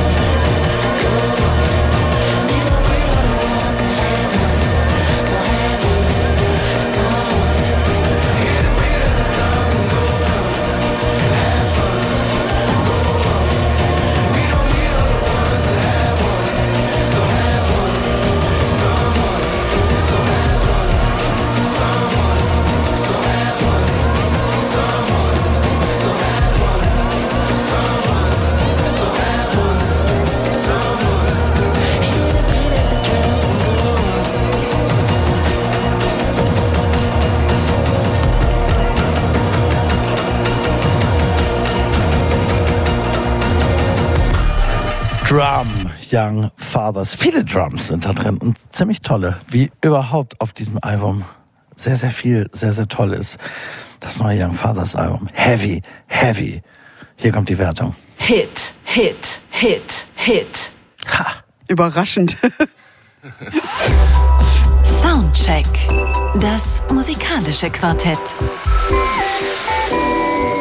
[0.02, 0.31] Drum
[46.12, 47.16] Young Fathers.
[47.16, 51.24] Viele Drums sind da drin und ziemlich tolle, wie überhaupt auf diesem Album
[51.76, 53.38] sehr, sehr viel, sehr, sehr toll ist.
[54.00, 55.28] Das neue Young Fathers Album.
[55.34, 56.62] Heavy, heavy.
[57.16, 57.96] Hier kommt die Wertung.
[58.18, 60.72] Hit, Hit, Hit, Hit.
[61.68, 62.38] Überraschend.
[64.84, 65.66] Soundcheck.
[66.36, 68.20] Das musikalische Quartett.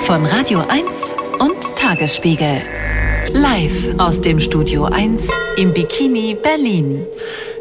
[0.03, 2.63] Von Radio 1 und Tagesspiegel.
[3.29, 7.05] Live aus dem Studio 1 im Bikini Berlin.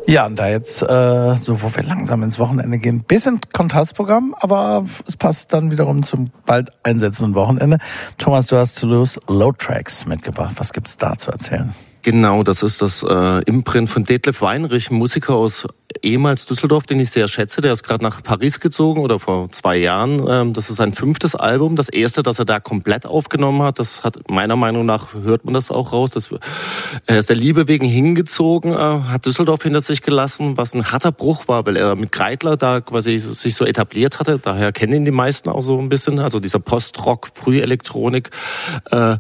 [0.08, 4.86] Ja, und da jetzt, äh, so wo wir langsam ins Wochenende gehen, bisschen Kontrastprogramm, aber
[5.08, 7.78] es passt dann wiederum zum bald einsetzenden Wochenende.
[8.18, 10.56] Thomas, du hast Toulouse Low Tracks mitgebracht.
[10.58, 11.74] Was gibt's da zu erzählen?
[12.02, 15.68] Genau, das ist das äh, Imprint von Detlef Weinrich, ein Musiker aus
[16.02, 17.60] ehemals Düsseldorf, den ich sehr schätze.
[17.60, 20.26] Der ist gerade nach Paris gezogen oder vor zwei Jahren.
[20.30, 23.80] Ähm, das ist sein fünftes Album, das erste, das er da komplett aufgenommen hat.
[23.80, 26.12] Das hat meiner Meinung nach hört man das auch raus.
[26.12, 26.30] Das,
[27.06, 31.12] er ist der Liebe wegen hingezogen, äh, hat Düsseldorf hinter sich gelassen, was ein harter
[31.12, 34.40] Bruch war, weil er mit Kreidler da quasi sich so etabliert hatte.
[34.40, 36.20] Daher kennen ihn die meisten auch so ein bisschen.
[36.20, 38.30] Also dieser Post-Rock, Frühelektronik.
[38.90, 39.18] Äh,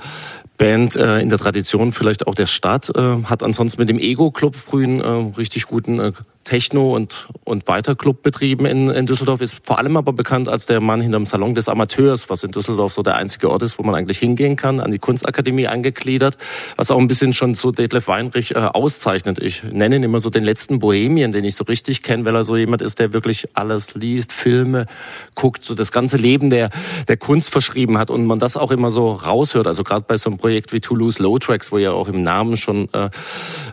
[0.59, 4.55] Band äh, in der Tradition vielleicht auch der Stadt, äh, hat ansonsten mit dem Ego-Club
[4.55, 5.07] frühen äh,
[5.37, 6.11] richtig guten äh,
[6.43, 10.81] Techno- und, und Weiterclub betrieben in, in Düsseldorf, ist vor allem aber bekannt als der
[10.81, 13.93] Mann hinterm Salon des Amateurs, was in Düsseldorf so der einzige Ort ist, wo man
[13.93, 16.37] eigentlich hingehen kann, an die Kunstakademie angegliedert,
[16.75, 19.39] was auch ein bisschen schon so Detlef Weinrich äh, auszeichnet.
[19.39, 22.43] Ich nenne ihn immer so den letzten Bohemien, den ich so richtig kenne, weil er
[22.43, 24.87] so jemand ist, der wirklich alles liest, Filme
[25.35, 26.71] guckt, so das ganze Leben der,
[27.07, 29.67] der Kunst verschrieben hat und man das auch immer so raushört.
[29.67, 32.57] Also gerade bei so einem Projekt wie Toulouse Low Tracks, wo ja auch im Namen
[32.57, 33.09] schon äh,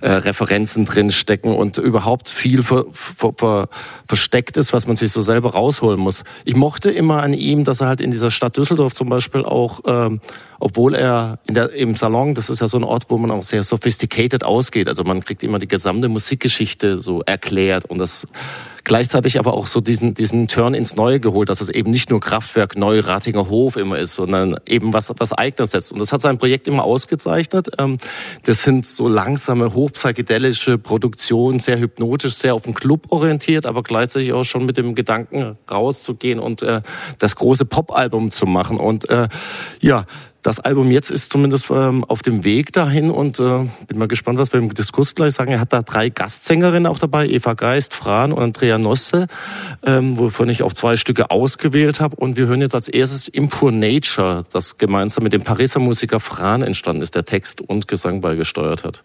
[0.03, 3.69] äh, Referenzen drin stecken und überhaupt viel ver, ver, ver,
[4.07, 6.25] versteckt ist, was man sich so selber rausholen muss.
[6.45, 9.81] Ich mochte immer an ihm, dass er halt in dieser Stadt Düsseldorf zum Beispiel auch,
[9.87, 10.21] ähm,
[10.59, 13.43] obwohl er in der, im Salon, das ist ja so ein Ort, wo man auch
[13.43, 14.89] sehr sophisticated ausgeht.
[14.89, 18.27] Also man kriegt immer die gesamte Musikgeschichte so erklärt und das
[18.87, 22.21] gleichzeitig aber auch so diesen, diesen Turn ins Neue geholt, dass es eben nicht nur
[22.21, 25.91] Kraftwerk Neu Ratinger Hof immer ist, sondern eben was, was Eigenes setzt.
[25.91, 27.69] Und das hat sein Projekt immer ausgezeichnet.
[27.79, 27.99] Ähm,
[28.45, 34.33] Das sind so langsame, hochpsychedelische Produktionen, sehr hypnotisch, sehr auf den Club orientiert, aber gleichzeitig
[34.33, 36.81] auch schon mit dem Gedanken rauszugehen und äh,
[37.19, 38.79] das große Pop-Album zu machen.
[38.79, 39.27] Und äh,
[39.81, 40.05] ja,
[40.47, 44.39] das Album jetzt ist zumindest ähm, auf dem Weg dahin und äh, bin mal gespannt,
[44.39, 45.51] was wir im Diskurs gleich sagen.
[45.51, 49.27] Er hat da drei Gastsängerinnen auch dabei, Eva Geist, Fran und Andrea Nosse,
[49.85, 52.15] ähm, wovon ich auch zwei Stücke ausgewählt habe.
[52.15, 56.63] Und wir hören jetzt als erstes Impure Nature, das gemeinsam mit dem Pariser Musiker Fran
[56.63, 59.03] entstanden ist, der Text und Gesang beigesteuert hat.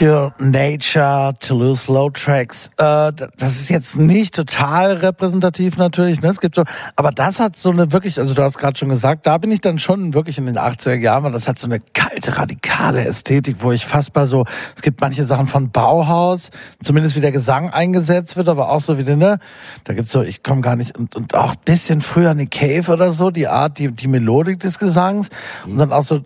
[0.00, 2.68] Impure Nature, Toulouse Low Tracks.
[2.76, 6.28] Äh, das ist jetzt nicht total repräsentativ natürlich, ne?
[6.28, 6.62] Es gibt so,
[6.94, 9.60] aber das hat so eine wirklich, also du hast gerade schon gesagt, da bin ich
[9.60, 13.56] dann schon wirklich in den 80er Jahren, weil das hat so eine kalte, radikale Ästhetik,
[13.58, 14.44] wo ich fassbar so,
[14.76, 16.50] es gibt manche Sachen von Bauhaus,
[16.80, 19.40] zumindest wie der Gesang eingesetzt wird, aber auch so wie der, ne?
[19.82, 23.10] Da gibt's so, ich komme gar nicht, und, und auch bisschen früher eine Cave oder
[23.10, 25.28] so, die Art, die, die Melodik des Gesangs
[25.66, 26.20] und dann auch so,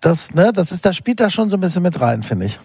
[0.00, 2.60] das, ne, das ist, das spielt da schon so ein bisschen mit rein, finde ich.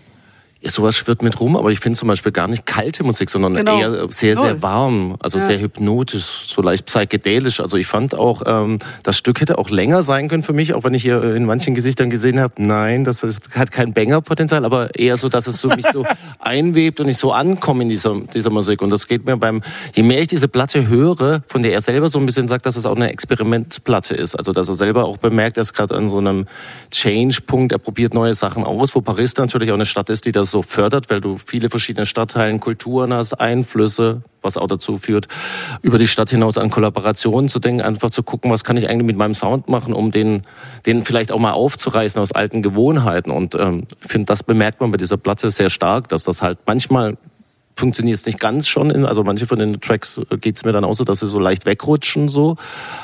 [0.63, 3.79] Sowas schwirrt mit rum, aber ich finde zum Beispiel gar nicht kalte Musik, sondern Genau.
[3.79, 4.45] eher sehr, Null.
[4.45, 5.45] sehr warm, also Ja.
[5.45, 7.59] sehr hypnotisch, so leicht psychedelisch.
[7.59, 10.83] Also ich fand auch, ähm, das Stück hätte auch länger sein können für mich, auch
[10.83, 14.93] wenn ich hier in manchen Gesichtern gesehen habe, nein, das ist, hat kein Banger-Potenzial, aber
[14.95, 16.05] eher so, dass es so mich so
[16.39, 18.81] einwebt und ich so ankomme in dieser, dieser Musik.
[18.83, 19.61] Und das geht mir beim,
[19.95, 22.75] je mehr ich diese Platte höre, von der er selber so ein bisschen sagt, dass
[22.75, 24.35] es auch eine Experimentplatte ist.
[24.35, 26.45] Also dass er selber auch bemerkt, er ist gerade an so einem
[26.91, 30.50] Change-Punkt, er probiert neue Sachen aus, wo Paris natürlich auch eine Stadt ist, die das
[30.51, 35.27] so fördert, weil du viele verschiedene Stadtteilen, Kulturen hast, Einflüsse, was auch dazu führt,
[35.81, 39.05] über die Stadt hinaus an Kollaborationen zu denken, einfach zu gucken, was kann ich eigentlich
[39.05, 40.43] mit meinem Sound machen, um den,
[40.85, 43.31] den vielleicht auch mal aufzureißen aus alten Gewohnheiten.
[43.31, 46.59] Und ähm, ich finde, das bemerkt man bei dieser Platte sehr stark, dass das halt
[46.65, 47.17] manchmal
[47.75, 48.91] funktioniert es nicht ganz schon.
[48.91, 51.39] In, also manche von den Tracks äh, geht's mir dann auch so, dass sie so
[51.39, 52.57] leicht wegrutschen so.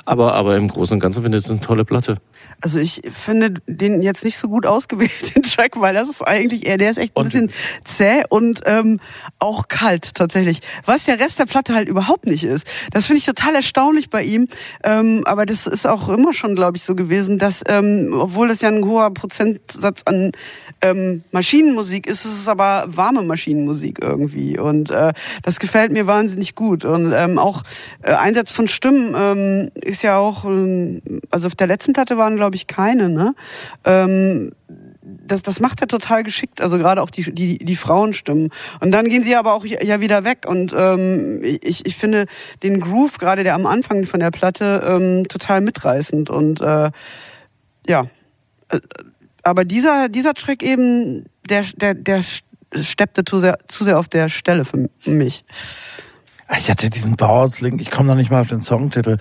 [0.05, 2.17] Aber, aber im Großen und Ganzen finde ich es eine tolle Platte.
[2.59, 6.65] Also ich finde den jetzt nicht so gut ausgewählt, den Track, weil das ist eigentlich
[6.65, 7.51] eher, der ist echt ein bisschen
[7.83, 8.99] zäh und ähm,
[9.39, 10.61] auch kalt tatsächlich.
[10.85, 12.65] Was der Rest der Platte halt überhaupt nicht ist.
[12.91, 14.47] Das finde ich total erstaunlich bei ihm.
[14.83, 18.61] Ähm, aber das ist auch immer schon, glaube ich, so gewesen, dass, ähm, obwohl das
[18.61, 20.31] ja ein hoher Prozentsatz an
[20.81, 24.57] ähm, Maschinenmusik ist, ist es aber warme Maschinenmusik irgendwie.
[24.57, 25.13] Und äh,
[25.43, 26.85] das gefällt mir wahnsinnig gut.
[26.85, 27.63] Und ähm, auch
[28.01, 31.01] äh, Einsatz von Stimmen ähm, ist ja auch, ähm,
[31.31, 33.35] also auf der letzten Platte waren, glaube ich, keine, ne?
[33.83, 34.51] Ähm,
[35.01, 38.49] das, das macht er total geschickt, also gerade auch die, die, die Frauenstimmen.
[38.81, 40.45] Und dann gehen sie aber auch ja wieder weg.
[40.47, 42.25] Und ähm, ich, ich finde
[42.63, 46.29] den Groove, gerade der am Anfang von der Platte, ähm, total mitreißend.
[46.29, 46.91] Und äh,
[47.87, 48.05] ja,
[48.69, 48.79] Äh,
[49.43, 52.21] aber dieser, dieser Track eben, der, der, der
[52.81, 55.45] steppte zu sehr, zu sehr auf der Stelle für mich.
[56.57, 59.17] Ich hatte diesen Bauhaus-Link, ich komme noch nicht mal auf den Songtitel.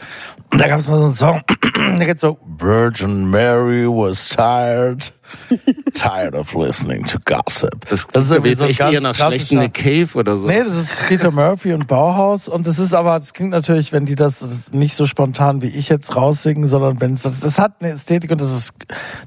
[0.50, 1.42] Da gab es mal so einen Song,
[1.98, 5.12] der geht so, Virgin Mary was tired,
[5.94, 7.88] tired of listening to gossip.
[7.88, 10.46] Das ist klingt aber jetzt so ein echt eher nach schlechten Nick Cave oder so.
[10.46, 12.48] Nee, das ist Peter Murphy und Bauhaus.
[12.48, 15.62] Und das ist aber, das klingt natürlich, wenn die das, das ist nicht so spontan
[15.62, 18.74] wie ich jetzt raussingen, sondern wenn es, das, das hat eine Ästhetik und das ist,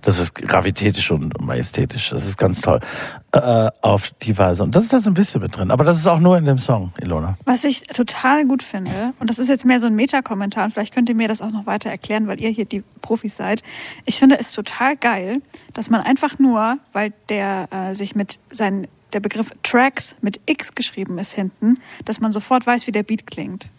[0.01, 2.09] das ist gravitätisch und majestätisch.
[2.09, 2.79] Das ist ganz toll.
[3.31, 4.63] Äh, auf die Weise.
[4.63, 5.69] Und das ist da so ein bisschen mit drin.
[5.69, 7.37] Aber das ist auch nur in dem Song, Ilona.
[7.45, 10.95] Was ich total gut finde, und das ist jetzt mehr so ein Metakommentar, und vielleicht
[10.95, 13.61] könnt ihr mir das auch noch weiter erklären, weil ihr hier die Profis seid.
[14.05, 15.43] Ich finde es total geil,
[15.75, 20.75] dass man einfach nur, weil der äh, sich mit seinen, der Begriff Tracks mit X
[20.75, 23.69] geschrieben ist hinten, dass man sofort weiß, wie der Beat klingt.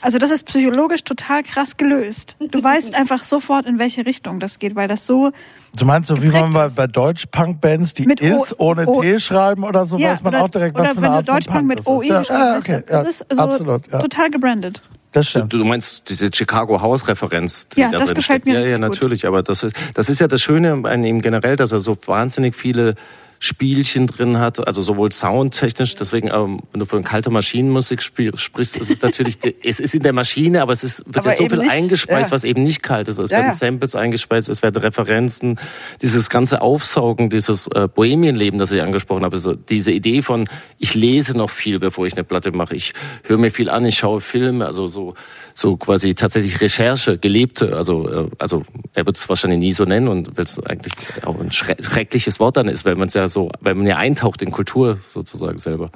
[0.00, 2.36] Also das ist psychologisch total krass gelöst.
[2.38, 5.32] Du weißt einfach sofort, in welche Richtung das geht, weil das so
[5.76, 9.18] Du meinst so, wie man bei, bei Deutsch-Punk-Bands, die Mit O- ist ohne O- T
[9.18, 11.66] schreiben oder so, weiß man oder, auch direkt, was für wenn eine du Art Deutschpunk
[11.66, 12.10] mit das OI ist.
[12.10, 12.68] Ja, geschrieben ah, hast.
[12.68, 13.98] okay, Das ja, ist so absolut, ja.
[13.98, 14.82] total gebrandet.
[15.12, 15.52] Das Du, stimmt.
[15.54, 18.46] du meinst diese Chicago House Referenz, die Ja, da das drin gefällt steckt.
[18.46, 18.80] mir Ja, ja, gut.
[18.88, 19.26] natürlich.
[19.26, 22.54] Aber das ist, das ist ja das Schöne an ihm generell, dass er so wahnsinnig
[22.54, 22.94] viele
[23.40, 28.90] Spielchen drin hat, also sowohl soundtechnisch, deswegen, ähm, wenn du von kalter Maschinenmusik sprichst, ist
[28.90, 31.58] es natürlich, es ist in der Maschine, aber es ist, wird Aber ja so viel
[31.58, 32.34] nicht, eingespeist, ja.
[32.34, 33.18] was eben nicht kalt ist.
[33.18, 33.52] Es Ja, werden.
[33.52, 35.58] Samples eingespeist, es werden Referenzen,
[36.02, 40.48] dieses ganze Aufsaugen, dieses äh, Bohemienleben, das ich angesprochen habe, so diese Idee von,
[40.78, 42.92] ich lese noch viel, bevor ich eine Platte mache, ich
[43.24, 45.14] höre mir viel an, ich schaue Filme, also so,
[45.58, 48.62] so quasi tatsächlich Recherche, gelebte, also, äh, also
[48.94, 50.92] er wird es wahrscheinlich nie so nennen und weil es eigentlich
[51.24, 53.96] auch ein schre- schreckliches Wort dann ist, weil man es ja so, weil man ja
[53.96, 55.90] eintaucht in Kultur sozusagen selber.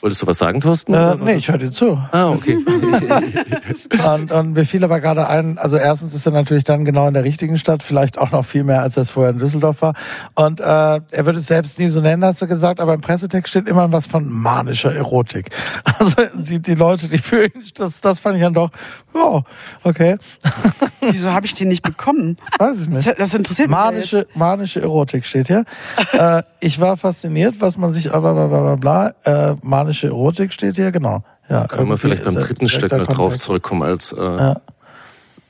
[0.00, 0.94] Wolltest du was sagen, Thorsten?
[0.94, 1.98] Äh, nee, ich höre dir zu.
[2.10, 2.56] Ah, okay.
[4.14, 7.14] Und, und mir fiel aber gerade ein, also erstens ist er natürlich dann genau in
[7.14, 9.94] der richtigen Stadt, vielleicht auch noch viel mehr, als er es vorher in Düsseldorf war.
[10.34, 13.50] Und äh, er würde es selbst nie so nennen, hast du gesagt, aber im Pressetext
[13.50, 15.50] steht immer was von manischer Erotik.
[16.00, 18.70] Also die, die Leute, die fühlen, das, das fand ich dann doch,
[19.14, 19.42] ja,
[19.84, 20.16] okay.
[21.00, 22.36] Wieso habe ich den nicht bekommen?
[22.58, 23.06] Weiß ich nicht.
[23.06, 23.78] Das, das interessiert mich.
[23.78, 25.64] ja Manische, manische Erotik steht hier.
[26.12, 29.50] äh, ich war fasziniert, was man sich, bla bla bla bla bla.
[29.50, 31.24] Äh, manische Erotik steht hier, genau.
[31.48, 34.60] Ja, Können wir vielleicht beim dritten Stück noch drauf zurückkommen als äh, Ja.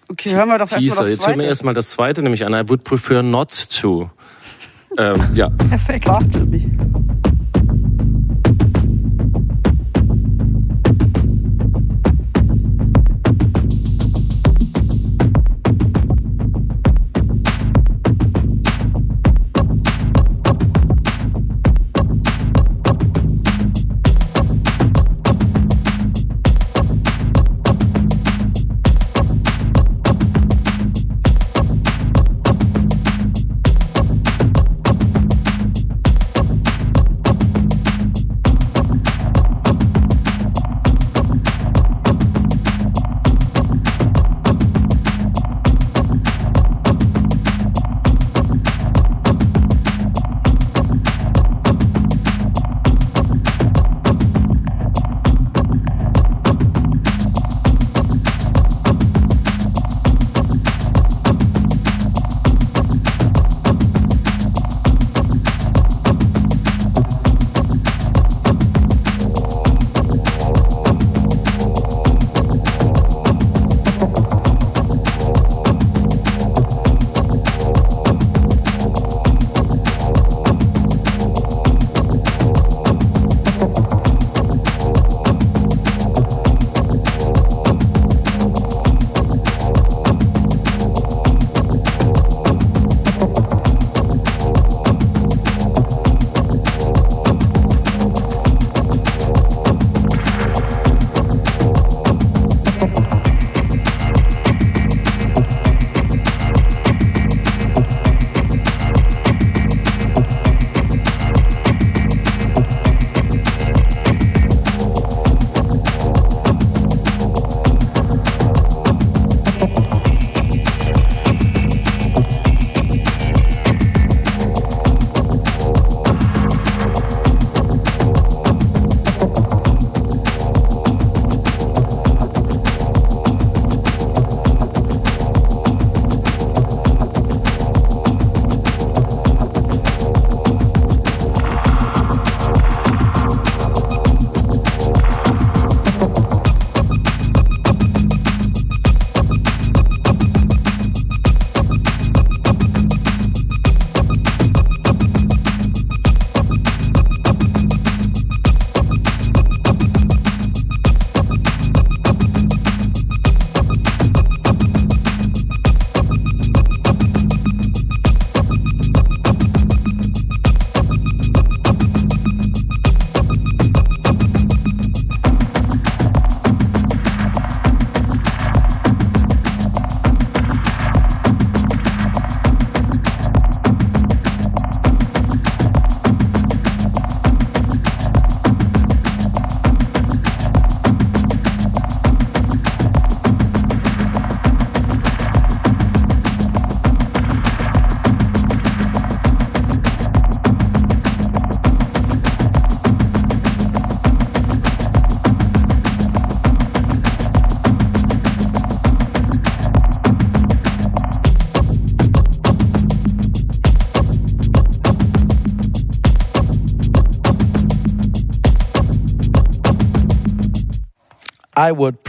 [0.09, 1.43] Okay, hören wir doch erstmal das Jetzt hören wir zweite.
[1.47, 4.11] erstmal das zweite, nämlich an I would prefer not to.
[4.99, 5.51] ähm, ja.
[5.51, 6.09] Perfekt.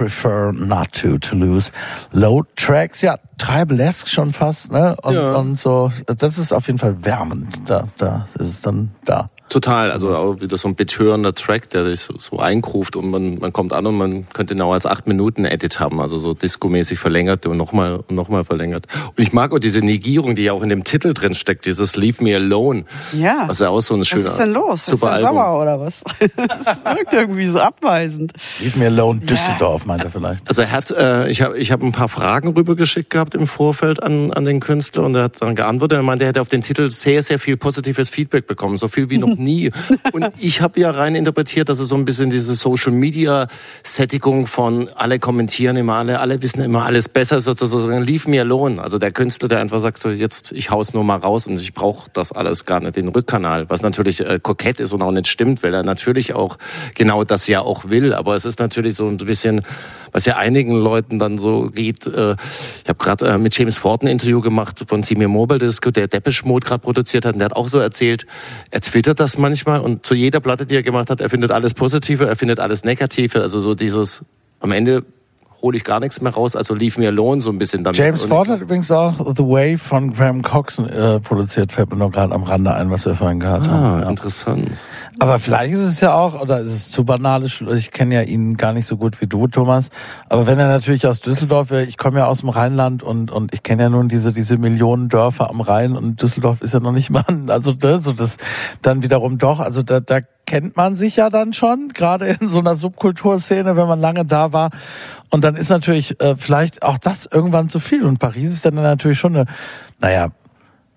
[0.01, 1.71] Prefer not to, to lose.
[2.11, 4.95] Low Tracks, ja, Tribalesk schon fast, ne?
[5.03, 5.33] Und, Ja.
[5.35, 7.61] und so, das ist auf jeden Fall wärmend.
[7.69, 9.00] Da, da ist es dann da.
[9.51, 13.37] Total, also auch wieder so ein betörender Track, der sich so, so einkruft und man,
[13.37, 16.99] man kommt an und man könnte genau als acht Minuten Edit haben, also so discomäßig
[16.99, 18.87] verlängert und nochmal und nochmal verlängert.
[19.09, 21.97] Und ich mag auch diese Negierung, die ja auch in dem Titel drin steckt, dieses
[21.97, 22.85] Leave Me Alone.
[23.11, 23.43] Ja.
[23.47, 24.79] Was ja auch so ein schöner, Was ist denn los?
[24.79, 25.35] Ist super er Album.
[25.35, 26.01] sauer oder was?
[26.37, 26.65] Das
[26.95, 28.31] wirkt irgendwie so abweisend.
[28.61, 30.47] Leave me alone, Düsseldorf, meint er vielleicht.
[30.47, 34.01] Also er hat, äh, ich habe ich hab ein paar Fragen rübergeschickt gehabt im Vorfeld
[34.01, 35.97] an, an den Künstler und er hat dann geantwortet.
[35.99, 38.77] Er meinte, er hätte auf den Titel sehr, sehr viel positives Feedback bekommen.
[38.77, 39.71] So viel wie noch nie.
[40.13, 43.47] Und ich habe ja rein interpretiert, dass es so ein bisschen diese Social Media
[43.83, 48.81] Sättigung von alle kommentieren immer alle, alle wissen immer alles besser, sozusagen leave me alone.
[48.81, 51.73] Also der Künstler, der einfach sagt so jetzt ich hau's nur mal raus und ich
[51.73, 55.27] brauche das alles gar nicht den Rückkanal, was natürlich äh, kokett ist und auch nicht
[55.27, 56.57] stimmt, weil er natürlich auch
[56.95, 59.61] genau das ja auch will, aber es ist natürlich so ein bisschen
[60.11, 62.05] was ja einigen Leuten dann so geht.
[62.05, 62.35] Äh,
[62.83, 66.47] ich habe gerade äh, mit James Ford ein Interview gemacht von Seymour Mobile, der Depeche
[66.47, 67.33] Mode gerade produziert hat.
[67.33, 68.25] Und der hat auch so erzählt,
[68.69, 71.73] er twittert das manchmal und zu jeder Platte, die er gemacht hat, er findet alles
[71.73, 73.41] Positive, er findet alles Negative.
[73.41, 74.23] Also so dieses,
[74.59, 75.03] am Ende
[75.61, 77.97] hole ich gar nichts mehr raus, also leave me alone so ein bisschen damit.
[77.97, 82.11] James Ford hat übrigens auch The Way von Graham Coxon äh, produziert, fällt mir nur
[82.11, 84.03] gerade am Rande ein, was wir vorhin gehört haben.
[84.03, 84.69] Ah, interessant.
[85.19, 88.57] Aber vielleicht ist es ja auch, oder ist es zu banalisch, ich kenne ja ihn
[88.57, 89.89] gar nicht so gut wie du, Thomas,
[90.29, 93.53] aber wenn er natürlich aus Düsseldorf wäre, ich komme ja aus dem Rheinland und, und
[93.53, 96.91] ich kenne ja nun diese, diese Millionen Dörfer am Rhein und Düsseldorf ist ja noch
[96.91, 98.37] nicht mal, also das, so das
[98.81, 100.21] dann wiederum doch, also da, da
[100.51, 104.51] kennt man sich ja dann schon, gerade in so einer Subkulturszene, wenn man lange da
[104.51, 104.71] war.
[105.31, 108.05] Und dann ist natürlich äh, vielleicht auch das irgendwann zu viel.
[108.05, 109.45] Und Paris ist dann natürlich schon eine,
[109.99, 110.27] naja,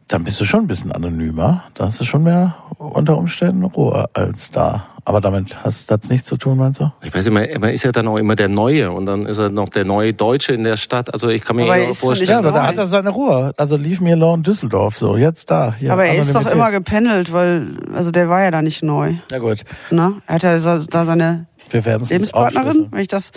[0.08, 1.64] dann bist du schon ein bisschen anonymer.
[1.74, 4.86] Da hast du schon mehr unter Umständen Ruhe als da.
[5.06, 6.90] Aber damit hast das nichts zu tun, meinst du?
[7.02, 9.50] Ich weiß immer, man ist ja dann auch immer der Neue und dann ist er
[9.50, 11.12] noch der neue Deutsche in der Stadt.
[11.12, 12.38] Also ich kann mir Aber er ist nicht Ja, vorstellen.
[12.38, 13.52] aber da hat er seine Ruhe.
[13.58, 15.74] Also leave me alone Düsseldorf, so jetzt da.
[15.78, 19.14] Hier, Aber er ist doch immer gependelt, weil, also der war ja da nicht neu.
[19.30, 20.14] Ja gut, Ne?
[20.26, 23.30] Er hat ja so- da seine wir Lebenspartnerin, wenn ich das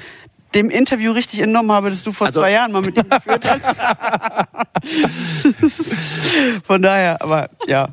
[0.58, 3.46] dem Interview richtig entnommen habe, das du vor Also- zwei Jahren mal mit ihm geführt
[3.48, 3.66] hast.
[6.64, 7.90] Von daher, aber ja,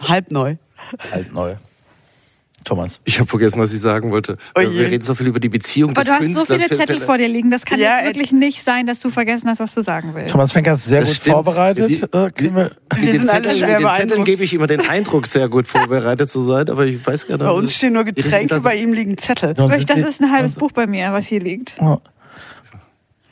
[0.00, 0.56] halb neu.
[1.12, 1.56] Halt neu.
[2.66, 3.00] Thomas.
[3.04, 4.36] Ich habe vergessen, was ich sagen wollte.
[4.54, 6.62] Oh wir reden so viel über die Beziehung Aber des du hast so Künstlers.
[6.64, 7.50] viele Zettel vor dir liegen.
[7.50, 10.10] Das kann Ja, jetzt äh, wirklich nicht sein, dass du vergessen hast, was du sagen
[10.14, 10.32] willst.
[10.32, 11.34] Thomas Fenker ist sehr Das gut stimmt.
[11.34, 11.88] vorbereitet.
[11.88, 14.86] Die- äh, wir, Wir In den sind alle Zetteln, den Zetteln gebe ich immer den
[14.88, 17.46] Eindruck, sehr gut vorbereitet zu sein, aber ich weiß gar nicht.
[17.46, 19.54] Bei uns stehen nur Getränke, Also- bei ihm liegen Zettel.
[19.54, 21.76] Das ist ein halbes Buch bei mir, was hier liegt.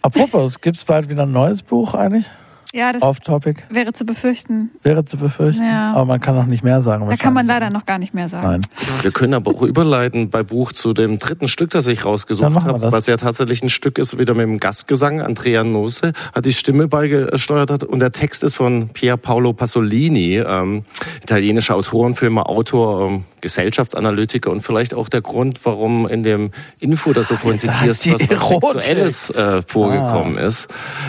[0.02, 2.26] Apropos, gibt's bald wieder ein neues Buch eigentlich?
[2.74, 3.62] Ja, das Off-Topic?
[3.70, 4.72] wäre zu befürchten.
[4.82, 5.62] Wäre zu befürchten.
[5.62, 5.92] Ja.
[5.92, 7.08] Aber man kann noch nicht mehr sagen.
[7.08, 8.48] Da kann man leider noch gar nicht mehr sagen.
[8.48, 8.60] Nein.
[9.02, 12.90] Wir können aber auch überleiten bei Buch zu dem dritten Stück, das ich rausgesucht habe,
[12.90, 15.22] was ja tatsächlich ein Stück ist, wieder mit dem Gastgesang.
[15.22, 20.38] Andrea Nose hat die Stimme beigesteuert hat und der Text ist von Pier Paolo Pasolini,
[20.38, 20.84] ähm,
[21.22, 26.50] italienischer Autor und Filmer, Autor, ähm, Gesellschaftsanalytiker und vielleicht auch der Grund, warum in dem
[26.80, 28.22] Info, das du vorhin zitierst, was.
[28.22, 30.66] Sexuelles äh, vorgekommen ist.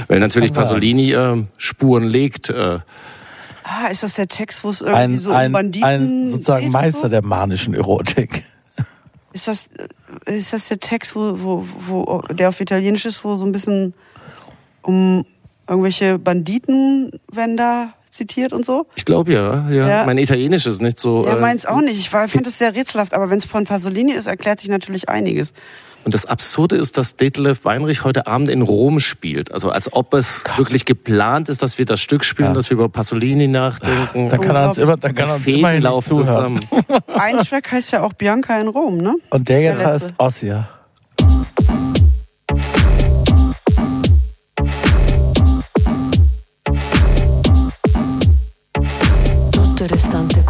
[0.07, 0.53] Weil natürlich.
[0.53, 2.49] Pasolini äh, Spuren legt.
[2.49, 2.79] Äh,
[3.67, 6.69] Ah, ist das der Text, wo es irgendwie Ein, so um ein, Banditen ein sozusagen
[6.69, 7.07] Meister so?
[7.07, 8.43] der manischen Erotik.
[9.33, 9.69] Ist das,
[10.25, 13.95] ist das der Text, wo, wo, wo, der auf Italienisch ist, wo so ein bisschen
[14.83, 15.25] um
[15.67, 18.87] irgendwelche Banditen werden da zitiert und so?
[18.95, 20.05] ich glaube ja, ja, Ja.
[20.05, 21.25] Mein Italienisch ist nicht so.
[21.25, 21.97] Ja, äh, meins auch nicht.
[21.99, 25.09] Ich war- fand es sehr rätselhaft, aber wenn es von Pasolini ist, erklärt sich natürlich
[25.09, 25.53] einiges.
[26.03, 29.51] Und das Absurde ist, dass Detlef Weinrich heute Abend in Rom spielt.
[29.51, 32.53] Also als ob es wirklich geplant ist, dass wir das Stück spielen, Ja.
[32.53, 34.29] dass wir über Pasolini nachdenken.
[34.29, 36.03] Dann kann er uns immer, dann kann er uns immerhin zuhören.
[36.05, 36.59] zusammen.
[37.07, 39.15] Ein Track heißt ja auch Bianca in Rom, ne?
[39.31, 40.69] Und der jetzt Der heißt Ossia.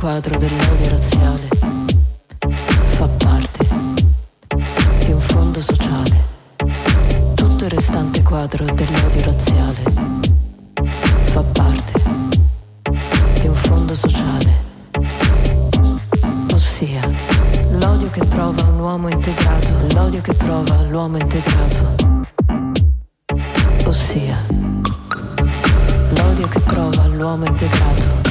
[0.05, 1.47] Quadro dell'odio razziale
[2.95, 3.67] fa parte
[4.99, 6.15] di un fondo sociale.
[7.33, 9.81] Tutto il restante quadro dell'odio razziale
[11.31, 11.93] fa parte
[13.39, 14.53] di un fondo sociale.
[16.53, 17.01] Ossia,
[17.71, 22.25] l'odio che prova un uomo integrato, l'odio che prova l'uomo integrato.
[23.85, 24.37] Ossia,
[26.09, 28.24] l'odio che prova l'uomo integrato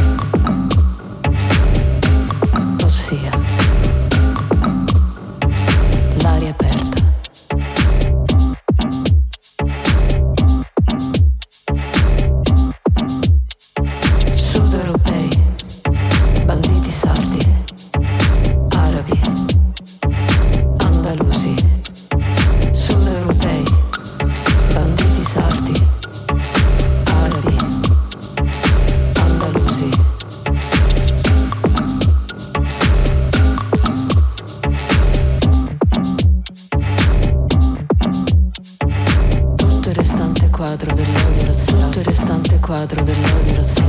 [42.74, 43.83] quadro dell'odio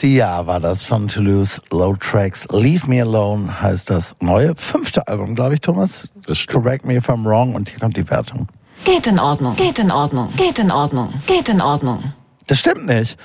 [0.00, 2.48] Ossia war das von Toulouse Low Tracks.
[2.50, 6.08] Leave Me Alone heißt das neue fünfte Album, glaube ich, Thomas.
[6.50, 7.54] Correct me if I'm wrong.
[7.54, 8.48] Und hier kommt die Wertung.
[8.86, 12.14] Geht in Ordnung, geht in Ordnung, geht in Ordnung, geht in Ordnung.
[12.46, 13.18] Das stimmt nicht.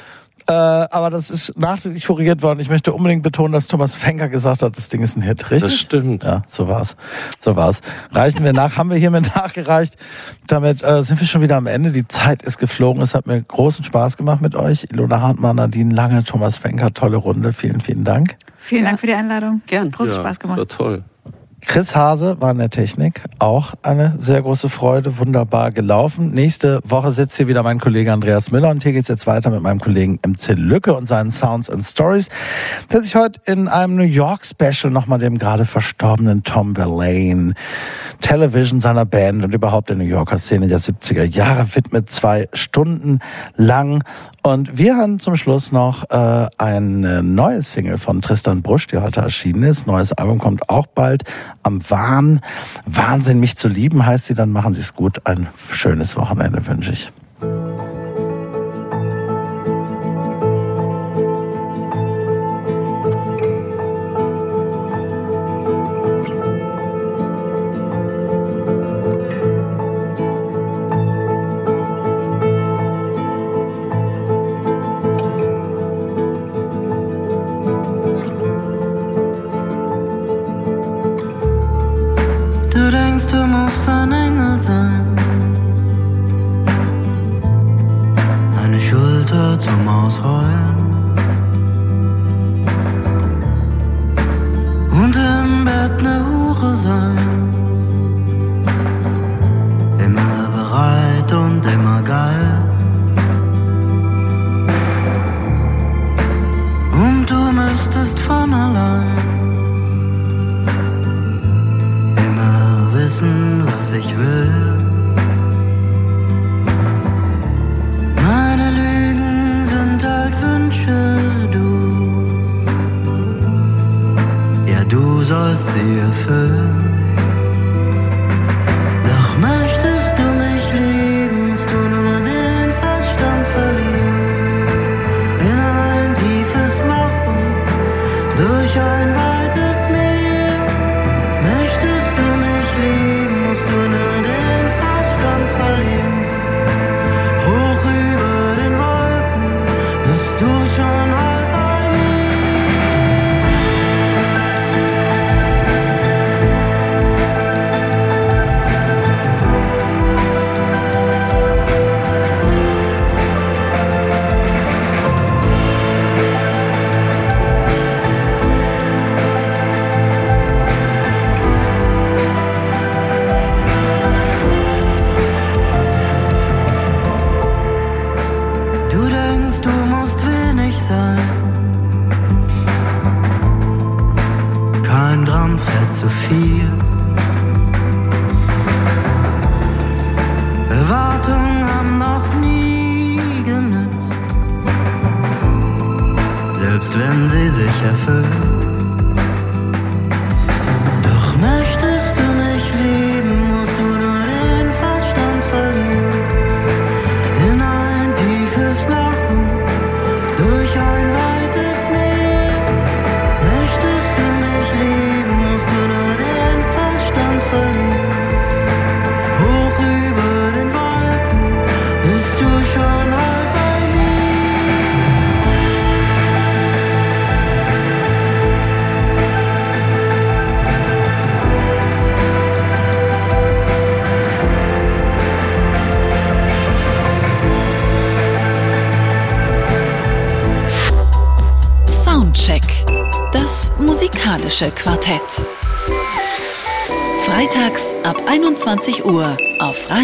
[0.47, 2.59] Äh, aber das ist nachträglich korrigiert worden.
[2.59, 5.71] Ich möchte unbedingt betonen, dass Thomas Fenker gesagt hat, das Ding ist ein Hit, richtig?
[5.71, 6.25] Das stimmt.
[6.25, 6.97] Ja, so war's.
[7.39, 7.79] So war's.
[8.11, 9.95] Reichen wir nach, haben wir hiermit nachgereicht.
[10.55, 11.91] Damit äh, sind wir schon wieder am Ende.
[11.91, 13.01] Die Zeit ist geflogen.
[13.01, 14.85] Es hat mir großen Spaß gemacht mit euch.
[14.89, 17.51] Ilona Hartmann, Nadine Lange, Thomas Fenker, tolle Runde.
[17.51, 18.37] Vielen, vielen Dank.
[18.55, 19.63] Vielen Dank für die Einladung.
[19.67, 19.91] Gern.
[19.91, 20.57] Großen Spaß gemacht.
[20.57, 21.03] Das war toll.
[21.75, 23.21] Chris Hase war in der Technik.
[23.37, 25.17] Auch eine sehr große Freude.
[25.17, 26.31] Wunderbar gelaufen.
[26.31, 29.61] Nächste Woche sitzt hier wieder mein Kollege Andreas Müller und hier geht's jetzt weiter mit
[29.61, 32.29] meinem Kollegen MC Lücke und seinen Sounds and Stories,
[32.93, 37.55] der sich heute in einem New York Special nochmal dem gerade verstorbenen Tom Verlaine,
[38.21, 42.09] Television seiner Band und überhaupt der New Yorker Szene der 70er Jahre widmet.
[42.09, 43.19] Zwei Stunden
[43.57, 44.01] lang.
[44.43, 49.21] Und wir haben zum Schluss noch äh, eine neue Single von Tristan Brusch, die heute
[49.21, 49.87] erschienen ist.
[49.87, 51.23] Neues Album kommt auch bald.
[51.65, 52.41] Am Wahn.
[52.85, 54.35] Wahnsinn, mich zu lieben heißt sie.
[54.35, 55.25] Dann machen Sie es gut.
[55.25, 57.11] Ein schönes Wochenende wünsche ich.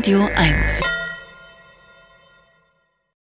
[0.01, 0.60] Radio 1.